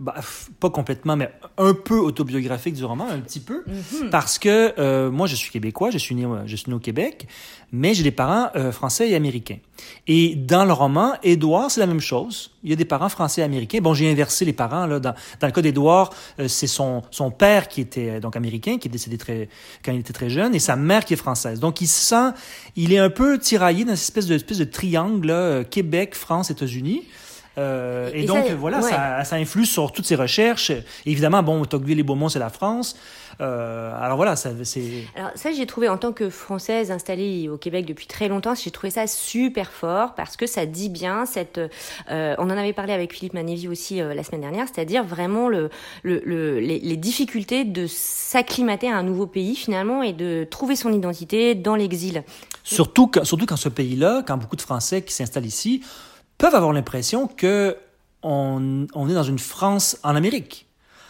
bah, 0.01 0.15
pas 0.61 0.71
complètement, 0.71 1.17
mais 1.17 1.31
un 1.59 1.75
peu 1.75 1.99
autobiographique 1.99 2.75
du 2.75 2.85
roman, 2.85 3.07
un 3.09 3.21
petit 3.21 3.41
peu, 3.41 3.63
mm 3.67 3.73
-hmm. 3.73 4.11
parce 4.11 4.39
que 4.39 5.09
moi 5.09 5.27
je 5.27 5.37
suis 5.37 5.51
québécois, 5.51 5.91
je 5.91 5.99
suis 5.99 6.15
né, 6.15 6.27
je 6.47 6.57
suis 6.57 6.71
né 6.71 6.77
au 6.77 6.85
Québec, 6.89 7.27
mais 7.73 7.95
j'ai 7.95 8.05
des 8.11 8.17
parents 8.23 8.49
français 8.73 9.11
et 9.11 9.17
américains. 9.17 9.61
Et 10.07 10.25
dans 10.37 10.65
le 10.65 10.73
roman, 10.73 11.11
Édouard, 11.23 11.71
c'est 11.71 11.81
la 11.81 11.87
même 11.87 12.01
chose. 12.13 12.37
Il 12.63 12.71
y 12.71 12.73
a 12.73 12.77
des 12.77 12.85
parents 12.85 13.09
français 13.09 13.41
et 13.41 13.45
américains. 13.45 13.64
Bon, 13.81 13.95
j'ai 13.95 14.11
inversé 14.11 14.45
les 14.45 14.53
parents. 14.53 14.87
Là. 14.87 15.01
Dans, 15.01 15.15
dans 15.41 15.47
le 15.47 15.53
cas 15.53 15.63
d'Édouard, 15.63 16.11
euh, 16.41 16.49
c'est 16.49 16.67
son, 16.67 17.03
son 17.11 17.31
père 17.31 17.69
qui 17.69 17.81
était 17.81 18.11
euh, 18.11 18.21
donc 18.21 18.37
américain, 18.37 18.79
qui 18.79 18.89
est 18.89 18.91
décédé 18.91 19.19
très, 19.19 19.49
quand 19.85 19.93
il 19.93 20.01
était 20.01 20.13
très 20.13 20.31
jeune, 20.31 20.55
et 20.55 20.59
sa 20.59 20.77
mère 20.77 21.05
qui 21.05 21.15
est 21.15 21.19
française. 21.19 21.61
Donc, 21.61 21.81
il 21.81 21.89
se 21.89 22.01
sent, 22.01 22.37
il 22.77 22.93
est 22.93 22.99
un 22.99 23.11
peu 23.11 23.39
tiraillé 23.39 23.85
dans 23.85 23.97
cette 23.97 24.05
espèce 24.05 24.27
de, 24.27 24.35
espèce 24.35 24.59
de 24.59 24.65
triangle, 24.65 25.29
là, 25.29 25.35
euh, 25.35 25.65
Québec, 25.65 26.15
France, 26.15 26.51
États-Unis. 26.51 27.05
Euh, 27.57 28.11
et, 28.13 28.23
et, 28.23 28.27
donc, 28.27 28.47
ça, 28.47 28.55
voilà, 28.55 28.81
ouais. 28.81 28.91
ça, 28.91 29.25
ça, 29.25 29.37
influe 29.37 29.67
sur 29.67 29.93
toutes 29.93 30.07
ses 30.07 30.17
recherches. 30.17 30.73
Évidemment, 31.07 31.43
bon, 31.43 31.65
Tocqueville 31.65 32.01
et 32.01 32.03
Beaumont, 32.03 32.29
c'est 32.29 32.39
la 32.39 32.51
France. 32.51 32.97
Euh, 33.41 33.93
alors 34.01 34.17
voilà, 34.17 34.37
ça, 34.37 34.51
c'est. 34.65 35.05
Alors 35.17 35.31
ça, 35.35 35.53
j'ai 35.53 35.67
trouvé 35.67 35.89
en 35.89 35.99
tant 35.99 36.13
que 36.13 36.31
française 36.31 36.91
installée 36.91 37.49
au 37.49 37.57
Québec 37.57 37.87
depuis 37.87 38.07
très 38.07 38.29
longtemps, 38.29 38.55
j'ai 38.55 38.71
trouvé 38.71 38.91
ça 38.91 39.07
super 39.07 39.71
fort 39.73 40.15
parce 40.15 40.37
que 40.37 40.47
ça 40.47 40.67
dit 40.67 40.89
bien 40.89 41.27
cette. 41.27 41.61
Euh, 42.11 42.35
on 42.39 42.45
en 42.45 42.51
avait 42.51 42.73
parlé 42.73 42.93
avec 42.93 43.13
Philippe 43.13 43.35
Manévi 43.35 43.69
aussi 43.69 44.01
euh, 44.01 44.15
la 44.15 44.23
semaine 44.23 44.43
dernière, 44.43 44.67
c'est-à-dire 44.73 45.05
vraiment 45.05 45.49
le, 45.49 45.71
le, 46.03 46.23
le 46.25 46.61
les, 46.61 46.79
les, 46.79 46.97
difficultés 46.97 47.65
de 47.65 47.87
s'acclimater 47.87 48.89
à 48.89 48.97
un 48.97 49.03
nouveau 49.03 49.27
pays 49.27 49.57
finalement 49.57 50.03
et 50.03 50.13
de 50.13 50.47
trouver 50.51 50.77
son 50.77 50.93
identité 50.93 51.55
dans 51.55 51.77
l'exil. 51.77 52.23
Surtout, 52.63 53.11
surtout 53.23 53.47
quand 53.47 53.57
ce 53.57 53.69
pays-là, 53.69 54.23
quand 54.27 54.37
beaucoup 54.37 54.57
de 54.57 54.63
Français 54.63 55.03
qui 55.03 55.13
s'installent 55.13 55.47
ici 55.47 55.83
peuvent 56.39 56.55
avoir 56.55 56.73
l'impression 56.73 57.27
que 57.27 57.77
on, 58.23 58.87
on 58.95 59.09
est 59.09 59.15
dans 59.15 59.23
une 59.23 59.39
France 59.39 59.99
en 60.03 60.17
Amérique. 60.17 60.67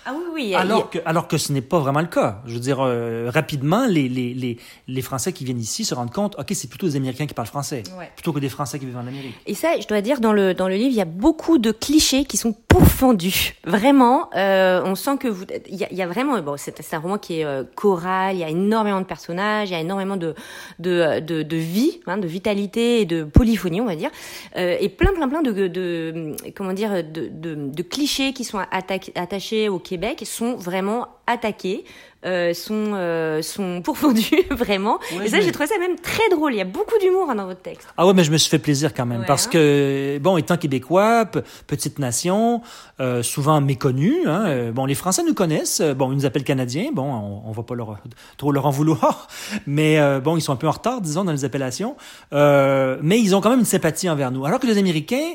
Ah 0.07 0.13
oui, 0.15 0.25
oui. 0.35 0.55
Alors, 0.55 0.91
que, 0.91 0.99
alors 1.07 1.29
que 1.29 1.39
ce 1.39 1.53
n'est 1.53 1.63
pas 1.63 1.79
vraiment 1.79 2.01
le 2.01 2.07
cas. 2.07 2.43
Je 2.47 2.55
veux 2.55 2.61
dire, 2.61 2.79
euh, 2.81 3.31
rapidement, 3.33 3.87
les, 3.87 4.09
les, 4.09 4.35
les, 4.35 4.59
les, 4.87 5.03
Français 5.03 5.33
qui 5.33 5.45
viennent 5.45 5.61
ici 5.61 5.85
se 5.85 5.95
rendent 5.95 6.13
compte, 6.13 6.37
OK, 6.39 6.49
c'est 6.53 6.69
plutôt 6.69 6.87
des 6.87 6.97
Américains 6.97 7.27
qui 7.27 7.35
parlent 7.35 7.49
français, 7.49 7.83
ouais. 7.99 8.11
plutôt 8.15 8.33
que 8.33 8.39
des 8.39 8.51
Français 8.51 8.79
qui 8.79 8.85
vivent 8.85 8.99
en 8.99 9.07
Amérique. 9.07 9.35
Et 9.47 9.55
ça, 9.55 9.81
je 9.81 9.87
dois 9.87 10.03
dire, 10.03 10.21
dans 10.21 10.33
le, 10.33 10.53
dans 10.53 10.69
le 10.69 10.75
livre, 10.75 10.91
il 10.91 10.97
y 10.97 11.01
a 11.01 11.07
beaucoup 11.07 11.59
de 11.59 11.71
clichés 11.73 12.25
qui 12.25 12.37
sont 12.37 12.53
pourfendus. 12.69 13.55
Vraiment, 13.65 14.29
euh, 14.37 14.83
on 14.85 14.95
sent 14.95 15.17
que 15.19 15.29
vous... 15.29 15.45
Il 15.69 15.75
y 15.75 15.87
y 15.95 16.03
a 16.03 16.07
vraiment... 16.07 16.39
Bon, 16.43 16.57
c'est 16.59 16.93
un 16.93 16.99
roman 16.99 17.19
qui 17.19 17.41
est 17.41 17.45
euh, 17.45 17.65
choral, 17.75 18.37
il 18.37 18.41
y 18.41 18.45
a 18.45 18.49
énormément 18.51 19.01
de 19.01 19.07
personnages, 19.07 19.71
il 19.71 19.73
y 19.73 19.77
a 19.77 19.81
énormément 19.81 20.17
de, 20.17 20.35
de, 20.81 21.21
de, 21.21 21.43
de 21.43 21.57
vie, 21.57 22.01
hein, 22.07 22.19
de 22.19 22.27
vitalité 22.27 23.01
et 23.01 23.07
de 23.07 23.25
polyphonie, 23.25 23.81
on 23.81 23.87
va 23.87 23.97
dire, 23.97 24.11
euh, 24.57 24.77
et 24.81 24.89
plein, 24.89 25.13
plein, 25.15 25.29
plein 25.29 25.43
de, 25.43 25.69
de, 25.69 26.37
comment 26.55 26.73
dire, 26.73 27.05
de, 27.05 27.29
de, 27.33 27.55
de 27.55 27.83
clichés 27.83 28.33
qui 28.33 28.45
sont 28.45 28.59
attachés 28.71 29.69
au 29.69 29.79
Québec 29.95 30.23
sont 30.27 30.57
vraiment 30.57 31.07
attaqués 31.27 31.85
euh, 32.27 32.55
sont, 32.55 32.93
euh, 32.95 33.43
sont 33.43 33.83
pourfondus, 33.85 34.45
vraiment. 34.51 34.99
Ouais, 35.13 35.27
et 35.27 35.29
ça, 35.29 35.37
mais- 35.37 35.43
j'ai 35.43 35.53
trouvé 35.53 35.67
ça 35.69 35.79
même 35.79 35.97
très 35.97 36.27
drôle. 36.31 36.55
Il 36.55 36.57
y 36.57 36.61
a 36.63 36.65
beaucoup 36.65 36.99
d'humour 36.99 37.29
hein, 37.31 37.35
dans 37.35 37.45
votre 37.45 37.61
texte. 37.61 37.87
Ah 37.99 38.07
ouais, 38.07 38.15
mais 38.15 38.25
je 38.25 38.33
me 38.33 38.39
suis 38.39 38.49
fait 38.49 38.59
plaisir 38.59 38.95
quand 38.95 39.05
même 39.05 39.21
Ouais, 39.21 39.27
parce 39.27 39.47
hein. 39.47 39.51
que 39.53 40.19
bon, 40.23 40.39
étant 40.39 40.57
québécois, 40.57 41.27
pe- 41.27 41.43
petite 41.67 41.99
nation, 41.99 42.63
euh, 42.99 43.23
souvent 43.23 43.61
méconnue. 43.61 44.27
Hein, 44.27 44.45
euh, 44.47 44.73
bon, 44.73 44.87
les 44.87 44.95
Français 44.95 45.23
nous 45.23 45.35
connaissent. 45.35 45.83
Bon, 45.83 46.11
ils 46.13 46.17
nous 46.17 46.25
appellent 46.25 46.45
Canadiens. 46.45 46.91
Bon, 46.95 47.05
on, 47.13 47.43
on 47.47 47.53
va 47.53 47.63
pas 47.63 47.75
leur 47.75 47.99
trop 48.39 48.53
leur 48.53 48.65
en 48.65 48.71
vouloir, 48.71 49.29
mais 49.67 49.99
bon, 50.21 50.37
ils 50.39 50.41
sont 50.41 50.53
un 50.55 50.57
peu 50.57 50.67
en 50.67 50.71
retard, 50.73 51.03
disons, 51.03 51.25
dans 51.25 51.33
les 51.33 51.45
appellations. 51.45 51.95
Mais 52.33 53.21
ils 53.21 53.35
ont 53.37 53.43
quand 53.43 53.51
même 53.51 53.61
une 53.61 53.65
sympathie 53.67 54.09
envers 54.09 54.31
nous. 54.31 54.47
Alors 54.47 54.61
que 54.61 54.67
les 54.67 54.79
Américains, 54.79 55.35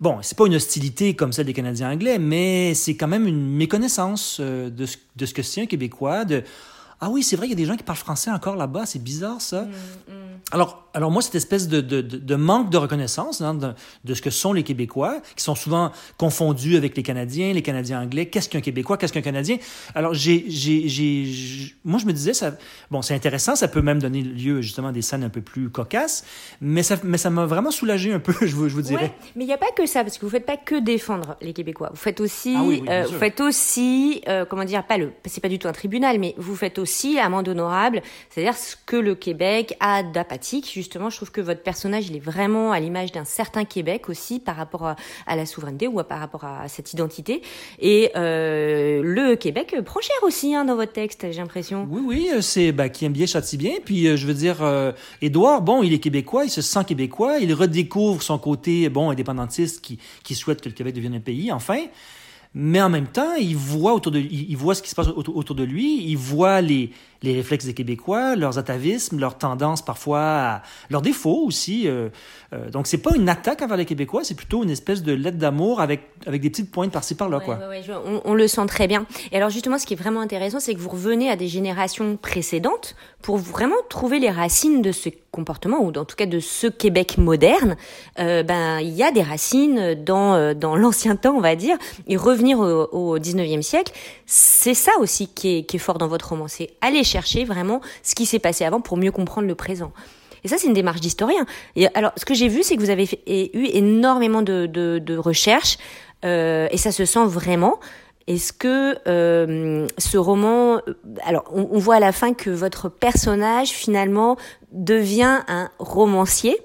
Bon, 0.00 0.18
c'est 0.22 0.36
pas 0.36 0.46
une 0.46 0.54
hostilité 0.54 1.16
comme 1.16 1.32
celle 1.32 1.46
des 1.46 1.54
Canadiens 1.54 1.90
anglais, 1.90 2.18
mais 2.18 2.74
c'est 2.74 2.96
quand 2.96 3.08
même 3.08 3.26
une 3.26 3.48
méconnaissance 3.48 4.38
euh, 4.40 4.68
de, 4.68 4.84
ce, 4.84 4.98
de 5.16 5.24
ce 5.24 5.32
que 5.32 5.42
c'est 5.42 5.62
un 5.62 5.66
Québécois. 5.66 6.24
De 6.24 6.44
ah 7.00 7.10
oui, 7.10 7.22
c'est 7.22 7.36
vrai, 7.36 7.46
il 7.46 7.50
y 7.50 7.52
a 7.52 7.56
des 7.56 7.66
gens 7.66 7.76
qui 7.76 7.82
parlent 7.82 7.98
français 7.98 8.30
encore 8.30 8.56
là-bas, 8.56 8.86
c'est 8.86 9.02
bizarre 9.02 9.40
ça. 9.40 9.66
Alors, 10.50 10.85
alors 10.96 11.10
moi, 11.10 11.20
cette 11.20 11.34
espèce 11.34 11.68
de, 11.68 11.82
de, 11.82 12.34
manque 12.36 12.70
de 12.70 12.78
reconnaissance 12.78 13.42
hein, 13.42 13.52
de, 13.52 13.74
de 14.04 14.14
ce 14.14 14.22
que 14.22 14.30
sont 14.30 14.54
les 14.54 14.62
Québécois, 14.62 15.20
qui 15.36 15.44
sont 15.44 15.54
souvent 15.54 15.92
confondus 16.16 16.74
avec 16.74 16.96
les 16.96 17.02
Canadiens, 17.02 17.52
les 17.52 17.60
Canadiens 17.60 18.00
anglais. 18.00 18.26
Qu'est-ce 18.26 18.48
qu'un 18.48 18.62
Québécois, 18.62 18.96
qu'est-ce 18.96 19.12
qu'un 19.12 19.20
Canadien? 19.20 19.58
Alors, 19.94 20.14
j'ai, 20.14 20.46
j'ai, 20.48 21.74
moi, 21.84 22.00
je 22.00 22.06
me 22.06 22.14
disais, 22.14 22.32
ça, 22.32 22.52
bon, 22.90 23.02
c'est 23.02 23.14
intéressant, 23.14 23.56
ça 23.56 23.68
peut 23.68 23.82
même 23.82 23.98
donner 23.98 24.22
lieu 24.22 24.62
justement 24.62 24.88
à 24.88 24.92
des 24.92 25.02
scènes 25.02 25.22
un 25.22 25.28
peu 25.28 25.42
plus 25.42 25.68
cocasses, 25.68 26.24
mais 26.62 26.82
ça, 26.82 26.96
mais 27.04 27.18
ça 27.18 27.28
m'a 27.28 27.44
vraiment 27.44 27.70
soulagé 27.70 28.14
un 28.14 28.18
peu, 28.18 28.32
je 28.46 28.56
vous, 28.56 28.70
je 28.70 28.74
vous 28.74 28.80
dirais. 28.80 29.02
Ouais, 29.02 29.30
mais 29.36 29.44
il 29.44 29.48
n'y 29.48 29.52
a 29.52 29.58
pas 29.58 29.72
que 29.76 29.84
ça, 29.84 30.02
parce 30.02 30.16
que 30.16 30.24
vous 30.24 30.30
faites 30.30 30.46
pas 30.46 30.56
que 30.56 30.80
défendre 30.80 31.36
les 31.42 31.52
Québécois. 31.52 31.90
Vous 31.90 32.00
faites 32.00 32.20
aussi, 32.20 32.54
Ah 32.56 32.62
oui, 32.62 32.76
oui, 32.76 32.80
bien 32.80 33.02
euh, 33.02 33.06
vous 33.06 33.18
faites 33.18 33.40
aussi, 33.42 34.22
euh, 34.28 34.46
comment 34.46 34.64
dire, 34.64 34.86
pas 34.86 34.96
le, 34.96 35.12
c'est 35.26 35.42
pas 35.42 35.50
du 35.50 35.58
tout 35.58 35.68
un 35.68 35.72
tribunal, 35.72 36.18
mais 36.18 36.34
vous 36.38 36.56
faites 36.56 36.78
aussi 36.78 37.18
amende 37.18 37.50
honorable, 37.50 38.00
c'est-à-dire 38.30 38.56
ce 38.56 38.76
que 38.86 38.96
le 38.96 39.14
Québec 39.14 39.76
a 39.80 40.02
d'apathique. 40.02 40.64
Justement, 40.86 41.10
je 41.10 41.16
trouve 41.16 41.32
que 41.32 41.40
votre 41.40 41.64
personnage, 41.64 42.06
il 42.06 42.14
est 42.14 42.20
vraiment 42.20 42.70
à 42.70 42.78
l'image 42.78 43.10
d'un 43.10 43.24
certain 43.24 43.64
Québec 43.64 44.08
aussi 44.08 44.38
par 44.38 44.54
rapport 44.54 44.94
à, 45.26 45.34
la 45.34 45.44
souveraineté 45.44 45.88
ou 45.88 45.98
à- 45.98 46.04
par 46.04 46.20
rapport 46.20 46.44
à 46.44 46.68
cette 46.68 46.92
identité. 46.92 47.42
Et 47.80 48.12
euh, 48.14 49.02
le 49.02 49.34
Québec 49.34 49.74
prend 49.84 50.00
cher 50.00 50.14
aussi 50.22 50.54
hein, 50.54 50.64
dans 50.64 50.76
votre 50.76 50.92
texte, 50.92 51.26
j'ai 51.32 51.40
l'impression. 51.40 51.88
Oui, 51.90 52.02
oui, 52.06 52.28
euh, 52.32 52.40
c'est 52.40 52.70
bah, 52.70 52.88
qui 52.88 53.04
aime 53.04 53.12
bien 53.12 53.26
châtie 53.26 53.56
bien. 53.56 53.72
Puis 53.84 54.06
euh, 54.06 54.16
je 54.16 54.28
veux 54.28 54.34
dire, 54.34 54.58
Édouard, 55.20 55.60
bon, 55.60 55.82
il 55.82 55.92
est 55.92 55.98
québécois, 55.98 56.44
il 56.44 56.50
se 56.50 56.62
sent 56.62 56.84
québécois, 56.86 57.38
il 57.40 57.52
redécouvre 57.52 58.22
son 58.22 58.38
côté 58.38 58.88
bon 58.88 59.10
indépendantiste 59.10 59.80
qui, 59.80 59.98
qui 60.22 60.36
souhaite 60.36 60.60
que 60.60 60.68
le 60.68 60.74
Québec 60.76 60.94
devienne 60.94 61.14
un 61.14 61.20
pays, 61.20 61.50
enfin. 61.50 61.80
Mais 62.54 62.80
en 62.80 62.88
même 62.88 63.08
temps, 63.08 63.34
il 63.34 63.54
voit 63.54 63.92
autour 63.92 64.12
de, 64.12 64.18
il, 64.18 64.56
voit 64.56 64.74
ce 64.74 64.80
qui 64.80 64.88
se 64.88 64.94
passe 64.94 65.08
autour 65.08 65.54
de 65.54 65.62
lui, 65.62 66.02
il 66.04 66.16
voit 66.16 66.62
les, 66.62 66.90
les 67.22 67.34
réflexes 67.34 67.64
des 67.66 67.74
Québécois, 67.74 68.36
leurs 68.36 68.58
atavismes, 68.58 69.18
leurs 69.18 69.38
tendances 69.38 69.84
parfois, 69.84 70.20
à, 70.20 70.62
leurs 70.90 71.02
défauts 71.02 71.42
aussi. 71.46 71.88
euh, 71.88 72.08
euh, 72.52 72.70
donc 72.70 72.86
c'est 72.86 72.98
pas 72.98 73.14
une 73.16 73.28
attaque 73.28 73.62
envers 73.62 73.76
les 73.76 73.84
Québécois, 73.84 74.22
c'est 74.24 74.34
plutôt 74.36 74.62
une 74.62 74.70
espèce 74.70 75.02
de 75.02 75.12
lettre 75.12 75.38
d'amour 75.38 75.80
avec 75.80 76.02
avec 76.26 76.40
des 76.42 76.50
petites 76.50 76.70
pointes 76.70 76.92
par-ci 76.92 77.14
par-là, 77.14 77.38
Ouais, 77.38 77.44
quoi. 77.44 77.56
ouais, 77.56 77.66
ouais, 77.68 77.82
je- 77.86 77.92
on, 77.92 78.20
on 78.24 78.34
le 78.34 78.46
sent 78.48 78.66
très 78.66 78.86
bien. 78.86 79.06
Et 79.32 79.36
alors 79.36 79.50
justement, 79.50 79.78
ce 79.78 79.86
qui 79.86 79.94
est 79.94 79.96
vraiment 79.96 80.20
intéressant, 80.20 80.60
c'est 80.60 80.74
que 80.74 80.78
vous 80.80 80.88
revenez 80.88 81.28
à 81.30 81.36
des 81.36 81.48
générations 81.48 82.16
précédentes 82.16 82.96
pour 83.22 83.36
vraiment 83.38 83.76
trouver 83.88 84.18
les 84.18 84.30
racines 84.30 84.82
de 84.82 84.92
ce 84.92 85.08
comportement, 85.32 85.80
ou 85.82 85.88
en 85.88 86.04
tout 86.04 86.16
cas 86.16 86.24
de 86.26 86.40
ce 86.40 86.66
Québec 86.66 87.18
moderne. 87.18 87.76
Euh, 88.18 88.42
ben, 88.42 88.78
il 88.80 88.94
y 88.94 89.02
a 89.02 89.10
des 89.12 89.22
racines 89.22 89.94
dans 90.02 90.34
euh, 90.34 90.54
dans 90.54 90.76
l'ancien 90.82 91.16
temps, 91.16 91.34
on 91.36 91.40
va 91.40 91.56
dire, 91.56 91.76
et 92.06 92.16
revenir 92.16 92.58
au, 92.58 92.84
au 92.92 93.18
19e 93.18 93.62
siècle. 93.62 93.92
C'est 94.26 94.74
ça 94.74 94.92
aussi 95.00 95.28
qui 95.28 95.58
est, 95.58 95.62
qui 95.64 95.76
est 95.76 95.80
fort 95.80 95.98
dans 95.98 96.08
votre 96.08 96.30
roman, 96.30 96.48
c'est 96.48 96.70
aller 96.80 97.04
chercher 97.06 97.44
vraiment 97.44 97.80
ce 98.02 98.14
qui 98.14 98.26
s'est 98.26 98.38
passé 98.38 98.64
avant 98.64 98.80
pour 98.80 98.96
mieux 98.96 99.12
comprendre 99.12 99.46
le 99.46 99.54
présent. 99.54 99.92
Et 100.44 100.48
ça, 100.48 100.58
c'est 100.58 100.68
une 100.68 100.74
démarche 100.74 101.00
d'historien. 101.00 101.44
Alors, 101.94 102.12
ce 102.16 102.24
que 102.24 102.34
j'ai 102.34 102.46
vu, 102.46 102.62
c'est 102.62 102.76
que 102.76 102.80
vous 102.80 102.90
avez 102.90 103.08
eu 103.26 103.66
énormément 103.72 104.42
de, 104.42 104.66
de, 104.66 104.98
de 104.98 105.16
recherches, 105.16 105.78
euh, 106.24 106.68
et 106.70 106.76
ça 106.76 106.92
se 106.92 107.04
sent 107.04 107.26
vraiment. 107.26 107.78
Est-ce 108.26 108.52
que 108.52 108.96
euh, 109.06 109.86
ce 109.98 110.18
roman, 110.18 110.80
euh, 110.88 110.94
alors 111.24 111.44
on, 111.52 111.78
voit 111.78 111.96
à 111.96 112.00
la 112.00 112.12
fin 112.12 112.34
que 112.34 112.50
votre 112.50 112.88
personnage 112.88 113.68
finalement 113.68 114.36
devient 114.72 115.42
un 115.46 115.70
romancier 115.78 116.58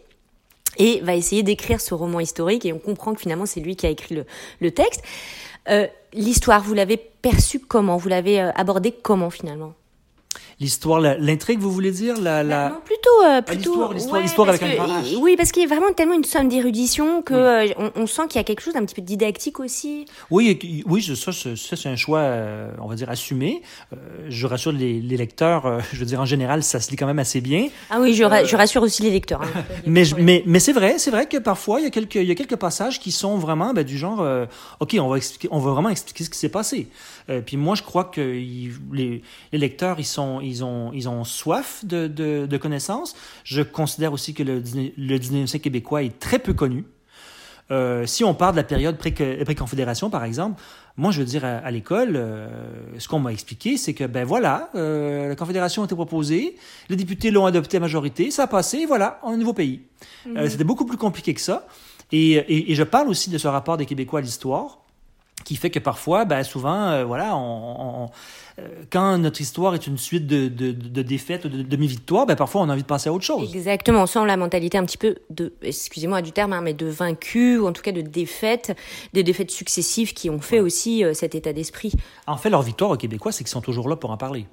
et 0.78 1.02
va 1.02 1.16
essayer 1.16 1.44
d'écrire 1.44 1.80
ce 1.80 1.94
roman 1.94 2.20
historique 2.20 2.66
et 2.66 2.74
on 2.74 2.80
comprend 2.80 3.14
que 3.14 3.22
finalement 3.22 3.46
c'est 3.46 3.60
lui 3.60 3.76
qui 3.76 3.86
a 3.86 3.90
écrit 3.90 4.16
le, 4.16 4.26
le 4.60 4.72
texte. 4.72 5.04
L'histoire, 6.14 6.62
vous 6.64 6.74
l'avez 6.74 6.98
perçue 6.98 7.60
comment? 7.60 7.98
Vous 7.98 8.10
l'avez 8.10 8.40
abordée 8.40 8.92
comment 8.92 9.30
finalement? 9.30 9.74
L'histoire, 10.60 11.00
l'intrigue, 11.00 11.60
vous 11.60 11.72
voulez 11.72 11.90
dire? 11.92 12.20
La, 12.22 12.44
la... 12.44 12.70
Non, 12.70 12.76
plutôt, 12.86 13.10
euh, 13.26 13.42
plutôt. 13.42 13.72
l'histoire, 13.72 13.94
l'histoire- 13.94 14.22
l'histoire 14.22 14.48
parce 14.48 14.62
avec 14.62 14.80
un 14.80 14.86
que-. 14.86 15.16
Oui, 15.20 15.36
parce 15.36 15.52
qu'il 15.52 15.64
y 15.64 15.66
a 15.66 15.68
vraiment 15.68 15.92
tellement 15.92 16.14
une 16.14 16.24
somme 16.24 16.50
d'érudition 16.50 17.24
que 17.24 17.34
euh, 17.34 17.68
on, 17.78 17.92
on 17.96 18.06
sent 18.08 18.24
qu'il 18.30 18.38
y 18.38 18.42
a 18.42 18.44
quelque 18.44 18.62
chose 18.62 18.76
d'un 18.76 18.86
petit 18.86 18.94
peu 18.94 19.02
didactique 19.02 19.60
aussi. 19.60 20.06
Oui, 20.30 20.84
oui, 20.86 21.02
ça, 21.02 21.32
ça, 21.32 21.56
ça, 21.56 21.76
c'est 21.76 21.90
un 21.90 21.96
choix, 21.96 22.20
euh, 22.20 22.70
on 22.80 22.88
va 22.88 22.94
dire, 22.96 23.10
assumé. 23.10 23.64
Je 24.30 24.46
rassure 24.48 24.72
les, 24.72 25.02
les 25.02 25.18
lecteurs, 25.18 25.80
je 25.92 25.98
veux 26.00 26.06
dire, 26.06 26.22
en 26.22 26.26
général, 26.26 26.62
ça 26.64 26.80
se 26.80 26.92
lit 26.92 26.96
quand 26.96 27.08
même 27.08 27.20
assez 27.20 27.42
bien. 27.42 27.68
Ah 27.90 28.00
oui, 28.00 28.14
je, 28.14 28.24
ra- 28.24 28.44
je 28.44 28.56
rassure 28.56 28.84
aussi 28.84 29.02
les 29.02 29.10
lecteurs. 29.12 29.42
hein. 29.42 29.64
Mais, 29.88 30.06
je- 30.06 30.16
mais, 30.16 30.44
mais 30.46 30.60
c'est 30.60 30.74
vrai, 30.74 31.00
c'est 31.00 31.12
vrai 31.12 31.26
que 31.26 31.38
parfois, 31.38 31.80
il 31.80 31.84
y 31.86 31.88
a 31.88 31.90
quelques, 31.90 32.16
il 32.16 32.26
y 32.26 32.32
a 32.32 32.36
quelques 32.36 32.56
passages 32.56 33.00
qui 33.00 33.12
sont 33.12 33.38
vraiment 33.38 33.74
ben, 33.74 33.84
du 33.84 33.98
genre, 33.98 34.24
OK, 34.80 34.96
on 35.00 35.08
va, 35.10 35.18
expliquer, 35.18 35.48
on 35.52 35.60
va 35.60 35.72
vraiment 35.72 35.90
expliquer 35.90 36.24
ce 36.24 36.30
qui 36.30 36.38
s'est 36.38 36.50
passé. 36.50 36.88
Euh, 37.32 37.42
puis 37.42 37.56
moi, 37.58 37.76
je 37.76 37.82
crois 37.84 38.04
que 38.04 38.20
les, 38.22 39.22
les 39.52 39.58
lecteurs, 39.58 40.00
ils, 40.00 40.06
sont, 40.06 40.42
ils, 40.42 40.64
ont, 40.64 40.92
ils 40.94 41.08
ont 41.10 41.24
soif 41.24 41.84
de, 41.86 42.08
de, 42.08 42.46
de 42.46 42.58
connaissances. 42.58 43.16
Je 43.44 43.62
considère 43.62 44.12
aussi 44.14 44.34
que 44.34 44.44
le, 44.44 44.56
le 44.98 45.18
19e 45.18 45.48
siècle 45.48 45.64
québécois 45.64 46.04
est 46.04 46.20
très 46.20 46.40
peu 46.40 46.54
connu. 46.54 46.84
Euh, 47.70 48.06
si 48.06 48.26
on 48.26 48.34
part 48.34 48.52
de 48.52 48.58
la 48.58 48.64
période 48.66 48.98
pré- 48.98 49.12
pré-confédération, 49.46 50.10
par 50.10 50.26
exemple, 50.26 50.62
moi, 50.98 51.12
je 51.12 51.20
veux 51.20 51.26
dire, 51.26 51.46
à, 51.46 51.60
à 51.60 51.72
l'école, 51.72 52.16
euh, 52.18 52.50
ce 52.98 53.08
qu'on 53.08 53.20
m'a 53.20 53.32
expliqué, 53.32 53.78
c'est 53.78 53.94
que, 53.94 54.04
ben 54.04 54.26
voilà, 54.26 54.70
euh, 54.76 55.30
la 55.30 55.36
confédération 55.38 55.82
a 55.82 55.86
été 55.86 55.96
proposée, 55.96 56.58
les 56.90 56.98
députés 56.98 57.32
l'ont 57.32 57.46
adoptée 57.46 57.78
à 57.78 57.80
majorité, 57.80 58.30
ça 58.30 58.44
a 58.44 58.48
passé, 58.48 58.80
et 58.80 58.86
voilà, 58.86 59.20
on 59.24 59.30
a 59.30 59.34
un 59.36 59.38
nouveau 59.38 59.54
pays. 59.54 59.84
Euh, 60.28 60.50
C'était 60.50 60.66
beaucoup 60.66 60.86
plus 60.86 60.98
compliqué 60.98 61.34
que 61.34 61.40
ça. 61.40 61.66
Et, 62.12 62.32
et, 62.34 62.72
et 62.74 62.76
je 62.76 62.84
parle 62.84 63.08
aussi 63.08 63.30
de 63.30 63.38
ce 63.38 63.48
rapport 63.48 63.78
des 63.78 63.86
Québécois 63.86 64.20
à 64.20 64.22
l'histoire, 64.22 64.81
qui 65.44 65.56
fait 65.56 65.70
que 65.70 65.80
parfois, 65.80 66.26
ben 66.26 66.44
souvent, 66.44 66.90
euh, 66.90 67.06
voilà, 67.06 67.36
on, 67.36 68.04
on- 68.06 68.10
euh, 68.60 68.68
quand 68.92 69.18
notre 69.18 69.40
histoire 69.40 69.74
est 69.76 69.88
une 69.88 69.98
suite 69.98 70.28
de, 70.28 70.48
de, 70.50 70.72
de 70.72 71.02
défaites, 71.02 71.48
de 71.48 71.62
demi-victoires, 71.64 72.26
ben 72.26 72.36
parfois 72.36 72.62
on 72.62 72.70
a 72.70 72.74
envie 72.74 72.82
de 72.82 72.88
passer 72.88 73.10
à 73.10 73.14
autre 73.14 73.24
chose. 73.24 73.50
Exactement, 73.56 74.02
on 74.04 74.06
sent 74.06 74.26
la 74.26 74.36
mentalité 74.38 74.78
un 74.78 74.86
petit 74.86 74.98
peu 74.98 75.16
de, 75.30 75.54
excusez-moi 75.62 76.22
du 76.22 76.32
terme, 76.34 76.52
hein, 76.54 76.62
mais 76.62 76.74
de 76.74 76.86
vaincu, 76.88 77.58
ou 77.58 77.68
en 77.68 77.72
tout 77.74 77.82
cas 77.82 77.92
de 77.94 78.02
défaite, 78.02 78.76
des 79.14 79.24
défaites 79.24 79.52
successives 79.52 80.14
qui 80.14 80.30
ont 80.30 80.42
fait 80.42 80.60
aussi 80.60 81.04
euh, 81.04 81.14
cet 81.14 81.34
état 81.36 81.54
d'esprit. 81.54 81.94
En 82.28 82.38
fait, 82.38 82.50
leur 82.50 82.62
victoire 82.62 82.92
aux 82.92 82.98
Québécois, 82.98 83.32
c'est 83.32 83.44
qu'ils 83.44 83.52
sont 83.52 83.62
toujours 83.62 83.88
là 83.90 83.96
pour 83.96 84.12
en 84.12 84.18
parler. 84.18 84.46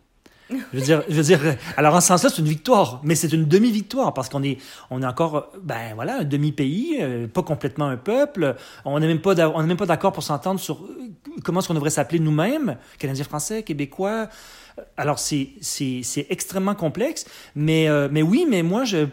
Je 0.51 0.57
veux 0.73 0.81
dire, 0.81 1.03
je 1.09 1.15
veux 1.15 1.23
dire, 1.23 1.41
alors 1.77 1.95
en 1.95 2.01
ce 2.01 2.09
sens-là, 2.09 2.31
c'est 2.31 2.39
une 2.39 2.49
victoire, 2.49 3.01
mais 3.03 3.15
c'est 3.15 3.33
une 3.33 3.45
demi-victoire 3.45 4.15
parce 4.15 4.29
qu'on 4.29 4.43
est, 4.43 4.59
on 4.91 5.03
est 5.03 5.07
encore, 5.07 5.53
ben 5.63 5.95
voilà, 5.95 6.21
un 6.21 6.25
demi-pays, 6.25 6.99
euh, 7.01 7.27
pas 7.27 7.43
complètement 7.43 7.87
un 7.87 7.97
peuple. 7.97 8.57
On 8.85 8.99
n'est 8.99 9.07
même 9.07 9.21
pas, 9.21 9.35
même 9.63 9.77
pas 9.77 9.87
d'accord 9.87 10.13
pour 10.13 10.23
s'entendre 10.23 10.59
sur 10.59 10.77
euh, 10.77 11.11
comment 11.45 11.61
est-ce 11.61 11.69
qu'on 11.69 11.75
devrait 11.75 11.91
s'appeler 11.91 12.19
nous-mêmes, 12.19 12.77
Canadiens 12.99 13.25
français, 13.25 13.63
Québécois. 13.63 14.29
Alors 14.97 15.19
c'est 15.19 15.51
c'est 15.61 16.03
c'est 16.05 16.27
extrêmement 16.31 16.77
complexe, 16.77 17.27
mais 17.57 17.89
euh, 17.89 18.09
mais 18.11 18.23
oui, 18.23 18.47
mais 18.49 18.63
moi 18.63 18.85
je, 18.85 19.07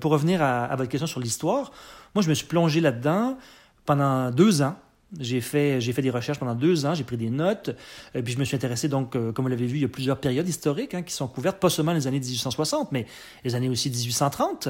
pour 0.00 0.12
revenir 0.12 0.40
à 0.42 0.74
votre 0.76 0.88
question 0.88 1.08
sur 1.08 1.18
l'histoire, 1.18 1.72
moi 2.14 2.22
je 2.22 2.28
me 2.28 2.34
suis 2.34 2.46
plongé 2.46 2.80
là-dedans 2.80 3.36
pendant 3.84 4.30
deux 4.30 4.62
ans. 4.62 4.76
J'ai 5.20 5.40
fait, 5.42 5.80
j'ai 5.80 5.92
fait 5.92 6.00
des 6.00 6.10
recherches 6.10 6.38
pendant 6.38 6.54
deux 6.54 6.86
ans, 6.86 6.94
j'ai 6.94 7.04
pris 7.04 7.18
des 7.18 7.28
notes, 7.28 7.70
et 8.14 8.22
puis 8.22 8.32
je 8.32 8.38
me 8.38 8.44
suis 8.44 8.56
intéressé, 8.56 8.88
donc, 8.88 9.14
euh, 9.14 9.30
comme 9.32 9.44
vous 9.44 9.50
l'avez 9.50 9.66
vu, 9.66 9.76
il 9.76 9.82
y 9.82 9.84
a 9.84 9.88
plusieurs 9.88 10.18
périodes 10.18 10.48
historiques 10.48 10.94
hein, 10.94 11.02
qui 11.02 11.12
sont 11.12 11.28
couvertes, 11.28 11.58
pas 11.58 11.68
seulement 11.68 11.92
les 11.92 12.06
années 12.06 12.18
1860, 12.20 12.92
mais 12.92 13.06
les 13.44 13.54
années 13.54 13.68
aussi 13.68 13.90
1830. 13.90 14.68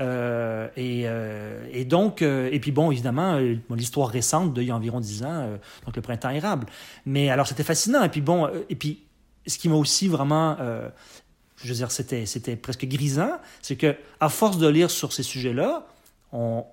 Euh, 0.00 0.68
et, 0.76 1.02
euh, 1.06 1.66
et 1.72 1.84
donc, 1.84 2.22
euh, 2.22 2.48
et 2.50 2.58
puis 2.58 2.72
bon, 2.72 2.90
évidemment, 2.90 3.34
euh, 3.34 3.56
l'histoire 3.74 4.08
récente 4.08 4.54
d'il 4.54 4.64
y 4.64 4.70
a 4.70 4.76
environ 4.76 5.00
dix 5.00 5.22
ans, 5.24 5.26
euh, 5.30 5.56
donc 5.84 5.94
le 5.94 6.02
printemps 6.02 6.30
érable. 6.30 6.66
Mais 7.04 7.28
alors, 7.28 7.46
c'était 7.46 7.64
fascinant. 7.64 8.02
Et 8.02 8.08
puis 8.08 8.22
bon, 8.22 8.46
euh, 8.46 8.64
et 8.70 8.76
puis 8.76 9.02
ce 9.46 9.58
qui 9.58 9.68
m'a 9.68 9.74
aussi 9.76 10.08
vraiment, 10.08 10.56
euh, 10.60 10.88
je 11.56 11.68
veux 11.68 11.74
dire, 11.74 11.90
c'était, 11.90 12.26
c'était 12.26 12.56
presque 12.56 12.86
grisant, 12.86 13.38
c'est 13.60 13.76
que 13.76 13.94
à 14.20 14.28
force 14.28 14.58
de 14.58 14.68
lire 14.68 14.90
sur 14.90 15.12
ces 15.12 15.22
sujets-là, 15.22 15.86
on, 16.32 16.64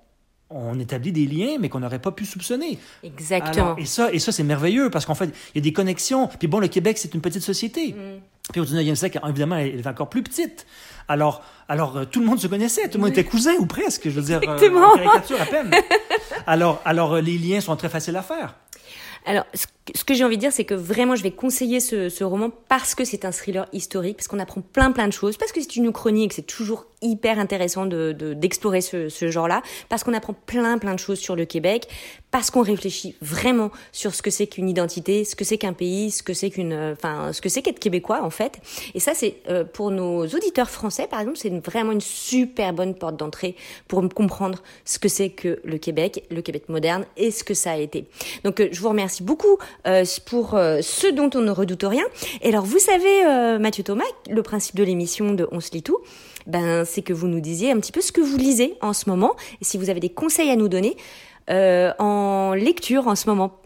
on 0.50 0.78
établit 0.78 1.12
des 1.12 1.26
liens, 1.26 1.56
mais 1.60 1.68
qu'on 1.68 1.80
n'aurait 1.80 2.00
pas 2.00 2.12
pu 2.12 2.26
soupçonner. 2.26 2.78
Exactement. 3.02 3.66
Alors, 3.66 3.78
et 3.78 3.84
ça, 3.84 4.12
et 4.12 4.18
ça 4.18 4.32
c'est 4.32 4.42
merveilleux 4.42 4.90
parce 4.90 5.06
qu'en 5.06 5.14
fait, 5.14 5.30
il 5.54 5.56
y 5.56 5.58
a 5.58 5.62
des 5.62 5.72
connexions. 5.72 6.26
Puis 6.26 6.48
bon, 6.48 6.58
le 6.58 6.68
Québec, 6.68 6.98
c'est 6.98 7.14
une 7.14 7.20
petite 7.20 7.42
société. 7.42 7.92
Mm. 7.92 8.20
Puis 8.52 8.60
au 8.60 8.64
19e 8.64 8.94
siècle, 8.96 9.20
évidemment, 9.28 9.56
elle 9.56 9.78
est 9.78 9.86
encore 9.86 10.08
plus 10.08 10.22
petite. 10.22 10.66
Alors, 11.08 11.42
alors 11.68 11.96
euh, 11.96 12.04
tout 12.04 12.20
le 12.20 12.26
monde 12.26 12.40
se 12.40 12.46
connaissait, 12.46 12.88
tout 12.88 12.98
le 12.98 13.04
monde 13.04 13.12
était 13.12 13.24
cousin 13.24 13.54
ou 13.58 13.66
presque, 13.66 14.08
je 14.08 14.20
veux 14.20 14.22
dire, 14.22 14.40
euh, 14.46 14.58
caricature 14.96 15.40
à 15.40 15.46
peine. 15.46 15.70
alors, 16.46 16.80
alors 16.84 17.14
euh, 17.14 17.20
les 17.20 17.38
liens 17.38 17.60
sont 17.60 17.74
très 17.76 17.88
faciles 17.88 18.16
à 18.16 18.22
faire. 18.22 18.54
Alors, 19.26 19.44
ce 19.54 19.66
ce 19.94 20.04
que 20.04 20.14
j'ai 20.14 20.24
envie 20.24 20.36
de 20.36 20.40
dire, 20.40 20.52
c'est 20.52 20.64
que 20.64 20.74
vraiment, 20.74 21.16
je 21.16 21.22
vais 21.22 21.30
conseiller 21.30 21.80
ce, 21.80 22.22
roman 22.22 22.50
parce 22.68 22.94
que 22.94 23.04
c'est 23.04 23.24
un 23.24 23.32
thriller 23.32 23.66
historique, 23.72 24.16
parce 24.18 24.28
qu'on 24.28 24.38
apprend 24.38 24.60
plein 24.60 24.92
plein 24.92 25.08
de 25.08 25.12
choses, 25.12 25.36
parce 25.36 25.52
que 25.52 25.60
c'est 25.60 25.76
une 25.76 25.92
chronique, 25.92 26.32
c'est 26.32 26.46
toujours 26.46 26.86
hyper 27.02 27.38
intéressant 27.38 27.86
de 27.86 28.12
d'explorer 28.34 28.82
ce, 28.82 29.08
genre-là, 29.30 29.62
parce 29.88 30.04
qu'on 30.04 30.12
apprend 30.12 30.34
plein 30.34 30.78
plein 30.78 30.94
de 30.94 30.98
choses 30.98 31.18
sur 31.18 31.34
le 31.34 31.44
Québec, 31.46 31.88
parce 32.30 32.50
qu'on 32.50 32.62
réfléchit 32.62 33.16
vraiment 33.22 33.70
sur 33.90 34.14
ce 34.14 34.22
que 34.22 34.30
c'est 34.30 34.46
qu'une 34.46 34.68
identité, 34.68 35.24
ce 35.24 35.34
que 35.34 35.44
c'est 35.44 35.58
qu'un 35.58 35.72
pays, 35.72 36.10
ce 36.10 36.22
que 36.22 36.34
c'est 36.34 36.50
qu'une, 36.50 36.74
enfin, 36.92 37.32
ce 37.32 37.40
que 37.40 37.48
c'est 37.48 37.62
qu'être 37.62 37.80
québécois 37.80 38.22
en 38.22 38.30
fait. 38.30 38.60
Et 38.94 39.00
ça, 39.00 39.12
c'est 39.14 39.36
euh, 39.48 39.64
pour 39.64 39.90
nos 39.90 40.26
auditeurs 40.26 40.70
français, 40.70 41.06
par 41.06 41.20
exemple, 41.20 41.38
c'est 41.38 41.50
vraiment 41.64 41.92
une 41.92 42.00
super 42.00 42.72
bonne 42.72 42.94
porte 42.94 43.16
d'entrée 43.16 43.56
pour 43.88 44.06
comprendre 44.10 44.62
ce 44.84 44.98
que 44.98 45.08
c'est 45.08 45.30
que 45.30 45.60
le 45.64 45.78
Québec, 45.78 46.24
le 46.30 46.42
Québec 46.42 46.68
moderne 46.68 47.06
et 47.16 47.30
ce 47.30 47.44
que 47.44 47.54
ça 47.54 47.72
a 47.72 47.76
été. 47.76 48.06
Donc, 48.44 48.60
euh, 48.60 48.68
je 48.70 48.80
vous 48.80 48.90
remercie 48.90 49.22
beaucoup 49.22 49.46
euh, 49.54 49.69
pour 50.26 50.50
ce 50.50 51.10
dont 51.12 51.30
on 51.34 51.40
ne 51.40 51.50
redoute 51.50 51.84
rien. 51.84 52.04
Et 52.42 52.48
alors, 52.48 52.64
vous 52.64 52.78
savez, 52.78 53.58
Mathieu 53.58 53.82
Thomas, 53.82 54.04
le 54.28 54.42
principe 54.42 54.76
de 54.76 54.84
l'émission 54.84 55.34
de 55.34 55.48
On 55.52 55.60
se 55.60 55.72
lit 55.72 55.82
tout 55.82 55.98
ben, 56.46 56.84
c'est 56.84 57.02
que 57.02 57.12
vous 57.12 57.28
nous 57.28 57.40
disiez 57.40 57.70
un 57.70 57.78
petit 57.78 57.92
peu 57.92 58.00
ce 58.00 58.12
que 58.12 58.20
vous 58.20 58.36
lisez 58.36 58.76
en 58.80 58.92
ce 58.92 59.08
moment 59.08 59.36
et 59.60 59.64
si 59.64 59.78
vous 59.78 59.90
avez 59.90 60.00
des 60.00 60.10
conseils 60.10 60.50
à 60.50 60.56
nous 60.56 60.68
donner 60.68 60.96
euh, 61.50 61.92
en 61.98 62.54
lecture 62.54 63.08
en 63.08 63.14
ce 63.14 63.28
moment. 63.28 63.56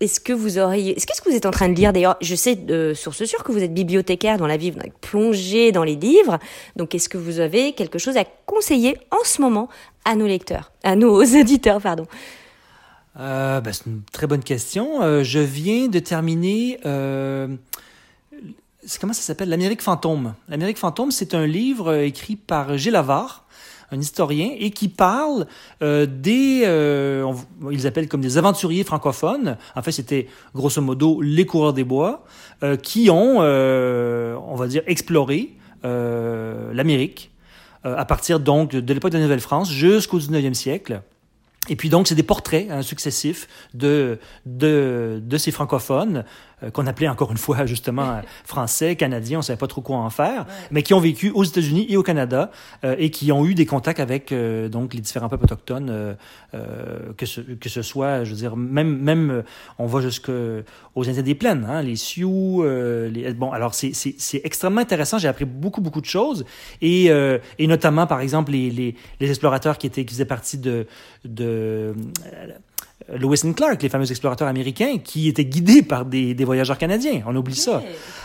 Est-ce 0.00 0.20
que 0.20 0.32
vous 0.32 0.58
auriez, 0.58 0.96
est-ce 0.96 1.08
qu'est-ce 1.08 1.20
que 1.20 1.28
vous 1.28 1.34
êtes 1.34 1.46
en 1.46 1.50
train 1.50 1.68
de 1.68 1.74
lire 1.74 1.92
d'ailleurs? 1.92 2.16
Je 2.20 2.36
sais 2.36 2.54
de 2.54 2.94
source 2.94 3.24
sûre 3.24 3.42
que 3.42 3.50
vous 3.50 3.64
êtes 3.64 3.74
bibliothécaire 3.74 4.36
dans 4.38 4.46
la 4.46 4.56
vie, 4.56 4.70
vous 4.70 4.78
êtes 4.78 4.96
plongé 4.98 5.72
dans 5.72 5.82
les 5.82 5.96
livres. 5.96 6.38
Donc, 6.76 6.94
est-ce 6.94 7.08
que 7.08 7.18
vous 7.18 7.40
avez 7.40 7.72
quelque 7.72 7.98
chose 7.98 8.16
à 8.16 8.24
conseiller 8.46 8.96
en 9.10 9.24
ce 9.24 9.42
moment 9.42 9.68
à 10.04 10.14
nos 10.14 10.28
lecteurs, 10.28 10.70
à 10.84 10.94
nos 10.94 11.20
auditeurs, 11.40 11.80
pardon? 11.80 12.06
Euh, 13.18 13.60
ben, 13.60 13.72
c'est 13.72 13.86
une 13.86 14.02
très 14.12 14.26
bonne 14.26 14.42
question. 14.42 15.02
Euh, 15.02 15.24
je 15.24 15.40
viens 15.40 15.88
de 15.88 15.98
terminer 15.98 16.78
euh, 16.86 17.48
comment 19.00 19.12
ça 19.12 19.22
s'appelle? 19.22 19.48
L'Amérique 19.48 19.82
fantôme. 19.82 20.34
L'Amérique 20.48 20.78
fantôme, 20.78 21.10
c'est 21.10 21.34
un 21.34 21.46
livre 21.46 21.94
écrit 21.96 22.36
par 22.36 22.78
Gilles 22.78 22.96
Avard, 22.96 23.44
un 23.90 23.98
historien, 23.98 24.50
et 24.56 24.70
qui 24.70 24.88
parle 24.88 25.46
des, 25.80 26.62
ils 27.70 27.86
appellent 27.86 28.08
comme 28.08 28.20
des 28.20 28.38
aventuriers 28.38 28.84
francophones. 28.84 29.56
En 29.74 29.82
fait, 29.82 29.92
c'était 29.92 30.28
grosso 30.54 30.80
modo 30.80 31.20
les 31.22 31.46
coureurs 31.46 31.72
des 31.72 31.84
bois 31.84 32.24
qui 32.82 33.08
ont, 33.10 33.38
on 33.40 34.54
va 34.54 34.66
dire, 34.68 34.82
exploré 34.86 35.56
l'Amérique 35.82 37.30
à 37.82 38.04
partir 38.04 38.40
donc 38.40 38.72
de 38.72 38.94
l'époque 38.94 39.12
de 39.12 39.16
la 39.16 39.22
Nouvelle-France 39.24 39.70
jusqu'au 39.70 40.18
19e 40.18 40.54
siècle. 40.54 41.00
Et 41.68 41.76
puis 41.76 41.88
donc, 41.88 42.08
c'est 42.08 42.14
des 42.14 42.22
portraits 42.22 42.66
hein, 42.70 42.82
successifs 42.82 43.46
de, 43.74 44.18
de, 44.46 45.20
ces 45.36 45.50
francophones 45.50 46.24
qu'on 46.72 46.86
appelait 46.86 47.08
encore 47.08 47.30
une 47.30 47.38
fois 47.38 47.66
justement 47.66 48.20
français, 48.44 48.96
canadiens, 48.96 49.38
on 49.38 49.42
savait 49.42 49.58
pas 49.58 49.66
trop 49.66 49.80
quoi 49.80 49.96
en 49.96 50.10
faire, 50.10 50.46
mais 50.70 50.82
qui 50.82 50.94
ont 50.94 51.00
vécu 51.00 51.30
aux 51.30 51.44
États-Unis 51.44 51.86
et 51.88 51.96
au 51.96 52.02
Canada 52.02 52.50
euh, 52.84 52.96
et 52.98 53.10
qui 53.10 53.30
ont 53.32 53.44
eu 53.46 53.54
des 53.54 53.66
contacts 53.66 54.00
avec 54.00 54.32
euh, 54.32 54.68
donc 54.68 54.94
les 54.94 55.00
différents 55.00 55.28
peuples 55.28 55.44
autochtones, 55.44 56.16
que 57.16 57.26
ce, 57.26 57.40
que 57.40 57.68
ce 57.68 57.82
soit, 57.82 58.24
je 58.24 58.30
veux 58.30 58.36
dire, 58.36 58.56
même 58.56 58.98
même 58.98 59.42
on 59.78 59.86
va 59.86 60.00
jusqu'aux 60.00 60.62
Indiens 60.96 61.22
des 61.22 61.34
plaines, 61.34 61.66
hein, 61.68 61.82
les 61.82 61.96
Sioux, 61.96 62.64
les, 62.64 63.32
bon 63.34 63.52
alors 63.52 63.74
c'est 63.74 63.92
c'est 63.94 64.40
extrêmement 64.44 64.80
intéressant, 64.80 65.18
j'ai 65.18 65.28
appris 65.28 65.44
beaucoup 65.44 65.80
beaucoup 65.80 66.00
de 66.00 66.06
choses 66.06 66.44
et 66.80 67.06
et 67.58 67.66
notamment 67.66 68.06
par 68.06 68.20
exemple 68.20 68.52
les 68.52 68.70
les, 68.70 68.94
les 69.20 69.28
explorateurs 69.28 69.78
qui 69.78 69.86
étaient 69.86 70.04
qui 70.04 70.14
faisaient 70.14 70.24
partie 70.24 70.58
de 70.58 70.86
de 71.24 71.94
Lewis 73.08 73.42
and 73.44 73.52
Clark, 73.52 73.82
les 73.82 73.88
fameux 73.88 74.10
explorateurs 74.10 74.48
américains, 74.48 74.98
qui 74.98 75.28
étaient 75.28 75.44
guidés 75.44 75.82
par 75.82 76.04
des, 76.04 76.34
des 76.34 76.44
voyageurs 76.44 76.78
canadiens. 76.78 77.22
On 77.26 77.34
oublie 77.36 77.54
ça. 77.54 77.82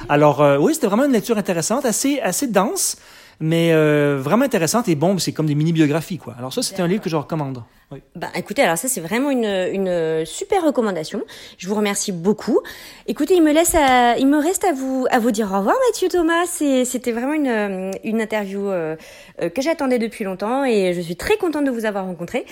Alors 0.09 0.41
euh, 0.41 0.57
oui, 0.57 0.73
c'était 0.73 0.87
vraiment 0.87 1.05
une 1.05 1.11
lecture 1.11 1.37
intéressante, 1.37 1.85
assez 1.85 2.19
assez 2.19 2.47
dense, 2.47 2.97
mais 3.39 3.71
euh, 3.71 4.19
vraiment 4.21 4.45
intéressante 4.45 4.87
et 4.89 4.95
bon, 4.95 5.17
c'est 5.19 5.31
comme 5.31 5.45
des 5.45 5.55
mini-biographies 5.55 6.17
quoi. 6.17 6.35
Alors 6.37 6.53
ça, 6.53 6.61
c'est 6.61 6.79
un 6.79 6.87
livre 6.87 7.01
que 7.01 7.09
je 7.09 7.15
recommande. 7.15 7.63
Oui. 7.93 8.01
Bah, 8.15 8.29
écoutez, 8.35 8.61
alors 8.63 8.77
ça 8.77 8.87
c'est 8.87 9.01
vraiment 9.01 9.29
une, 9.29 9.45
une 9.45 10.25
super 10.25 10.65
recommandation. 10.65 11.21
Je 11.57 11.67
vous 11.67 11.75
remercie 11.75 12.11
beaucoup. 12.11 12.59
Écoutez, 13.07 13.35
il 13.35 13.43
me 13.43 13.53
laisse, 13.53 13.75
à, 13.75 14.17
il 14.17 14.27
me 14.27 14.37
reste 14.37 14.63
à 14.63 14.73
vous 14.73 15.05
à 15.11 15.19
vous 15.19 15.31
dire 15.31 15.51
au 15.51 15.57
revoir, 15.57 15.75
Mathieu 15.89 16.09
Thomas. 16.09 16.45
C'était 16.45 17.11
vraiment 17.11 17.33
une, 17.33 17.91
une 18.03 18.21
interview 18.21 18.69
euh, 18.69 18.95
euh, 19.41 19.49
que 19.49 19.61
j'attendais 19.61 19.99
depuis 19.99 20.23
longtemps 20.23 20.65
et 20.65 20.93
je 20.93 21.01
suis 21.01 21.15
très 21.15 21.37
contente 21.37 21.65
de 21.65 21.71
vous 21.71 21.85
avoir 21.85 22.05
rencontré. 22.05 22.45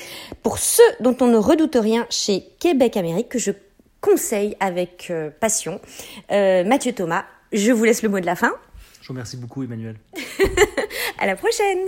Pour 0.44 0.58
ceux 0.58 0.84
dont 1.00 1.16
on 1.22 1.28
ne 1.28 1.38
redoute 1.38 1.76
rien 1.76 2.06
chez 2.10 2.44
Québec 2.60 2.98
Amérique, 2.98 3.30
que 3.30 3.39
je 3.39 3.52
conseille 4.02 4.58
avec 4.60 5.08
euh, 5.10 5.30
passion, 5.39 5.80
euh, 6.32 6.64
Mathieu 6.64 6.94
Thomas. 6.94 7.26
Je 7.54 7.72
vous 7.72 7.84
laisse 7.84 8.04
le 8.04 8.10
mot 8.10 8.20
de 8.20 8.26
la 8.26 8.36
fin. 8.36 8.52
Je 9.02 9.08
vous 9.08 9.14
remercie 9.14 9.38
beaucoup, 9.38 9.64
Emmanuel. 9.64 9.96
à 11.20 11.26
la 11.26 11.36
prochaine. 11.36 11.80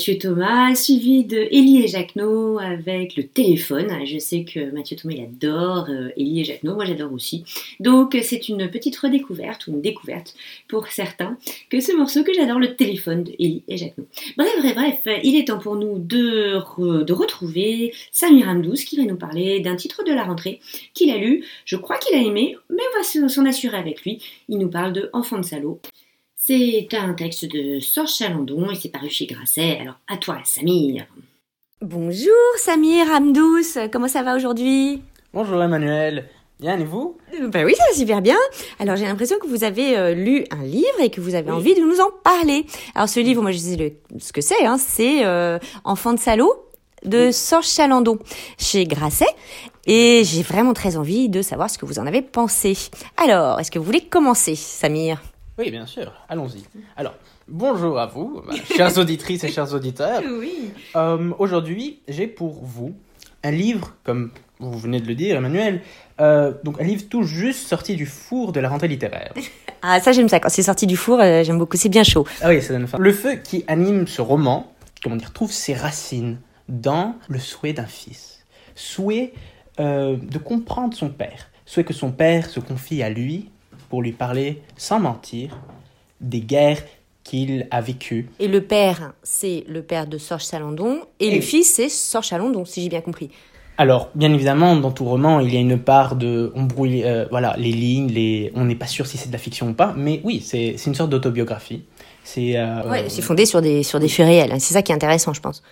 Mathieu 0.00 0.16
Thomas, 0.16 0.74
suivi 0.76 1.24
de 1.24 1.46
Élie 1.50 1.82
et 1.84 1.86
Jacquenot 1.86 2.58
avec 2.58 3.16
le 3.16 3.24
téléphone. 3.24 3.86
Je 4.06 4.18
sais 4.18 4.44
que 4.44 4.70
Mathieu 4.70 4.96
Thomas, 4.96 5.12
il 5.14 5.24
adore 5.24 5.88
euh, 5.90 6.08
Élie 6.16 6.40
et 6.40 6.44
Jacquenot, 6.44 6.74
moi 6.74 6.86
j'adore 6.86 7.12
aussi. 7.12 7.44
Donc 7.80 8.16
c'est 8.22 8.48
une 8.48 8.70
petite 8.70 8.96
redécouverte, 8.96 9.66
ou 9.66 9.72
une 9.72 9.82
découverte 9.82 10.34
pour 10.68 10.86
certains, 10.86 11.36
que 11.68 11.80
ce 11.80 11.94
morceau 11.94 12.24
que 12.24 12.32
j'adore, 12.32 12.58
le 12.58 12.76
téléphone 12.76 13.24
de 13.24 13.32
Élie 13.38 13.62
et 13.68 13.76
Jacquenot. 13.76 14.06
Bref, 14.38 14.54
bref, 14.60 14.74
bref, 14.74 15.20
il 15.22 15.36
est 15.36 15.48
temps 15.48 15.58
pour 15.58 15.76
nous 15.76 15.98
de, 15.98 16.56
re- 16.56 17.04
de 17.04 17.12
retrouver 17.12 17.92
Samir 18.10 18.48
Hamdous 18.48 18.76
qui 18.86 18.96
va 18.96 19.02
nous 19.02 19.16
parler 19.18 19.60
d'un 19.60 19.76
titre 19.76 20.02
de 20.02 20.14
la 20.14 20.22
rentrée 20.24 20.60
qu'il 20.94 21.10
a 21.10 21.18
lu. 21.18 21.44
Je 21.66 21.76
crois 21.76 21.98
qu'il 21.98 22.16
a 22.16 22.22
aimé, 22.22 22.56
mais 22.70 22.82
on 22.94 22.98
va 22.98 23.04
se- 23.04 23.28
s'en 23.28 23.44
assurer 23.44 23.76
avec 23.76 24.00
lui. 24.04 24.22
Il 24.48 24.56
nous 24.56 24.70
parle 24.70 24.94
de 24.94 25.10
Enfant 25.12 25.36
de 25.36 25.44
salaud. 25.44 25.78
C'est 26.42 26.88
un 26.94 27.12
texte 27.12 27.44
de 27.52 27.80
Sorge 27.80 28.14
Chalandon 28.14 28.70
et 28.70 28.74
c'est 28.74 28.88
paru 28.88 29.10
chez 29.10 29.26
Grasset. 29.26 29.76
Alors 29.82 29.96
à 30.08 30.16
toi, 30.16 30.38
Samir. 30.44 31.04
Bonjour 31.82 32.32
Samir 32.56 33.10
Hamdous, 33.12 33.88
comment 33.92 34.08
ça 34.08 34.22
va 34.22 34.36
aujourd'hui? 34.36 35.02
Bonjour 35.34 35.62
Emmanuel, 35.62 36.30
bien 36.58 36.78
et 36.78 36.84
vous? 36.84 37.18
Ben 37.48 37.66
oui, 37.66 37.74
ça 37.74 37.84
va 37.90 37.94
super 37.94 38.22
bien. 38.22 38.38
Alors 38.78 38.96
j'ai 38.96 39.04
l'impression 39.04 39.36
que 39.38 39.46
vous 39.46 39.64
avez 39.64 39.98
euh, 39.98 40.14
lu 40.14 40.46
un 40.50 40.62
livre 40.64 40.98
et 41.02 41.10
que 41.10 41.20
vous 41.20 41.34
avez 41.34 41.50
Oui. 41.50 41.56
envie 41.58 41.74
de 41.74 41.80
nous 41.82 42.00
en 42.00 42.08
parler. 42.24 42.64
Alors 42.94 43.10
ce 43.10 43.20
livre, 43.20 43.42
moi 43.42 43.52
je 43.52 43.58
sais 43.58 43.76
le, 43.76 43.92
ce 44.18 44.32
que 44.32 44.40
c'est, 44.40 44.64
hein, 44.64 44.78
c'est 44.78 45.26
euh, 45.26 45.58
Enfant 45.84 46.14
de 46.14 46.18
salaud 46.18 46.54
de 47.04 47.30
Sorge 47.32 47.66
Chalandon 47.68 48.18
chez 48.58 48.84
Grasset. 48.86 49.26
Et 49.86 50.22
j'ai 50.24 50.42
vraiment 50.42 50.72
très 50.72 50.96
envie 50.96 51.28
de 51.28 51.42
savoir 51.42 51.68
ce 51.68 51.76
que 51.76 51.84
vous 51.84 51.98
en 51.98 52.06
avez 52.06 52.22
pensé. 52.22 52.76
Alors, 53.18 53.60
est-ce 53.60 53.70
que 53.70 53.78
vous 53.78 53.84
voulez 53.84 54.02
commencer, 54.02 54.54
Samir? 54.54 55.20
Oui, 55.60 55.70
bien 55.70 55.84
sûr, 55.84 56.10
allons-y. 56.30 56.64
Alors, 56.96 57.14
bonjour 57.46 58.00
à 58.00 58.06
vous, 58.06 58.42
chères 58.74 58.96
auditrices 58.96 59.44
et 59.44 59.48
chers 59.48 59.74
auditeurs. 59.74 60.22
Oui. 60.26 60.70
Euh, 60.96 61.32
Aujourd'hui, 61.38 61.98
j'ai 62.08 62.26
pour 62.26 62.64
vous 62.64 62.94
un 63.44 63.50
livre, 63.50 63.94
comme 64.02 64.30
vous 64.58 64.78
venez 64.78 65.00
de 65.02 65.06
le 65.06 65.14
dire 65.14 65.36
Emmanuel, 65.36 65.82
euh, 66.18 66.54
donc 66.64 66.80
un 66.80 66.84
livre 66.84 67.02
tout 67.10 67.24
juste 67.24 67.68
sorti 67.68 67.94
du 67.94 68.06
four 68.06 68.52
de 68.52 68.60
la 68.60 68.70
rentrée 68.70 68.88
littéraire. 68.88 69.34
Ah 69.82 69.98
ça 69.98 70.12
j'aime 70.12 70.28
ça, 70.28 70.40
quand 70.40 70.50
c'est 70.50 70.62
sorti 70.62 70.86
du 70.86 70.94
four, 70.94 71.18
euh, 71.20 71.42
j'aime 71.42 71.56
beaucoup, 71.56 71.78
c'est 71.78 71.88
bien 71.88 72.04
chaud. 72.04 72.26
Ah 72.42 72.50
oui, 72.50 72.60
ça 72.60 72.74
donne 72.74 72.86
faim. 72.86 72.98
Le 73.00 73.12
feu 73.14 73.36
qui 73.36 73.64
anime 73.66 74.06
ce 74.06 74.20
roman, 74.20 74.70
comment 75.02 75.16
dire, 75.16 75.32
trouve 75.32 75.50
ses 75.50 75.72
racines 75.72 76.38
dans 76.68 77.14
le 77.28 77.38
souhait 77.38 77.72
d'un 77.72 77.86
fils. 77.86 78.44
Souhait 78.74 79.32
de 79.78 80.38
comprendre 80.38 80.92
son 80.92 81.08
père. 81.08 81.48
Souhait 81.64 81.84
que 81.84 81.94
son 81.94 82.12
père 82.12 82.50
se 82.50 82.60
confie 82.60 83.02
à 83.02 83.08
lui 83.08 83.48
pour 83.90 84.00
lui 84.00 84.12
parler, 84.12 84.62
sans 84.78 84.98
mentir, 85.00 85.58
des 86.22 86.40
guerres 86.40 86.82
qu'il 87.24 87.66
a 87.70 87.82
vécues. 87.82 88.30
Et 88.38 88.48
le 88.48 88.62
père, 88.62 89.12
c'est 89.22 89.64
le 89.68 89.82
père 89.82 90.06
de 90.06 90.16
Sorge 90.16 90.46
Chalandon, 90.46 91.00
et 91.20 91.26
Et- 91.28 91.34
le 91.34 91.42
fils, 91.42 91.70
c'est 91.74 91.90
Sorge 91.90 92.28
Chalandon, 92.28 92.64
si 92.64 92.82
j'ai 92.82 92.88
bien 92.88 93.02
compris. 93.02 93.30
Alors, 93.76 94.10
bien 94.14 94.32
évidemment, 94.32 94.76
dans 94.76 94.90
tout 94.90 95.04
roman, 95.06 95.40
il 95.40 95.52
y 95.54 95.56
a 95.56 95.60
une 95.60 95.78
part 95.78 96.14
de... 96.14 96.52
On 96.54 96.64
brouille 96.64 97.02
euh, 97.02 97.26
voilà, 97.30 97.54
les 97.56 97.72
lignes, 97.72 98.08
les... 98.08 98.52
on 98.54 98.64
n'est 98.66 98.74
pas 98.74 98.86
sûr 98.86 99.06
si 99.06 99.16
c'est 99.16 99.28
de 99.28 99.32
la 99.32 99.38
fiction 99.38 99.68
ou 99.70 99.72
pas, 99.72 99.94
mais 99.96 100.20
oui, 100.22 100.40
c'est 100.40 100.74
une 100.86 100.94
sorte 100.94 101.10
d'autobiographie. 101.10 101.84
C'est... 102.22 102.58
euh, 102.58 102.88
Ouais, 102.90 103.08
c'est 103.08 103.22
fondé 103.22 103.46
sur 103.46 103.62
des, 103.62 103.82
sur 103.82 103.98
des 103.98 104.08
faits 104.08 104.26
réels, 104.26 104.52
hein, 104.52 104.58
c'est 104.58 104.74
ça 104.74 104.82
qui 104.82 104.92
est 104.92 104.94
intéressant, 104.94 105.32
je 105.32 105.40
pense. 105.40 105.62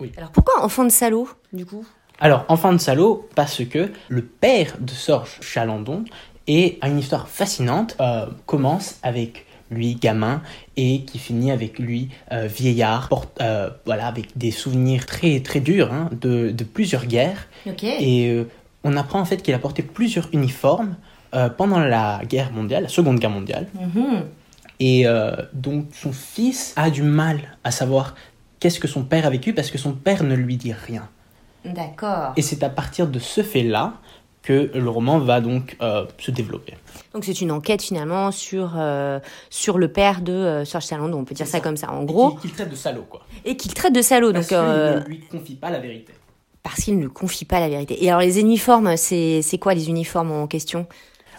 Oui. 0.00 0.10
Alors 0.16 0.30
pourquoi 0.30 0.64
enfant 0.64 0.84
de 0.84 0.88
salaud, 0.90 1.28
du 1.52 1.66
coup? 1.66 1.84
Alors, 2.20 2.44
enfant 2.48 2.72
de 2.72 2.78
salaud, 2.78 3.28
parce 3.34 3.62
que 3.64 3.90
le 4.08 4.22
père 4.24 4.76
de 4.80 4.90
Sorge 4.90 5.38
Chalandon 5.42 6.04
et 6.48 6.78
a 6.80 6.88
une 6.88 6.98
histoire 6.98 7.28
fascinante, 7.28 7.94
euh, 8.00 8.26
commence 8.46 8.96
avec 9.04 9.46
lui 9.70 9.94
gamin 9.96 10.40
et 10.78 11.02
qui 11.02 11.18
finit 11.18 11.50
avec 11.50 11.78
lui 11.78 12.08
euh, 12.32 12.46
vieillard, 12.46 13.08
porte- 13.10 13.38
euh, 13.42 13.68
voilà, 13.84 14.06
avec 14.06 14.36
des 14.36 14.50
souvenirs 14.50 15.04
très 15.06 15.40
très 15.40 15.60
durs 15.60 15.92
hein, 15.92 16.08
de, 16.20 16.50
de 16.50 16.64
plusieurs 16.64 17.04
guerres. 17.06 17.46
Et 18.00 18.30
euh, 18.30 18.44
on 18.82 18.96
apprend 18.96 19.20
en 19.20 19.24
fait 19.26 19.42
qu'il 19.42 19.52
a 19.54 19.58
porté 19.58 19.82
plusieurs 19.82 20.28
uniformes 20.32 20.96
pendant 21.58 21.78
la 21.80 22.22
guerre 22.26 22.52
mondiale, 22.52 22.84
la 22.84 22.88
seconde 22.88 23.18
guerre 23.18 23.28
mondiale. 23.28 23.66
Mhm. 23.74 24.22
Et 24.80 25.04
donc 25.52 25.86
son 25.92 26.12
fils 26.12 26.72
a 26.76 26.88
du 26.88 27.02
mal 27.02 27.40
à 27.64 27.70
savoir 27.70 28.14
qu'est-ce 28.60 28.80
que 28.80 28.88
son 28.88 29.02
père 29.02 29.26
a 29.26 29.30
vécu 29.30 29.52
parce 29.52 29.70
que 29.70 29.76
son 29.76 29.92
père 29.92 30.24
ne 30.24 30.34
lui 30.34 30.56
dit 30.56 30.72
rien. 30.72 31.06
D'accord. 31.66 32.32
Et 32.36 32.42
c'est 32.42 32.62
à 32.62 32.70
partir 32.70 33.08
de 33.08 33.18
ce 33.18 33.42
fait-là 33.42 33.94
que 34.42 34.70
le 34.74 34.88
roman 34.88 35.18
va 35.18 35.40
donc 35.40 35.76
euh, 35.82 36.06
se 36.18 36.30
développer. 36.30 36.74
Donc 37.12 37.24
c'est 37.24 37.40
une 37.40 37.50
enquête 37.50 37.82
finalement 37.82 38.30
sur, 38.30 38.74
euh, 38.76 39.18
sur 39.50 39.78
le 39.78 39.88
père 39.92 40.20
de 40.22 40.32
euh, 40.32 40.64
Sorge 40.64 40.86
Chalandon, 40.86 41.18
on 41.18 41.24
peut 41.24 41.34
dire 41.34 41.46
ça 41.46 41.52
ça. 41.52 41.60
comme 41.60 41.76
ça, 41.76 41.90
en 41.90 42.04
gros. 42.04 42.36
qu'il- 42.36 42.52
traite 42.52 42.70
de 42.70 42.76
salaud, 42.76 43.04
quoi. 43.08 43.22
Et 43.44 43.56
qu'il 43.56 43.74
traite 43.74 43.94
de 43.94 44.02
salaud, 44.02 44.32
Parce 44.32 44.48
donc, 44.48 44.58
euh, 44.58 45.00
qu'il 45.02 45.02
ne 45.02 45.08
lui 45.08 45.20
confie 45.28 45.54
pas 45.54 45.70
la 45.70 45.78
vérité. 45.80 46.12
parce 46.62 46.82
qu'il 46.84 46.98
ne 46.98 47.08
confie 47.08 47.44
pas 47.44 47.60
la 47.60 47.68
vérité. 47.68 48.02
Et 48.04 48.08
alors 48.08 48.20
les 48.20 48.38
uniformes, 48.40 48.96
c'est 48.96 49.42
quoi 49.60 49.74
les 49.74 49.88
uniformes 49.88 50.32
en 50.32 50.46
question? 50.46 50.86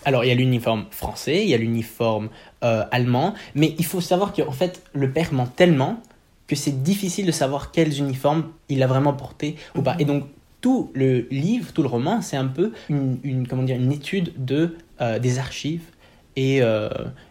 Alors, 0.05 0.23
il 0.23 0.29
y 0.29 0.31
a 0.31 0.35
l'uniforme 0.35 0.85
français, 0.91 1.43
il 1.43 1.49
y 1.49 1.53
a 1.53 1.57
l'uniforme 1.57 2.29
euh, 2.63 2.85
allemand, 2.91 3.33
mais 3.53 3.75
il 3.77 3.85
faut 3.85 3.99
savoir 4.01 4.31
qu'en 4.33 4.51
fait, 4.53 4.81
le 4.93 5.11
père 5.11 5.33
ment 5.33 5.45
tellement 5.45 5.99
que 6.47 6.55
c'est 6.55 6.81
difficile 6.83 7.25
de 7.25 7.31
savoir 7.33 7.71
quels 7.71 7.99
uniformes 7.99 8.45
il 8.69 8.81
a 8.81 8.87
vraiment 8.87 9.13
portés 9.13 9.55
ou 9.75 9.81
pas. 9.81 9.95
Et 9.99 10.05
donc, 10.05 10.23
tout 10.61 10.91
le 10.93 11.27
livre, 11.31 11.71
tout 11.73 11.81
le 11.81 11.87
roman, 11.87 12.21
c'est 12.21 12.37
un 12.37 12.47
peu 12.47 12.71
une, 12.89 13.17
une- 13.23 13.47
comment 13.47 13.63
dire, 13.63 13.77
une 13.77 13.91
étude 13.91 14.33
de, 14.37 14.75
euh, 15.01 15.17
des 15.19 15.39
archives 15.39 15.83
et, 16.35 16.61
euh, 16.61 16.89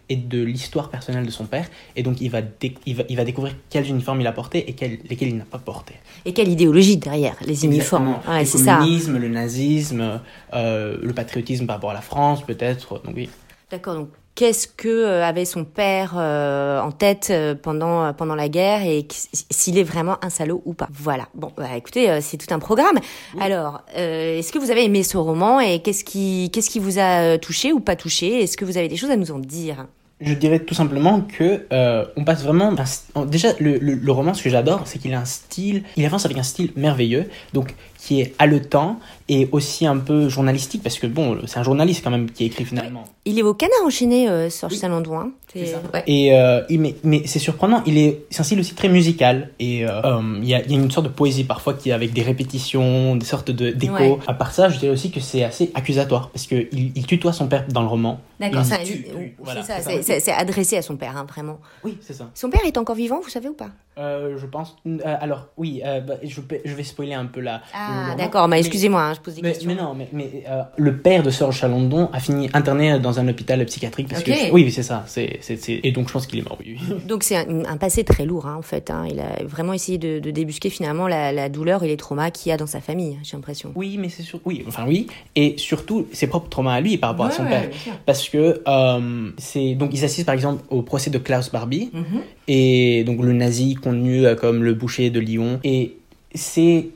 et 0.09 0.15
de 0.15 0.41
l'histoire 0.43 0.89
personnelle 0.89 1.25
de 1.25 1.31
son 1.31 1.45
père. 1.45 1.67
Et 1.95 2.03
donc, 2.03 2.21
il 2.21 2.29
va, 2.29 2.41
il 2.85 2.95
va, 2.95 3.03
il 3.09 3.15
va 3.15 3.23
découvrir 3.23 3.55
quels 3.69 3.87
uniformes 3.87 4.21
il 4.21 4.27
a 4.27 4.31
portés 4.31 4.69
et 4.69 4.73
quels, 4.73 4.99
lesquels 5.09 5.29
il 5.29 5.37
n'a 5.37 5.45
pas 5.45 5.57
portés. 5.57 5.95
Et 6.25 6.33
quelle 6.33 6.49
idéologie 6.49 6.97
derrière 6.97 7.35
les 7.45 7.65
uniformes. 7.65 8.15
Ouais, 8.27 8.39
le 8.41 8.45
c'est 8.45 8.57
ça. 8.59 8.77
communisme, 8.77 9.17
le 9.17 9.29
nazisme, 9.29 10.21
euh, 10.53 10.97
le 11.01 11.13
patriotisme 11.13 11.65
par 11.65 11.77
rapport 11.77 11.91
à 11.91 11.95
la 11.95 12.01
France, 12.01 12.43
peut-être. 12.45 13.01
Donc, 13.03 13.15
oui. 13.15 13.29
D'accord, 13.71 13.95
donc 13.95 14.09
qu'est-ce 14.39 14.69
que 14.69 14.87
euh, 14.87 15.25
avait 15.25 15.43
son 15.43 15.65
père 15.65 16.13
euh, 16.15 16.79
en 16.79 16.91
tête 16.91 17.27
euh, 17.29 17.55
pendant, 17.55 18.13
pendant 18.13 18.35
la 18.35 18.47
guerre 18.47 18.83
et 18.83 19.05
s'il 19.51 19.77
est 19.77 19.83
vraiment 19.83 20.15
un 20.23 20.29
salaud 20.29 20.61
ou 20.63 20.73
pas. 20.73 20.87
Voilà. 20.93 21.27
Bon, 21.33 21.51
bah, 21.57 21.75
écoutez, 21.75 22.21
c'est 22.21 22.37
tout 22.37 22.53
un 22.53 22.59
programme. 22.59 22.99
Alors, 23.41 23.81
est-ce 23.93 24.53
que 24.53 24.57
vous 24.57 24.71
avez 24.71 24.85
aimé 24.85 25.03
ce 25.03 25.17
roman 25.17 25.59
et 25.59 25.79
qu'est-ce 25.79 26.05
qui, 26.05 26.49
qu'est-ce 26.53 26.69
qui 26.69 26.79
vous 26.79 26.99
a 26.99 27.37
touché 27.37 27.73
ou 27.73 27.81
pas 27.81 27.97
touché? 27.97 28.41
Est-ce 28.41 28.55
que 28.55 28.63
vous 28.63 28.77
avez 28.77 28.87
des 28.87 28.95
choses 28.95 29.11
à 29.11 29.17
nous 29.17 29.31
en 29.31 29.39
dire? 29.39 29.87
Je 30.21 30.33
dirais 30.33 30.59
tout 30.59 30.73
simplement 30.73 31.21
que 31.21 31.65
euh, 31.71 32.05
on 32.17 32.25
passe 32.25 32.43
vraiment 32.43 32.75
déjà 33.27 33.53
le, 33.59 33.77
le, 33.77 33.93
le 33.93 34.11
roman 34.11 34.33
ce 34.33 34.43
que 34.43 34.49
j'adore 34.49 34.81
c'est 34.85 34.99
qu'il 34.99 35.13
a 35.13 35.19
un 35.19 35.25
style 35.25 35.83
il 35.95 36.05
avance 36.05 36.25
avec 36.25 36.37
un 36.37 36.43
style 36.43 36.71
merveilleux 36.75 37.29
donc 37.53 37.73
qui 37.97 38.19
est 38.19 38.33
haletant 38.37 38.99
et 39.29 39.47
aussi 39.51 39.85
un 39.85 39.97
peu 39.97 40.27
journalistique 40.27 40.83
parce 40.83 40.99
que 40.99 41.07
bon 41.07 41.37
c'est 41.45 41.59
un 41.59 41.63
journaliste 41.63 42.03
quand 42.03 42.09
même 42.11 42.29
qui 42.29 42.45
écrit 42.45 42.65
finalement 42.65 43.03
Il 43.25 43.37
est 43.39 43.43
au 43.43 43.53
canard 43.53 43.77
enchaîné, 43.85 44.27
euh, 44.27 44.49
Sorge 44.49 44.73
Oui. 44.73 44.79
Hein 44.83 45.31
C'est 45.53 45.65
ça. 45.67 45.77
ouais. 45.93 46.03
et 46.07 46.33
euh, 46.37 46.61
mais, 46.69 46.95
mais 47.03 47.21
c'est 47.25 47.39
surprenant 47.39 47.81
il 47.85 47.97
est 47.97 48.25
c'est 48.31 48.41
un 48.41 48.43
style 48.43 48.59
aussi 48.59 48.73
très 48.75 48.89
musical 48.89 49.51
et 49.59 49.85
euh, 49.85 50.01
euh, 50.03 50.39
il 50.41 50.47
y, 50.49 50.53
a, 50.53 50.61
il 50.63 50.71
y 50.71 50.75
a 50.75 50.79
une 50.79 50.91
sorte 50.91 51.05
de 51.07 51.11
poésie 51.11 51.43
parfois 51.43 51.73
qui 51.75 51.89
est 51.89 51.93
avec 51.93 52.11
des 52.13 52.21
répétitions 52.23 53.15
des 53.15 53.25
sortes 53.25 53.51
de 53.51 53.71
d'échos 53.71 53.93
Ouais. 53.93 54.17
à 54.27 54.33
part 54.33 54.51
ça 54.51 54.69
je 54.69 54.77
dirais 54.79 54.91
aussi 54.93 55.11
que 55.11 55.19
c'est 55.19 55.43
assez 55.43 55.71
accusatoire 55.73 56.29
parce 56.29 56.47
que 56.47 56.67
il, 56.73 57.05
tutoie 57.05 57.33
son 57.33 57.47
père 57.47 57.65
dans 57.69 57.81
le 57.81 57.87
roman 57.87 58.19
D'accord, 58.39 58.61
tue- 58.63 58.69
c'est 58.69 58.83
tue, 58.83 59.35
voilà, 59.39 59.63
ça, 59.63 59.75
c'est 59.77 59.81
ça. 59.83 59.89
c'est- 59.91 60.01
c'est 60.03 60.19
c'est 60.21 60.31
adressé 60.31 60.77
à 60.77 60.81
son 60.81 60.95
père, 60.95 61.17
hein, 61.17 61.25
vraiment. 61.27 61.59
oui 61.83 61.97
c'est 62.01 62.13
ça 62.13 62.29
Son 62.33 62.49
père 62.49 62.61
est 62.65 62.77
encore 62.77 62.95
vivant, 62.95 63.19
vous 63.21 63.29
savez 63.29 63.49
ou 63.49 63.53
pas? 63.53 63.69
Euh, 63.97 64.37
je 64.37 64.45
pense. 64.45 64.77
euh, 64.87 64.97
alors, 65.19 65.47
oui, 65.57 65.81
euh, 65.85 65.99
bah, 65.99 66.13
je, 66.23 66.39
je 66.63 66.73
vais 66.73 66.83
spoiler 66.83 67.13
un 67.15 67.25
peu 67.25 67.41
la. 67.41 67.55
le 67.55 67.59
Ah, 67.73 68.15
d'accord, 68.17 68.43
bah, 68.43 68.51
Mais- 68.55 68.59
excusez-moi, 68.59 69.01
hein, 69.01 69.13
pose 69.23 69.35
des 69.35 69.41
Mais, 69.41 69.49
questions. 69.49 69.69
mais 69.69 69.75
non, 69.75 69.93
mais, 69.95 70.07
mais, 70.13 70.43
euh, 70.49 70.61
le 70.77 70.97
père 70.97 71.23
de 71.23 71.29
Sorge 71.29 71.57
Chalandon 71.57 72.09
a 72.13 72.19
fini 72.19 72.49
interné 72.53 72.99
dans 72.99 73.19
un 73.19 73.27
hôpital 73.27 73.63
psychiatrique. 73.65 74.07
Parce 74.09 74.23
que, 74.23 74.51
oui, 74.51 74.71
c'est 74.71 74.83
ça. 74.83 75.03
C'est, 75.07 75.39
Et 75.83 75.91
donc, 75.91 76.07
je 76.07 76.13
pense 76.13 76.27
qu'il 76.27 76.39
est 76.39 76.43
mort, 76.43 76.57
oui. 76.59 76.77
Donc 77.07 77.23
c'est 77.23 77.35
un, 77.37 77.65
un 77.65 77.77
passé 77.77 78.03
très 78.03 78.25
lourd 78.25 78.45
hein, 78.47 78.55
en 78.57 78.61
fait. 78.61 78.89
hein. 78.91 79.05
Il 79.09 79.19
a 79.19 79.43
vraiment 79.43 79.73
essayé 79.73 79.97
de, 79.97 80.19
de 80.19 80.31
débusquer 80.31 80.69
finalement 80.69 81.07
la, 81.07 81.31
la 81.31 81.49
douleur 81.49 81.83
et 81.83 81.87
les 81.87 81.97
traumas 81.97 82.31
qu'il 82.31 82.49
y 82.49 82.53
a 82.53 82.57
dans 82.57 82.67
sa 82.67 82.81
famille, 82.81 83.17
j'ai 83.23 83.35
l'impression. 83.37 83.71
Oui, 83.75 83.97
mais 83.99 84.09
c'est 84.09 84.23
sûr. 84.23 84.39
Oui, 84.45 84.63
enfin, 84.67 84.85
oui. 84.87 85.07
Et 85.35 85.55
surtout, 85.57 86.07
ses 86.13 86.27
propres 86.27 86.49
traumas 86.49 86.73
à 86.73 86.81
lui 86.81 86.97
par 86.97 87.11
rapport 87.11 87.25
à 87.27 87.31
son 87.31 87.45
père. 87.45 87.69
Parce 88.05 88.29
que, 88.29 88.61
euh, 88.67 89.29
c'est. 89.37 89.75
Donc, 89.75 89.91
ils 89.93 90.03
assistent 90.05 90.25
par 90.25 90.35
exemple 90.35 90.63
au 90.69 90.81
procès 90.81 91.09
de 91.09 91.17
Klaus 91.17 91.51
Barbie. 91.51 91.89
Mhm. 91.93 92.21
et 92.47 93.03
donc 93.05 93.21
le 93.21 93.31
nazi 93.33 93.75
connu 93.75 94.23
comme 94.39 94.63
le 94.63 94.73
boucher 94.73 95.09
de 95.09 95.19
Lyon. 95.19 95.59
Et 95.63 95.97
c'est 96.33 96.87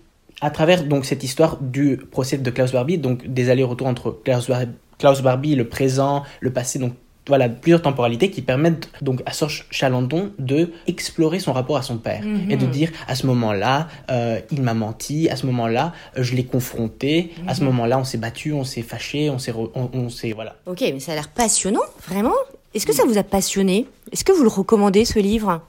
à 0.44 0.50
travers 0.52 0.84
donc 0.84 1.06
cette 1.06 1.24
histoire 1.24 1.58
du 1.62 1.98
procès 1.98 2.38
de 2.38 2.50
Klaus 2.52 2.72
Barbie, 2.72 2.98
donc 2.98 3.26
des 3.28 3.50
allers-retours 3.50 3.88
entre 3.88 4.12
Klaus, 4.24 4.48
Bar- 4.50 4.66
Klaus 5.00 5.22
Barbie, 5.22 5.56
le 5.56 5.68
présent, 5.68 6.24
le 6.42 6.52
passé, 6.52 6.78
donc 6.80 6.94
voilà 7.26 7.48
plusieurs 7.48 7.82
temporalités 7.82 8.30
qui 8.30 8.42
permettent 8.42 8.90
donc 9.02 9.22
à 9.26 9.32
Sorge 9.32 9.66
Chalandon 9.72 10.32
de 10.40 10.74
explorer 10.88 11.40
son 11.40 11.54
rapport 11.54 11.78
à 11.78 11.82
son 11.82 11.98
père 11.98 12.22
Mhm. 12.24 12.52
et 12.52 12.58
de 12.58 12.66
dire 12.66 12.92
à 13.08 13.16
ce 13.16 13.26
moment-là 13.28 13.88
euh, 14.12 14.40
il 14.52 14.62
m'a 14.62 14.74
menti, 14.74 15.30
à 15.30 15.38
ce 15.38 15.46
moment-là 15.46 15.94
euh, 16.18 16.24
je 16.24 16.36
l'ai 16.36 16.44
confronté, 16.44 17.32
à 17.48 17.56
ce 17.56 17.64
moment-là 17.64 17.98
on 17.98 18.04
s'est 18.04 18.18
battu, 18.18 18.52
on 18.52 18.66
s'est 18.66 18.82
fâché, 18.82 19.30
on 19.30 19.40
s'est 19.40 19.54
on 19.56 20.10
s'est 20.10 20.34
voilà. 20.34 20.58
Ok, 20.66 20.82
mais 20.82 21.00
ça 21.00 21.14
a 21.14 21.16
l'air 21.16 21.30
passionnant, 21.30 21.80
vraiment. 22.10 22.36
Est-ce 22.74 22.86
que 22.86 22.94
ça 22.94 23.04
vous 23.06 23.18
a 23.18 23.24
passionné? 23.24 23.88
Est-ce 24.12 24.26
que 24.26 24.34
vous 24.34 24.44
le 24.44 24.50
recommandez 24.50 25.06
ce 25.06 25.20
livre? 25.20 25.62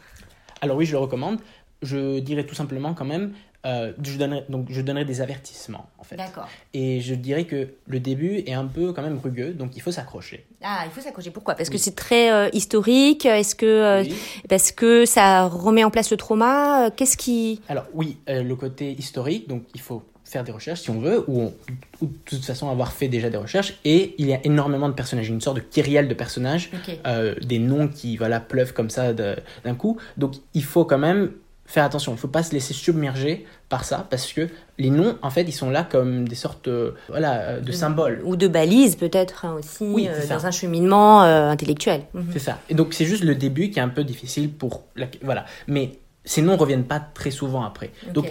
Alors 0.61 0.77
oui, 0.77 0.87
je 0.87 0.93
le 0.93 0.99
recommande. 0.99 1.39
je 1.83 2.19
dirais 2.19 2.45
tout 2.45 2.55
simplement 2.55 2.95
quand 2.95 3.05
même, 3.05 3.33
euh, 3.65 3.93
je, 4.03 4.17
donnerais, 4.19 4.45
donc 4.49 4.67
je 4.71 4.81
donnerais 4.81 5.05
des 5.05 5.21
avertissements 5.21 5.87
en 5.99 6.05
fait. 6.05 6.17
D'accord. 6.17 6.49
Et 6.75 7.01
je 7.01 7.15
dirais 7.15 7.45
que 7.45 7.69
le 7.87 8.01
début 8.01 8.43
est 8.47 8.53
un 8.53 8.67
peu 8.67 8.93
quand 8.93 9.03
même 9.03 9.19
rugueux, 9.23 9.53
donc 9.53 9.77
il 9.77 9.83
faut 9.83 9.91
s'accrocher. 9.93 10.45
Ah, 10.63 10.83
il 10.85 10.91
faut 10.91 11.01
s'accrocher. 11.01 11.31
Pourquoi? 11.31 11.55
Parce 11.55 11.71
que 11.71 11.79
c'est 11.79 11.95
très 11.97 12.31
euh, 12.33 12.49
historique. 12.53 13.27
Est-ce 13.27 13.55
que 13.55 13.67
euh, 13.67 14.03
Oui. 14.03 14.15
parce 14.49 14.73
que 14.73 15.05
ça 15.07 15.47
remet 15.47 15.85
en 15.85 15.91
place 15.91 16.11
le 16.11 16.17
trauma 16.17 16.91
Qu'est-ce 16.97 17.17
qui? 17.17 17.61
Alors 17.69 17.87
oui, 17.95 18.19
le 18.29 18.55
côté 18.55 18.93
historique, 18.93 19.49
donc 19.49 19.63
il 19.75 19.81
faut 19.81 20.03
faire 20.25 20.43
des 20.43 20.53
recherches 20.53 20.81
si 20.81 20.91
on 20.91 20.99
veut, 21.01 21.23
ou, 21.29 21.43
on- 21.43 21.55
ou 22.01 22.07
de 22.07 22.13
toute 22.25 22.45
façon 22.45 22.69
avoir 22.71 22.93
fait 22.93 23.09
déjà 23.09 23.29
des 23.31 23.37
recherches, 23.37 23.75
et 23.85 24.15
il 24.19 24.27
y 24.27 24.33
a 24.33 24.41
énormément 24.45 24.89
de 24.89 24.95
personnages, 24.95 25.29
une 25.29 25.41
sorte 25.41 25.57
de 25.57 25.61
kyrielle 25.63 26.09
de 26.09 26.15
personnages, 26.15 26.71
euh, 27.07 27.35
des 27.43 27.59
noms 27.59 27.89
qui 27.89 28.17
voilà, 28.17 28.41
pleuvent 28.41 28.73
comme 28.73 28.89
ça 28.91 29.13
d'un 29.13 29.75
coup, 29.77 29.99
donc 30.17 30.35
il 30.55 30.65
faut 30.65 30.85
quand 30.87 30.99
même 30.99 31.31
faire 31.67 31.85
attention, 31.85 32.13
il 32.13 32.17
ne 32.17 32.21
faut 32.21 32.29
pas 32.29 32.43
se 32.43 32.53
laisser 32.53 32.75
submerger 32.75 33.47
par 33.69 33.85
ça, 33.85 34.07
parce 34.11 34.33
que 34.33 34.49
les 34.79 34.91
noms, 34.91 35.17
en 35.23 35.31
fait, 35.31 35.43
ils 35.43 35.53
sont 35.53 35.71
là 35.71 35.83
comme 35.83 36.29
des 36.29 36.35
sortes 36.35 36.69
euh, 36.69 36.93
voilà, 37.09 37.41
euh, 37.41 37.61
de 37.61 37.73
symboles. 37.73 38.21
ou 38.25 38.37
de 38.37 38.47
balises 38.49 38.97
peut-être 38.97 39.45
hein, 39.47 39.55
aussi 39.59 39.85
Oui, 39.85 40.07
euh, 40.09 40.27
dans 40.29 40.47
un 40.47 40.51
cheminement 40.51 41.25
euh, 41.25 41.49
intellectuel. 41.49 42.03
Mhm. 42.13 42.27
C'est 42.33 42.39
ça. 42.39 42.59
Et 42.69 42.75
donc 42.75 42.93
c'est 42.95 43.07
juste 43.07 43.25
le 43.25 43.35
début 43.35 43.71
qui 43.71 43.79
est 43.79 43.83
un 43.83 43.89
peu 43.89 44.05
difficile 44.05 44.53
pour... 44.53 44.85
La... 44.95 45.07
Voilà. 45.23 45.47
Mais 45.67 45.99
ces 46.25 46.43
noms 46.43 46.57
reviennent 46.57 46.85
pas 46.85 47.01
très 47.01 47.31
souvent 47.31 47.65
après. 47.65 47.91
Donc, 48.13 48.31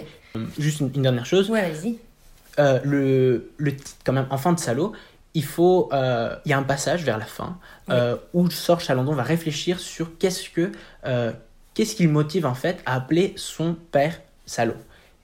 juste 0.58 0.80
une, 0.80 0.90
une 0.94 1.02
dernière 1.02 1.26
chose. 1.26 1.50
Ouais, 1.50 1.70
vas-y. 1.70 1.96
Le, 2.84 3.50
le 3.56 3.76
titre, 3.76 3.96
quand 4.04 4.12
même, 4.12 4.26
Enfant 4.30 4.52
de 4.52 4.60
salaud, 4.60 4.92
il 5.34 5.44
faut... 5.44 5.88
euh, 5.92 6.36
Il 6.44 6.50
y 6.50 6.54
a 6.54 6.58
un 6.58 6.62
passage 6.62 7.02
vers 7.04 7.18
la 7.18 7.24
fin 7.26 7.58
euh, 7.90 8.16
où 8.32 8.48
Sorge 8.50 8.84
Chalandon 8.84 9.12
va 9.14 9.24
réfléchir 9.24 9.80
sur 9.80 10.16
qu'est-ce 10.18 10.48
que... 10.50 10.70
euh, 11.04 11.32
qu'est-ce 11.74 11.94
qui 11.96 12.04
le 12.04 12.10
motive, 12.10 12.46
en 12.46 12.54
fait, 12.54 12.78
à 12.86 12.94
appeler 12.96 13.32
son 13.36 13.76
père 13.92 14.20
salaud? 14.46 14.74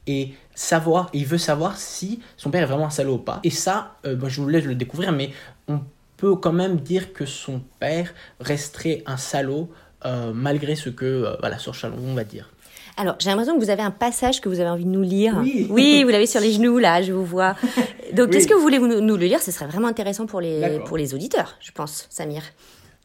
Et 0.06 0.30
savoir, 0.54 1.08
il 1.12 1.26
veut 1.26 1.38
savoir 1.38 1.76
si 1.76 2.20
son 2.36 2.50
père 2.50 2.62
est 2.62 2.66
vraiment 2.66 2.86
un 2.86 2.90
salaud 2.90 3.14
ou 3.14 3.18
pas. 3.18 3.40
Et 3.44 3.50
ça, 3.50 3.96
euh, 4.06 4.16
moi, 4.16 4.28
je 4.28 4.40
vous 4.40 4.48
laisse 4.48 4.64
le 4.64 4.74
découvrir, 4.74 5.12
mais 5.12 5.30
on 5.68 5.80
peut 6.16 6.34
quand 6.36 6.52
même 6.52 6.76
dire 6.80 7.12
que 7.12 7.24
son 7.26 7.62
père 7.78 8.12
resterait 8.40 9.02
un 9.06 9.16
salaud 9.16 9.70
euh, 10.04 10.32
malgré 10.34 10.74
ce 10.76 10.88
que 10.90 11.04
euh, 11.04 11.36
voilà, 11.40 11.58
Sorge 11.58 11.78
Chalandon 11.78 12.14
va 12.14 12.24
dire. 12.24 12.50
Alors, 12.96 13.14
j'ai 13.20 13.28
l'impression 13.30 13.56
que 13.58 13.62
vous 13.64 13.70
avez 13.70 13.82
un 13.82 13.90
passage 13.92 14.40
que 14.40 14.48
vous 14.48 14.58
avez 14.60 14.68
envie 14.68 14.84
de 14.84 14.90
nous 14.90 15.02
lire. 15.02 15.36
Oui. 15.70 16.02
vous 16.02 16.08
l'avez 16.10 16.26
sur 16.26 16.40
les 16.40 16.52
genoux, 16.52 16.78
là, 16.78 17.00
je 17.02 17.12
vous 17.12 17.24
vois. 17.24 17.54
Donc, 18.14 18.28
Oui. 18.30 18.36
est-ce 18.36 18.48
que 18.48 18.54
vous 18.54 18.60
voulez 18.60 18.78
nous, 18.78 19.00
nous 19.00 19.16
le 19.16 19.26
lire? 19.26 19.40
Ce 19.40 19.52
serait 19.52 19.66
vraiment 19.66 19.88
intéressant 19.88 20.26
pour 20.26 20.40
les, 20.40 20.80
pour 20.86 20.96
les 20.96 21.14
auditeurs, 21.14 21.56
je 21.60 21.70
pense, 21.72 22.06
Samir. 22.10 22.42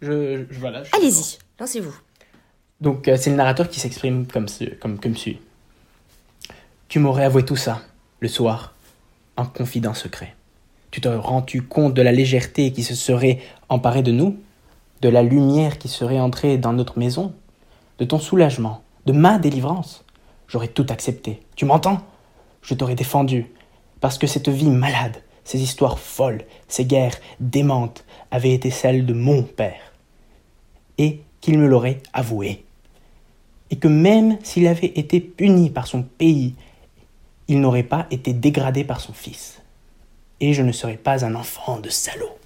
Je, 0.02 0.44
je- 0.50 0.60
voilà, 0.60 0.84
je 0.84 0.90
Allez-y, 0.96 1.38
lancez-vous. 1.60 1.96
Donc 2.82 3.08
euh, 3.08 3.16
c'est 3.18 3.30
le 3.30 3.38
narrateur 3.38 3.70
qui 3.70 3.80
s'exprime 3.80 4.28
comme, 4.28 4.48
ce, 4.48 4.66
comme, 4.66 5.00
comme. 5.00 5.16
Tu 6.88 7.00
m'aurais 7.00 7.24
avoué 7.24 7.46
tout 7.46 7.56
ça, 7.56 7.82
le 8.20 8.28
soir, 8.28 8.74
en 9.38 9.46
confident 9.46 9.94
secret. 9.94 10.36
Tu 10.92 11.02
te 11.02 11.08
rends-tu 11.08 11.62
compte 11.62 11.94
de 11.94 12.02
la 12.02 12.12
légèreté 12.12 12.72
qui 12.72 12.84
se 12.84 12.96
serait 12.96 13.40
emparée 13.70 14.04
de 14.04 14.12
nous? 14.12 14.38
De 15.02 15.10
la 15.10 15.24
lumière 15.24 15.78
qui 15.78 15.88
serait 15.88 16.20
entrée 16.20 16.58
dans 16.58 16.74
notre 16.74 17.00
maison? 17.00 17.34
De 18.00 18.06
ton 18.06 18.20
soulagement? 18.20 18.82
De 19.06 19.14
ma 19.14 19.40
délivrance? 19.40 20.04
J'aurais 20.48 20.68
tout 20.68 20.86
accepté. 20.90 21.42
Tu 21.56 21.66
m'entends? 21.66 22.02
Je 22.62 22.74
t'aurais 22.74 22.96
défendu. 22.96 23.52
Parce 24.00 24.18
que 24.18 24.28
cette 24.28 24.50
vie 24.50 24.70
malade, 24.70 25.18
ces 25.44 25.62
histoires 25.62 26.00
folles, 26.00 26.44
ces 26.68 26.86
guerres 26.86 27.18
démentes 27.40 28.06
avaient 28.32 28.54
été 28.54 28.70
celles 28.70 29.06
de 29.06 29.14
mon 29.14 29.44
père. 29.44 29.94
Et 30.98 31.22
qu'il 31.42 31.60
me 31.60 31.68
l'aurait 31.68 32.02
avoué 32.14 32.65
et 33.72 33.78
que 33.78 33.88
même 33.88 34.38
s'il 34.44 34.68
avait 34.68 34.94
été 34.96 35.20
puni 35.20 35.70
par 35.70 35.88
son 35.88 36.04
pays, 36.04 36.56
il 37.48 37.62
n'aurait 37.62 37.84
pas 37.84 38.08
été 38.12 38.34
dégradé 38.34 38.84
par 38.84 39.02
son 39.02 39.14
fils. 39.14 39.62
Et 40.40 40.54
je 40.54 40.62
ne 40.62 40.72
serais 40.72 40.98
pas 40.98 41.26
un 41.26 41.36
enfant 41.36 41.80
de 41.80 41.90
salaud. 41.90 42.38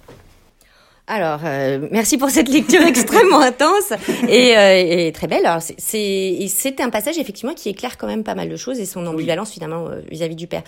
Alors, 1.12 1.40
euh, 1.44 1.88
merci 1.90 2.18
pour 2.18 2.30
cette 2.30 2.48
lecture 2.48 2.80
extrêmement 2.82 3.40
intense 3.50 3.92
et, 4.28 4.56
euh, 4.56 5.06
et 5.08 5.10
très 5.12 5.26
belle. 5.26 5.44
Alors, 5.44 5.60
c'est- 5.60 6.76
un 6.80 6.88
passage 6.88 7.18
effectivement 7.18 7.52
qui 7.52 7.68
éclaire 7.68 7.98
quand 7.98 8.06
même 8.06 8.22
pas 8.22 8.36
mal 8.36 8.48
de 8.48 8.54
choses 8.56 8.78
et 8.78 8.86
son 8.86 9.04
ambivalence 9.06 9.50
finalement 9.50 9.88
euh, 9.88 10.00
vis-à-vis 10.08 10.36
du 10.36 10.46
père. 10.46 10.62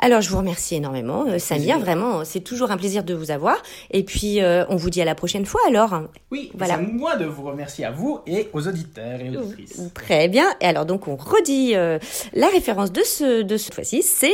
Alors, 0.00 0.22
je 0.22 0.30
vous 0.30 0.38
remercie 0.38 0.74
énormément, 0.76 1.26
euh, 1.28 1.38
Samir. 1.38 1.78
Vraiment, 1.78 2.24
c'est 2.24 2.40
toujours 2.40 2.70
un 2.70 2.78
plaisir 2.78 3.04
de 3.04 3.12
vous 3.12 3.30
avoir. 3.30 3.62
Et 3.90 4.02
puis, 4.04 4.40
on 4.70 4.76
vous 4.76 4.88
dit 4.88 5.02
à 5.02 5.04
la 5.04 5.14
prochaine 5.14 5.44
fois 5.44 5.60
alors. 5.68 6.00
Oui, 6.30 6.50
Voilà. 6.54 6.76
c'est 6.76 6.80
à 6.80 6.82
moi 6.82 7.16
de 7.16 7.26
vous 7.26 7.42
remercier 7.42 7.84
à 7.84 7.90
vous 7.90 8.20
et 8.26 8.48
aux 8.54 8.66
auditeurs 8.66 9.20
et 9.20 9.36
auditrices. 9.36 9.80
Très 9.92 10.28
bien. 10.28 10.46
Et 10.62 10.66
alors, 10.66 10.86
donc, 10.86 11.06
on 11.08 11.16
redit 11.16 11.72
la 11.74 12.48
référence 12.48 12.90
de 12.90 13.02
ce 13.02 13.42
de 13.42 13.56
cette 13.58 13.74
fois-ci, 13.74 14.02
c'est 14.02 14.32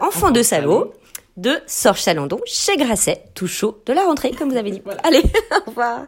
Enfant 0.00 0.32
de 0.32 0.42
salaud 0.42 0.92
de 1.38 1.52
Sorge 1.66 2.02
Chalandon 2.02 2.40
chez 2.44 2.76
Grasset, 2.76 3.22
tout 3.34 3.46
chaud 3.46 3.80
de 3.86 3.92
la 3.92 4.02
rentrée, 4.04 4.32
comme 4.32 4.50
vous 4.50 4.56
avez 4.56 4.72
dit. 4.72 4.82
Voilà. 4.84 5.00
Allez, 5.04 5.22
au 5.66 5.70
revoir. 5.70 6.06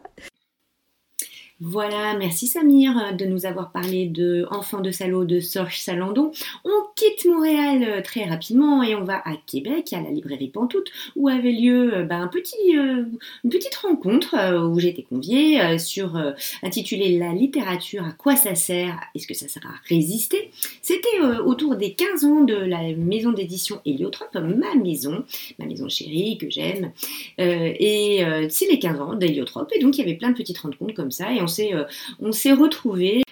Voilà, 1.62 2.16
merci 2.16 2.46
Samir 2.46 2.96
euh, 2.96 3.12
de 3.12 3.26
nous 3.26 3.44
avoir 3.44 3.70
parlé 3.70 4.06
de 4.06 4.46
Enfant 4.50 4.80
de 4.80 4.90
salaud 4.90 5.26
de 5.26 5.40
Sorge 5.40 5.78
Salandon. 5.78 6.32
On 6.64 6.70
quitte 6.96 7.26
Montréal 7.26 7.84
euh, 7.86 8.00
très 8.00 8.24
rapidement 8.24 8.82
et 8.82 8.94
on 8.94 9.04
va 9.04 9.20
à 9.26 9.34
Québec, 9.46 9.92
à 9.92 10.00
la 10.00 10.08
librairie 10.08 10.48
Pantoute, 10.48 10.90
où 11.16 11.28
avait 11.28 11.52
lieu 11.52 11.94
euh, 11.94 12.02
bah, 12.04 12.16
un 12.16 12.28
petit, 12.28 12.56
une 12.72 13.50
petite 13.50 13.74
rencontre 13.74 14.34
où 14.70 14.78
été 14.80 15.02
conviée 15.02 15.78
sur 15.78 16.16
intitulée 16.62 17.18
La 17.18 17.34
littérature, 17.34 18.04
à 18.04 18.12
quoi 18.12 18.36
ça 18.36 18.54
sert 18.54 18.98
Est-ce 19.14 19.26
que 19.26 19.34
ça 19.34 19.46
sert 19.46 19.66
à 19.66 19.74
résister? 19.86 20.50
C'était 20.80 21.20
autour 21.44 21.76
des 21.76 21.92
15 21.92 22.24
ans 22.24 22.40
de 22.40 22.54
la 22.54 22.94
maison 22.96 23.32
d'édition 23.32 23.80
Héliotrope, 23.84 24.34
ma 24.34 24.74
maison, 24.74 25.24
ma 25.58 25.66
maison 25.66 25.88
chérie 25.88 26.38
que 26.38 26.48
j'aime. 26.48 26.92
Et 27.38 28.24
c'est 28.48 28.66
les 28.66 28.78
15 28.78 29.00
ans 29.00 29.14
d'Héliotrope. 29.14 29.70
Et 29.74 29.80
donc, 29.80 29.98
il 29.98 30.00
y 30.00 30.04
avait 30.04 30.16
plein 30.16 30.30
de 30.30 30.36
petites 30.36 30.58
rencontres 30.58 30.94
comme 30.94 31.10
ça. 31.10 31.32
Et 31.32 31.40
euh, 31.58 31.84
on 32.20 32.32
s'est 32.32 32.52
retrouvés 32.52 33.22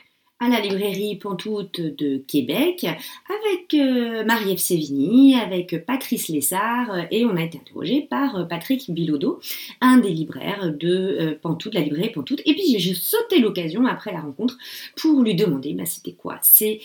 à 0.41 0.49
la 0.49 0.61
librairie 0.61 1.17
Pantoute 1.17 1.81
de 1.81 2.19
Québec 2.19 2.87
avec 2.87 3.75
euh, 3.75 4.25
Marie-Ève 4.25 4.59
Sévigny, 4.59 5.35
avec 5.35 5.85
Patrice 5.85 6.29
Lessard. 6.29 6.93
euh, 6.93 7.03
et 7.11 7.25
on 7.25 7.37
a 7.37 7.43
été 7.43 7.59
interrogé 7.59 8.03
par 8.03 8.47
Patrick 8.47 8.89
Bilodeau, 8.91 9.41
un 9.81 9.99
des 9.99 10.11
libraires 10.11 10.73
de 10.73 11.39
Pantoute, 11.43 11.75
la 11.75 11.81
librairie 11.81 12.11
Pantoute. 12.11 12.41
Et 12.47 12.55
puis, 12.55 12.79
j'ai, 12.79 12.95
sauté 12.95 13.41
l'occasion 13.41 13.87
après 13.87 14.13
la 14.13 14.21
rencontre 14.21 14.57
pour 14.97 15.23
lui 15.23 15.35
demander 15.35 15.75
bah, 15.75 15.87
c'était 15.87 16.13
quoi 16.13 16.39
ses 16.43 16.81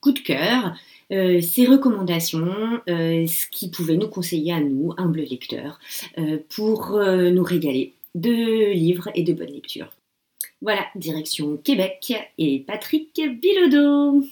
coups 0.00 0.20
de 0.20 0.26
cœur, 0.26 0.74
ses 1.10 1.66
recommandations, 1.66 2.80
ce 2.88 3.48
qu'il 3.50 3.70
pouvait 3.70 3.96
nous 3.96 4.08
conseiller 4.08 4.52
à 4.52 4.60
nous, 4.60 4.92
humbles 4.96 5.20
lecteurs, 5.20 5.78
pour 6.48 6.98
nous 6.98 7.44
régaler 7.44 7.94
de 8.14 8.72
livres 8.72 9.08
et 9.14 9.22
de 9.22 9.32
bonnes 9.32 9.52
lectures. 9.52 9.92
Voilà, 10.62 10.86
direction 10.94 11.56
Québec 11.56 12.14
et 12.38 12.60
Patrick 12.60 13.20
Bilodeau. 13.40 14.24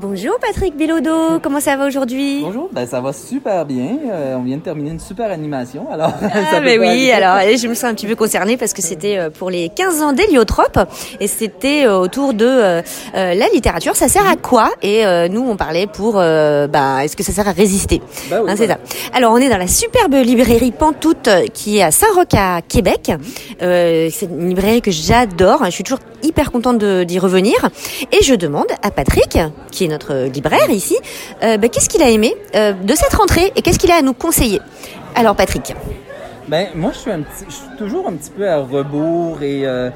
Bonjour 0.00 0.38
Patrick 0.40 0.76
Bilodeau, 0.76 1.40
comment 1.42 1.58
ça 1.58 1.76
va 1.76 1.86
aujourd'hui? 1.88 2.42
Bonjour, 2.42 2.68
ben 2.72 2.86
ça 2.86 3.00
va 3.00 3.12
super 3.12 3.64
bien. 3.66 3.96
Euh, 4.12 4.36
on 4.36 4.42
vient 4.44 4.56
de 4.58 4.62
terminer 4.62 4.90
une 4.92 5.00
super 5.00 5.28
animation, 5.32 5.90
alors. 5.92 6.12
Ah 6.22 6.52
ça 6.52 6.60
mais 6.60 6.76
peut 6.76 6.84
pas 6.84 6.90
oui, 6.92 7.10
alors 7.10 7.38
et 7.40 7.56
je 7.56 7.66
me 7.66 7.74
sens 7.74 7.84
un 7.90 7.94
petit 7.94 8.06
peu 8.06 8.14
concernée 8.14 8.56
parce 8.56 8.72
que 8.74 8.80
c'était 8.80 9.18
euh, 9.18 9.28
pour 9.30 9.50
les 9.50 9.68
15 9.70 10.02
ans 10.02 10.12
d'Héliotrope 10.12 10.78
et 11.18 11.26
c'était 11.26 11.84
euh, 11.84 11.98
autour 11.98 12.32
de 12.32 12.46
euh, 12.46 12.80
euh, 13.16 13.34
la 13.34 13.48
littérature, 13.52 13.96
ça 13.96 14.06
sert 14.06 14.24
à 14.28 14.36
quoi? 14.36 14.70
Et 14.82 15.04
euh, 15.04 15.26
nous 15.26 15.40
on 15.42 15.56
parlait 15.56 15.88
pour 15.88 16.14
euh, 16.18 16.68
bah 16.68 17.04
est-ce 17.04 17.16
que 17.16 17.24
ça 17.24 17.32
sert 17.32 17.48
à 17.48 17.52
résister? 17.52 18.00
Ben 18.30 18.42
oui, 18.44 18.52
Hein, 18.52 18.54
c'est 18.56 18.68
ça. 18.68 18.78
Alors 19.14 19.32
on 19.32 19.38
est 19.38 19.48
dans 19.50 19.58
la 19.58 19.66
superbe 19.66 20.14
librairie 20.14 20.70
Pantoute 20.70 21.28
qui 21.54 21.78
est 21.78 21.82
à 21.82 21.90
Saint-Roch 21.90 22.34
à 22.36 22.60
Québec. 22.62 23.10
Euh, 23.62 24.08
c'est 24.12 24.26
une 24.26 24.48
librairie 24.50 24.80
que 24.80 24.92
j'adore, 24.92 25.64
je 25.64 25.70
suis 25.70 25.82
toujours 25.82 26.00
hyper 26.22 26.52
contente 26.52 26.78
d'y 26.84 27.18
revenir. 27.18 27.54
Et 28.12 28.22
je 28.22 28.34
demande 28.34 28.66
à 28.82 28.90
Patrick 28.92 29.38
qui 29.72 29.84
est 29.84 29.87
notre 29.88 30.26
libraire 30.26 30.70
ici, 30.70 30.96
euh, 31.42 31.56
bah, 31.56 31.68
qu'est-ce 31.68 31.88
qu'il 31.88 32.02
a 32.02 32.10
aimé 32.10 32.34
euh, 32.54 32.72
de 32.72 32.94
cette 32.94 33.14
rentrée 33.14 33.52
et 33.56 33.62
qu'est-ce 33.62 33.78
qu'il 33.78 33.90
a 33.90 33.96
à 33.96 34.02
nous 34.02 34.14
conseiller? 34.14 34.60
Alors 35.14 35.34
Patrick. 35.34 35.74
Ben, 36.48 36.68
moi, 36.74 36.92
je 36.92 36.98
suis, 36.98 37.10
un 37.10 37.20
petit, 37.20 37.44
je 37.46 37.54
suis 37.54 37.76
toujours 37.76 38.08
un 38.08 38.12
petit 38.12 38.30
peu 38.30 38.48
à 38.48 38.58
rebours 38.58 39.42
et 39.42 39.66
euh, 39.66 39.90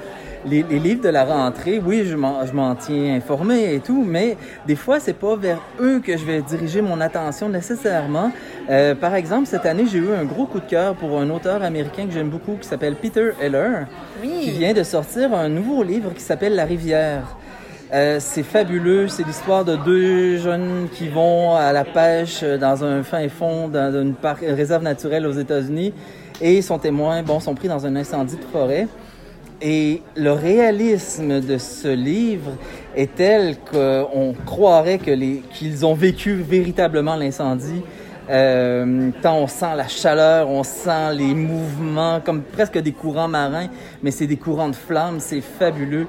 les, 0.45 0.63
les 0.69 0.79
livres 0.79 1.03
de 1.03 1.09
la 1.09 1.25
rentrée, 1.25 1.81
oui, 1.85 2.05
je 2.05 2.17
m'en, 2.17 2.45
je 2.45 2.53
m'en 2.53 2.75
tiens 2.75 3.15
informé 3.15 3.75
et 3.75 3.81
tout, 3.81 4.05
mais 4.07 4.37
des 4.67 4.77
fois, 4.77 5.01
c'est 5.01 5.13
pas 5.15 5.37
vers 5.37 5.59
eux 5.81 6.01
que 6.01 6.17
je 6.17 6.25
vais 6.25 6.43
diriger 6.43 6.83
mon 6.83 7.01
attention 7.01 7.49
nécessairement. 7.49 8.33
Euh, 8.69 8.95
par 8.95 9.15
exemple, 9.15 9.47
cette 9.47 9.67
année, 9.67 9.85
j'ai 9.91 9.99
eu 9.99 10.13
un 10.13 10.25
gros 10.25 10.47
coup 10.47 10.61
de 10.61 10.67
cœur 10.67 10.95
pour 10.95 11.19
un 11.19 11.31
auteur 11.31 11.63
américain 11.63 12.07
que 12.07 12.13
j'aime 12.13 12.29
beaucoup 12.29 12.57
qui 12.61 12.69
s'appelle 12.69 12.97
Peter 12.97 13.31
Heller, 13.41 13.87
qui 14.23 14.51
vient 14.51 14.73
de 14.73 14.83
sortir 14.83 15.35
un 15.35 15.49
nouveau 15.49 15.83
livre 15.83 16.13
qui 16.13 16.23
s'appelle 16.23 16.55
La 16.55 16.65
rivière. 16.65 17.37
Euh, 17.93 18.17
c'est 18.21 18.43
fabuleux, 18.43 19.07
c'est 19.09 19.27
l'histoire 19.27 19.67
de 19.67 19.77
deux 19.77 20.39
jeunes 20.39 20.89
qui 20.95 21.09
vont 21.09 21.55
à 21.55 21.75
la 21.75 21.85
pêche 21.85 22.43
dans 22.43 22.83
un 22.85 23.03
fin 23.03 23.29
fond 23.29 23.69
dans 23.69 23.93
une 23.95 24.15
réserve 24.23 24.83
naturelle 24.83 25.27
aux 25.27 25.33
États-Unis 25.33 25.93
et 26.41 26.63
sont 26.63 26.79
témoins, 26.79 27.23
bon, 27.23 27.39
sont 27.39 27.55
pris 27.55 27.69
dans 27.69 27.85
un 27.85 27.95
incendie 27.95 28.37
de 28.37 28.45
forêt. 28.45 28.89
et 29.61 30.01
le 30.17 30.33
réalisme 30.33 31.43
de 31.43 31.59
ce 31.59 31.89
livre 31.89 32.53
est 32.97 33.15
tel 33.15 33.59
qu'on 33.59 34.35
croirait 34.47 34.99
qu'ils 34.99 35.85
ont 35.85 35.95
vécu 35.95 36.37
véritablement 36.37 37.17
l'incendie. 37.17 37.83
Euh, 38.31 39.11
tant 39.21 39.37
on 39.37 39.47
sent 39.47 39.77
la 39.77 39.89
chaleur, 39.89 40.49
on 40.49 40.63
sent 40.63 41.13
les 41.15 41.35
mouvements 41.35 42.21
comme 42.25 42.41
presque 42.43 42.79
des 42.79 42.93
courants 42.93 43.29
marins, 43.29 43.67
mais 44.03 44.11
c'est 44.11 44.27
des 44.27 44.37
courants 44.37 44.71
de 44.71 44.77
flammes, 44.77 45.21
c'est 45.21 45.43
fabuleux. 45.43 46.07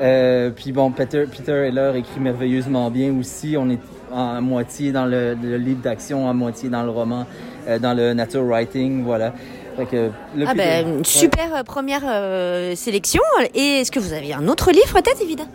Euh, 0.00 0.50
puis 0.50 0.72
bon, 0.72 0.90
Peter, 0.90 1.24
Peter 1.30 1.52
Heller 1.68 1.96
écrit 1.96 2.20
merveilleusement 2.20 2.90
bien 2.90 3.14
aussi. 3.18 3.56
On 3.58 3.70
est 3.70 3.78
à 4.14 4.40
moitié 4.40 4.92
dans 4.92 5.06
le, 5.06 5.34
le 5.40 5.56
livre 5.56 5.80
d'action, 5.82 6.28
à 6.28 6.32
moitié 6.32 6.68
dans 6.68 6.82
le 6.82 6.90
roman, 6.90 7.26
euh, 7.68 7.78
dans 7.78 7.94
le 7.94 8.12
nature 8.12 8.44
writing, 8.44 9.04
voilà. 9.04 9.32
Fait 9.76 9.86
que 9.86 10.10
le 10.36 10.44
Ah 10.46 10.52
Peter- 10.52 10.56
ben, 10.56 10.88
une 10.88 10.96
Ouais. 10.98 11.04
super 11.04 11.54
euh, 11.54 11.62
première 11.62 12.02
euh, 12.06 12.74
sélection. 12.74 13.22
Et 13.54 13.80
est-ce 13.80 13.90
que 13.90 13.98
vous 13.98 14.12
avez 14.12 14.32
un 14.32 14.46
autre 14.48 14.70
livre 14.70 14.92
peut-être, 14.94 15.20
évidemment 15.22 15.50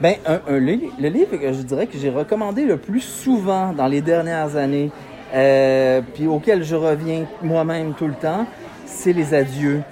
Ben, 0.00 0.14
un, 0.26 0.40
un 0.48 0.58
li- 0.58 0.90
le 1.00 1.08
livre 1.08 1.36
que 1.36 1.52
je 1.52 1.62
dirais 1.62 1.86
que 1.86 1.96
j'ai 1.98 2.10
recommandé 2.10 2.64
le 2.64 2.76
plus 2.76 3.00
souvent 3.00 3.72
dans 3.72 3.86
les 3.86 4.02
dernières 4.02 4.56
années, 4.56 4.90
euh, 5.34 6.00
puis 6.14 6.26
auquel 6.26 6.62
je 6.64 6.76
reviens 6.76 7.24
moi-même 7.42 7.94
tout 7.94 8.06
le 8.06 8.14
temps, 8.14 8.46
c'est 8.84 9.12
Les 9.12 9.34
Adieux 9.34 9.82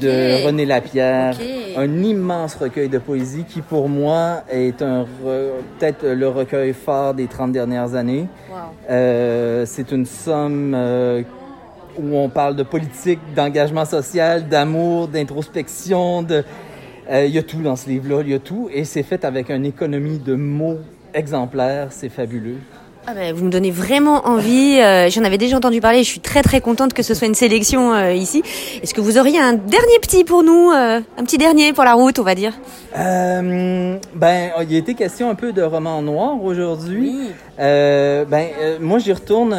de. 0.00 0.44
René 0.46 0.64
Lapierre. 0.66 1.34
Un 1.76 2.02
immense 2.02 2.54
recueil 2.56 2.88
de 2.88 2.98
poésie 2.98 3.44
qui, 3.44 3.60
pour 3.62 3.88
moi, 3.88 4.42
est 4.50 4.82
un 4.82 5.02
re- 5.02 5.50
peut-être 5.78 6.04
le 6.06 6.28
recueil 6.28 6.72
phare 6.72 7.14
des 7.14 7.26
30 7.26 7.52
dernières 7.52 7.94
années. 7.94 8.26
Euh, 8.90 9.64
c'est 9.66 9.92
une 9.92 10.04
somme 10.06 10.74
euh, 10.74 11.22
où 11.98 12.16
on 12.16 12.28
parle 12.28 12.56
de 12.56 12.62
politique, 12.64 13.20
d'engagement 13.34 13.84
social, 13.84 14.48
d'amour, 14.48 15.08
d'introspection, 15.08 16.22
de... 16.22 16.42
euh, 17.10 17.26
Il 17.26 17.34
y 17.34 17.38
a 17.38 17.42
tout 17.42 17.60
dans 17.62 17.76
ce 17.76 17.88
livre-là, 17.88 18.22
il 18.24 18.30
y 18.30 18.34
a 18.34 18.38
tout. 18.38 18.68
Et 18.72 18.84
c'est 18.84 19.02
fait 19.04 19.24
avec 19.24 19.50
une 19.50 19.64
économie 19.64 20.18
de 20.18 20.34
mots 20.34 20.78
exemplaire, 21.14 21.88
c'est 21.90 22.08
fabuleux. 22.08 22.58
Ah 23.06 23.14
ben, 23.14 23.34
vous 23.34 23.46
me 23.46 23.50
donnez 23.50 23.70
vraiment 23.70 24.26
envie. 24.26 24.78
euh, 24.78 25.08
J'en 25.10 25.24
avais 25.24 25.38
déjà 25.38 25.56
entendu 25.56 25.80
parler. 25.80 26.04
Je 26.04 26.08
suis 26.08 26.20
très 26.20 26.42
très 26.42 26.60
contente 26.60 26.92
que 26.92 27.02
ce 27.02 27.14
soit 27.14 27.26
une 27.26 27.34
sélection 27.34 27.92
euh, 27.92 28.12
ici. 28.12 28.42
Est-ce 28.82 28.94
que 28.94 29.00
vous 29.00 29.18
auriez 29.18 29.40
un 29.40 29.54
dernier 29.54 29.98
petit 30.00 30.22
pour 30.22 30.44
nous, 30.44 30.70
euh, 30.70 31.00
un 31.16 31.24
petit 31.24 31.38
dernier 31.38 31.72
pour 31.72 31.82
la 31.84 31.94
route, 31.94 32.18
on 32.18 32.22
va 32.22 32.34
dire? 32.34 32.52
Ben, 32.94 34.50
il 34.68 34.74
a 34.74 34.78
été 34.78 34.94
question 34.94 35.30
un 35.30 35.34
peu 35.34 35.52
de 35.52 35.62
roman 35.62 36.02
noir 36.02 36.42
aujourd'hui. 36.44 37.30
Ben, 37.58 38.46
moi, 38.80 38.98
j'y 38.98 39.12
retourne. 39.12 39.56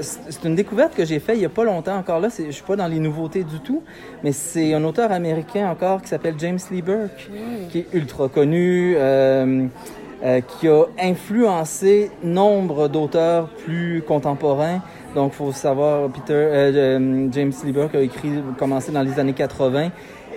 c'est 0.00 0.44
une 0.44 0.54
découverte 0.56 0.94
que 0.94 1.04
j'ai 1.04 1.20
faite 1.20 1.36
il 1.36 1.42
y 1.42 1.46
a 1.46 1.50
pas 1.50 1.64
longtemps 1.64 1.96
encore. 1.96 2.18
Là, 2.18 2.28
je 2.36 2.50
suis 2.50 2.62
pas 2.64 2.76
dans 2.76 2.88
les 2.88 2.98
nouveautés 2.98 3.44
du 3.44 3.60
tout, 3.60 3.82
mais 4.24 4.32
c'est 4.32 4.72
un 4.74 4.82
auteur 4.84 5.12
américain 5.12 5.68
encore 5.70 6.00
qui 6.02 6.08
s'appelle 6.08 6.34
James 6.38 6.58
Lee 6.70 6.82
Burke, 6.82 7.30
qui 7.70 7.78
est 7.80 7.86
ultra 7.92 8.28
connu. 8.28 8.96
Euh, 10.22 10.40
qui 10.40 10.68
a 10.68 10.84
influencé 11.00 12.10
nombre 12.22 12.88
d'auteurs 12.88 13.48
plus 13.48 14.02
contemporains. 14.06 14.80
Donc, 15.14 15.32
faut 15.32 15.52
savoir, 15.52 16.08
Peter, 16.10 16.32
euh, 16.34 16.72
euh, 16.74 17.28
James 17.32 17.52
Lee 17.64 17.72
Burke 17.72 17.94
a 17.94 18.00
écrit, 18.00 18.30
commencé 18.58 18.92
dans 18.92 19.02
les 19.02 19.18
années 19.18 19.32
80, 19.32 19.90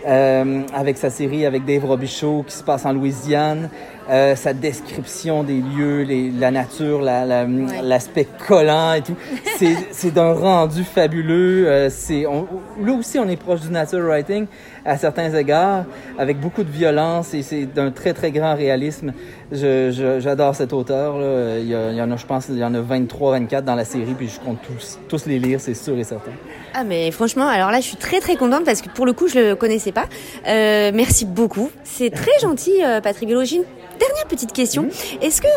euh, 0.06 0.62
avec 0.74 0.98
sa 0.98 1.10
série 1.10 1.46
avec 1.46 1.64
Dave 1.64 1.86
Robichaud 1.86 2.44
qui 2.48 2.56
se 2.56 2.64
passe 2.64 2.86
en 2.86 2.94
Louisiane. 2.94 3.70
Euh, 4.10 4.36
sa 4.36 4.52
description 4.52 5.44
des 5.44 5.62
lieux, 5.62 6.02
les, 6.02 6.30
la 6.30 6.52
nature, 6.52 7.02
la- 7.02 7.26
la- 7.26 7.46
l'aspect 7.82 8.28
collant 8.48 8.94
et 8.96 9.02
tout, 9.02 9.16
c'est 9.58 9.76
c'est 9.92 10.12
d'un 10.14 10.34
rendu 10.34 10.84
fabuleux. 10.84 11.66
Euh, 11.70 11.90
c'est 11.90 12.26
on- 12.28 12.46
là 12.84 12.92
aussi 13.00 13.18
on 13.18 13.30
est 13.30 13.38
proche 13.38 13.62
du 13.62 13.70
nature 13.70 14.02
writing 14.06 14.46
à 14.84 14.98
certains 14.98 15.34
égards, 15.34 15.86
avec 16.20 16.38
beaucoup 16.42 16.64
de 16.64 16.70
violence 16.70 17.34
et 17.34 17.42
c'est 17.44 17.64
d'un 17.66 17.92
très 17.92 18.14
très 18.14 18.32
grand 18.32 18.56
réalisme. 18.56 19.14
J'adore 19.54 20.56
cet 20.56 20.74
auteur. 20.74 21.18
Là. 21.18 21.60
Il, 21.60 21.68
y 21.70 21.76
a- 21.76 21.92
il 21.92 21.96
y 21.98 22.02
en 22.02 22.12
a, 22.12 22.18
je 22.18 22.26
pense, 22.26 22.48
il 22.50 22.58
y 22.58 22.64
en 22.66 22.74
a 22.74 22.82
23, 22.82 23.32
24 23.40 23.64
dans 23.64 23.76
la 23.76 23.86
série, 23.86 24.14
puis 24.18 24.28
je 24.28 24.40
compte 24.40 24.58
tous, 24.64 25.00
tous 25.08 25.26
les 25.28 25.40
lire, 25.40 25.62
c'est 25.62 25.74
sûr 25.76 25.98
et 25.98 26.04
certain. 26.04 26.32
Ah 26.74 26.84
mais 26.84 27.10
franchement, 27.12 27.48
alors 27.48 27.72
là, 27.72 27.78
je 27.80 27.86
suis 27.86 27.96
très 27.98 28.20
très 28.20 28.36
contente 28.36 28.66
parce 28.66 28.82
que 28.82 28.90
pour 28.90 29.06
le 29.06 29.14
coup, 29.14 29.28
je 29.30 29.40
le 29.40 29.56
connaissais 29.56 29.92
pas. 29.94 30.06
Euh, 30.48 30.92
merci 30.94 31.26
beaucoup. 31.26 31.70
C'est 31.86 32.10
très 32.10 32.38
gentil, 32.42 32.84
euh, 32.84 33.00
Patrick 33.00 33.30
Bello. 33.30 33.44
Dernière 34.00 34.26
petite 34.28 34.52
question. 34.54 34.88
Est-ce 35.22 35.42
que 35.42 35.48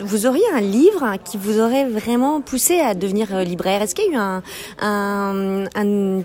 euh, 0.00 0.04
vous 0.04 0.26
auriez 0.26 0.44
un 0.54 0.60
livre 0.60 1.16
qui 1.24 1.36
vous 1.38 1.60
aurait 1.60 1.84
vraiment 1.88 2.40
poussé 2.40 2.80
à 2.80 2.94
devenir 2.94 3.34
euh, 3.34 3.44
libraire? 3.44 3.82
Est-ce 3.82 3.94
qu'il 3.94 4.06
y 4.06 4.08
a 4.08 4.12
eu 4.12 4.16
un, 4.16 4.42
un, 4.80 5.64
un- 5.74 6.22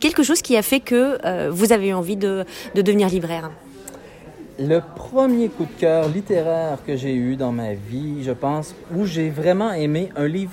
quelque 0.00 0.22
chose 0.22 0.42
qui 0.42 0.56
a 0.56 0.62
fait 0.62 0.80
que 0.80 1.18
euh, 1.24 1.50
vous 1.52 1.72
avez 1.72 1.88
eu 1.88 1.92
envie 1.94 2.16
de, 2.16 2.44
de 2.74 2.82
devenir 2.82 3.08
libraire? 3.08 3.50
Le 4.58 4.80
premier 4.96 5.48
coup 5.48 5.64
de 5.66 5.80
cœur 5.80 6.08
littéraire 6.08 6.78
que 6.84 6.96
j'ai 6.96 7.14
eu 7.14 7.36
dans 7.36 7.52
ma 7.52 7.74
vie, 7.74 8.24
je 8.24 8.32
pense, 8.32 8.74
où 8.96 9.06
j'ai 9.06 9.30
vraiment 9.30 9.72
aimé 9.72 10.08
un 10.16 10.26
livre 10.26 10.52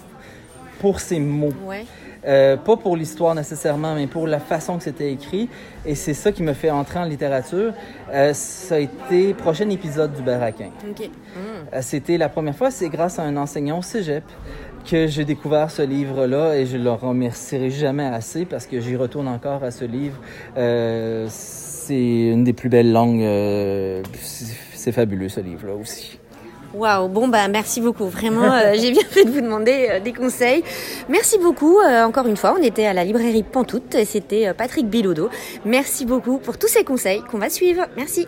pour 0.79 0.99
ses 0.99 1.19
mots. 1.19 1.53
Ouais. 1.65 1.85
Euh, 2.26 2.57
pas 2.57 2.76
pour 2.78 2.97
l'histoire 2.97 3.36
nécessairement, 3.36 3.95
mais 3.95 4.07
pour 4.07 4.28
la 4.28 4.39
façon 4.39 4.78
que 4.78 4.84
c'était 4.84 5.11
écrit. 5.11 5.49
Et 5.86 5.95
c'est 5.95 6.13
ça 6.13 6.32
qui 6.32 6.43
me 6.43 6.53
fait 6.53 6.71
entrer 6.71 6.99
en 6.99 7.05
littérature. 7.05 7.73
Euh, 8.11 8.34
ça 8.34 8.76
a 8.76 8.80
été 8.80 9.34
prochain 9.34 9.69
épisode 9.69 10.13
du 10.13 10.21
Baraquin. 10.23 10.69
Ok. 10.89 11.09
Euh, 11.38 11.80
C'était 11.82 12.17
la 12.17 12.30
première 12.30 12.55
fois, 12.55 12.71
c'est 12.71 12.89
grâce 12.89 13.19
à 13.19 13.23
un 13.23 13.38
enseignant 13.38 13.80
au 13.80 13.84
cégep 13.84 14.23
que 14.89 15.07
j'ai 15.07 15.26
découvert 15.26 15.71
ce 15.71 15.82
livre-là 15.82 16.55
et 16.57 16.65
je 16.65 16.78
le 16.78 16.91
remercierai 16.91 17.69
jamais 17.71 18.05
assez 18.05 18.45
parce 18.45 18.67
que 18.67 18.80
j'y 18.80 18.95
retourne 18.95 19.28
encore 19.28 19.63
à 19.63 19.71
ce 19.71 19.86
livre. 19.86 20.17
Euh, 20.57 21.26
c'est 21.30 22.28
une 22.30 22.43
des 22.43 22.53
plus 22.53 22.69
belles 22.69 22.91
langues. 22.91 23.21
euh, 23.23 24.01
c'est 24.73 24.91
fabuleux 24.91 25.30
ce 25.30 25.39
livre-là 25.39 25.73
aussi. 25.76 26.19
Waouh, 26.74 27.07
bon 27.07 27.28
bah 27.28 27.47
merci 27.47 27.80
beaucoup. 27.80 28.05
Vraiment, 28.05 28.51
euh, 28.51 28.74
j'ai 28.76 28.91
bien 28.91 29.03
fait 29.03 29.24
de 29.24 29.30
vous 29.30 29.41
demander 29.41 29.88
euh, 29.89 29.99
des 29.99 30.11
conseils. 30.11 30.63
Merci 31.07 31.38
beaucoup. 31.38 31.80
euh, 31.80 32.03
encore 32.03 32.28
une 32.28 32.36
fois, 32.36 32.55
on 32.59 32.61
était 32.61 32.86
à 32.86 32.93
la 32.93 33.05
librairie 33.05 33.43
Pantoute 33.43 33.95
et 33.95 34.05
c'était 34.05 34.53
Patrick 34.53 34.88
Bilodeau. 34.88 35.30
Merci 35.63 36.05
beaucoup 36.05 36.38
pour 36.38 36.57
tous 36.57 36.68
ces 36.68 36.84
conseils 36.84 37.22
qu'on 37.22 37.38
va 37.38 37.49
suivre. 37.49 37.86
Merci. 37.95 38.28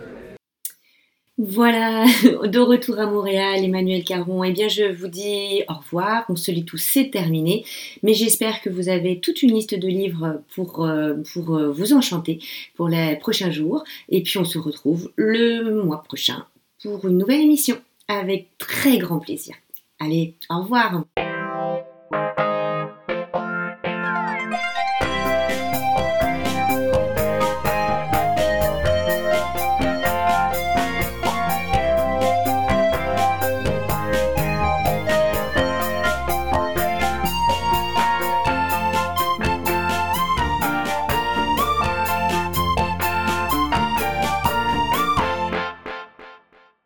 Voilà, 1.36 2.04
de 2.24 2.58
retour 2.58 2.98
à 2.98 3.06
Montréal, 3.06 3.62
Emmanuel 3.62 4.02
Caron. 4.02 4.42
Eh 4.42 4.52
bien, 4.52 4.68
je 4.68 4.84
vous 4.92 5.08
dis 5.08 5.62
au 5.68 5.74
revoir. 5.74 6.24
On 6.28 6.36
se 6.36 6.50
lit 6.50 6.64
c'est 6.76 7.10
terminé. 7.10 7.64
Mais 8.02 8.14
j'espère 8.14 8.62
que 8.62 8.70
vous 8.70 8.88
avez 8.88 9.20
toute 9.20 9.42
une 9.42 9.52
liste 9.52 9.78
de 9.78 9.88
livres 9.88 10.42
pour, 10.54 10.88
vous 11.34 11.92
enchanter 11.92 12.38
pour 12.76 12.88
les 12.88 13.16
prochains 13.16 13.50
jours. 13.50 13.84
Et 14.08 14.22
puis, 14.22 14.38
on 14.38 14.44
se 14.44 14.58
retrouve 14.58 15.12
le 15.16 15.82
mois 15.84 16.02
prochain 16.02 16.46
pour 16.82 17.06
une 17.06 17.18
nouvelle 17.18 17.40
émission 17.40 17.76
avec 18.08 18.56
très 18.58 18.98
grand 18.98 19.20
plaisir. 19.20 19.54
Allez, 20.00 20.36
au 20.50 20.60
revoir. 20.62 21.04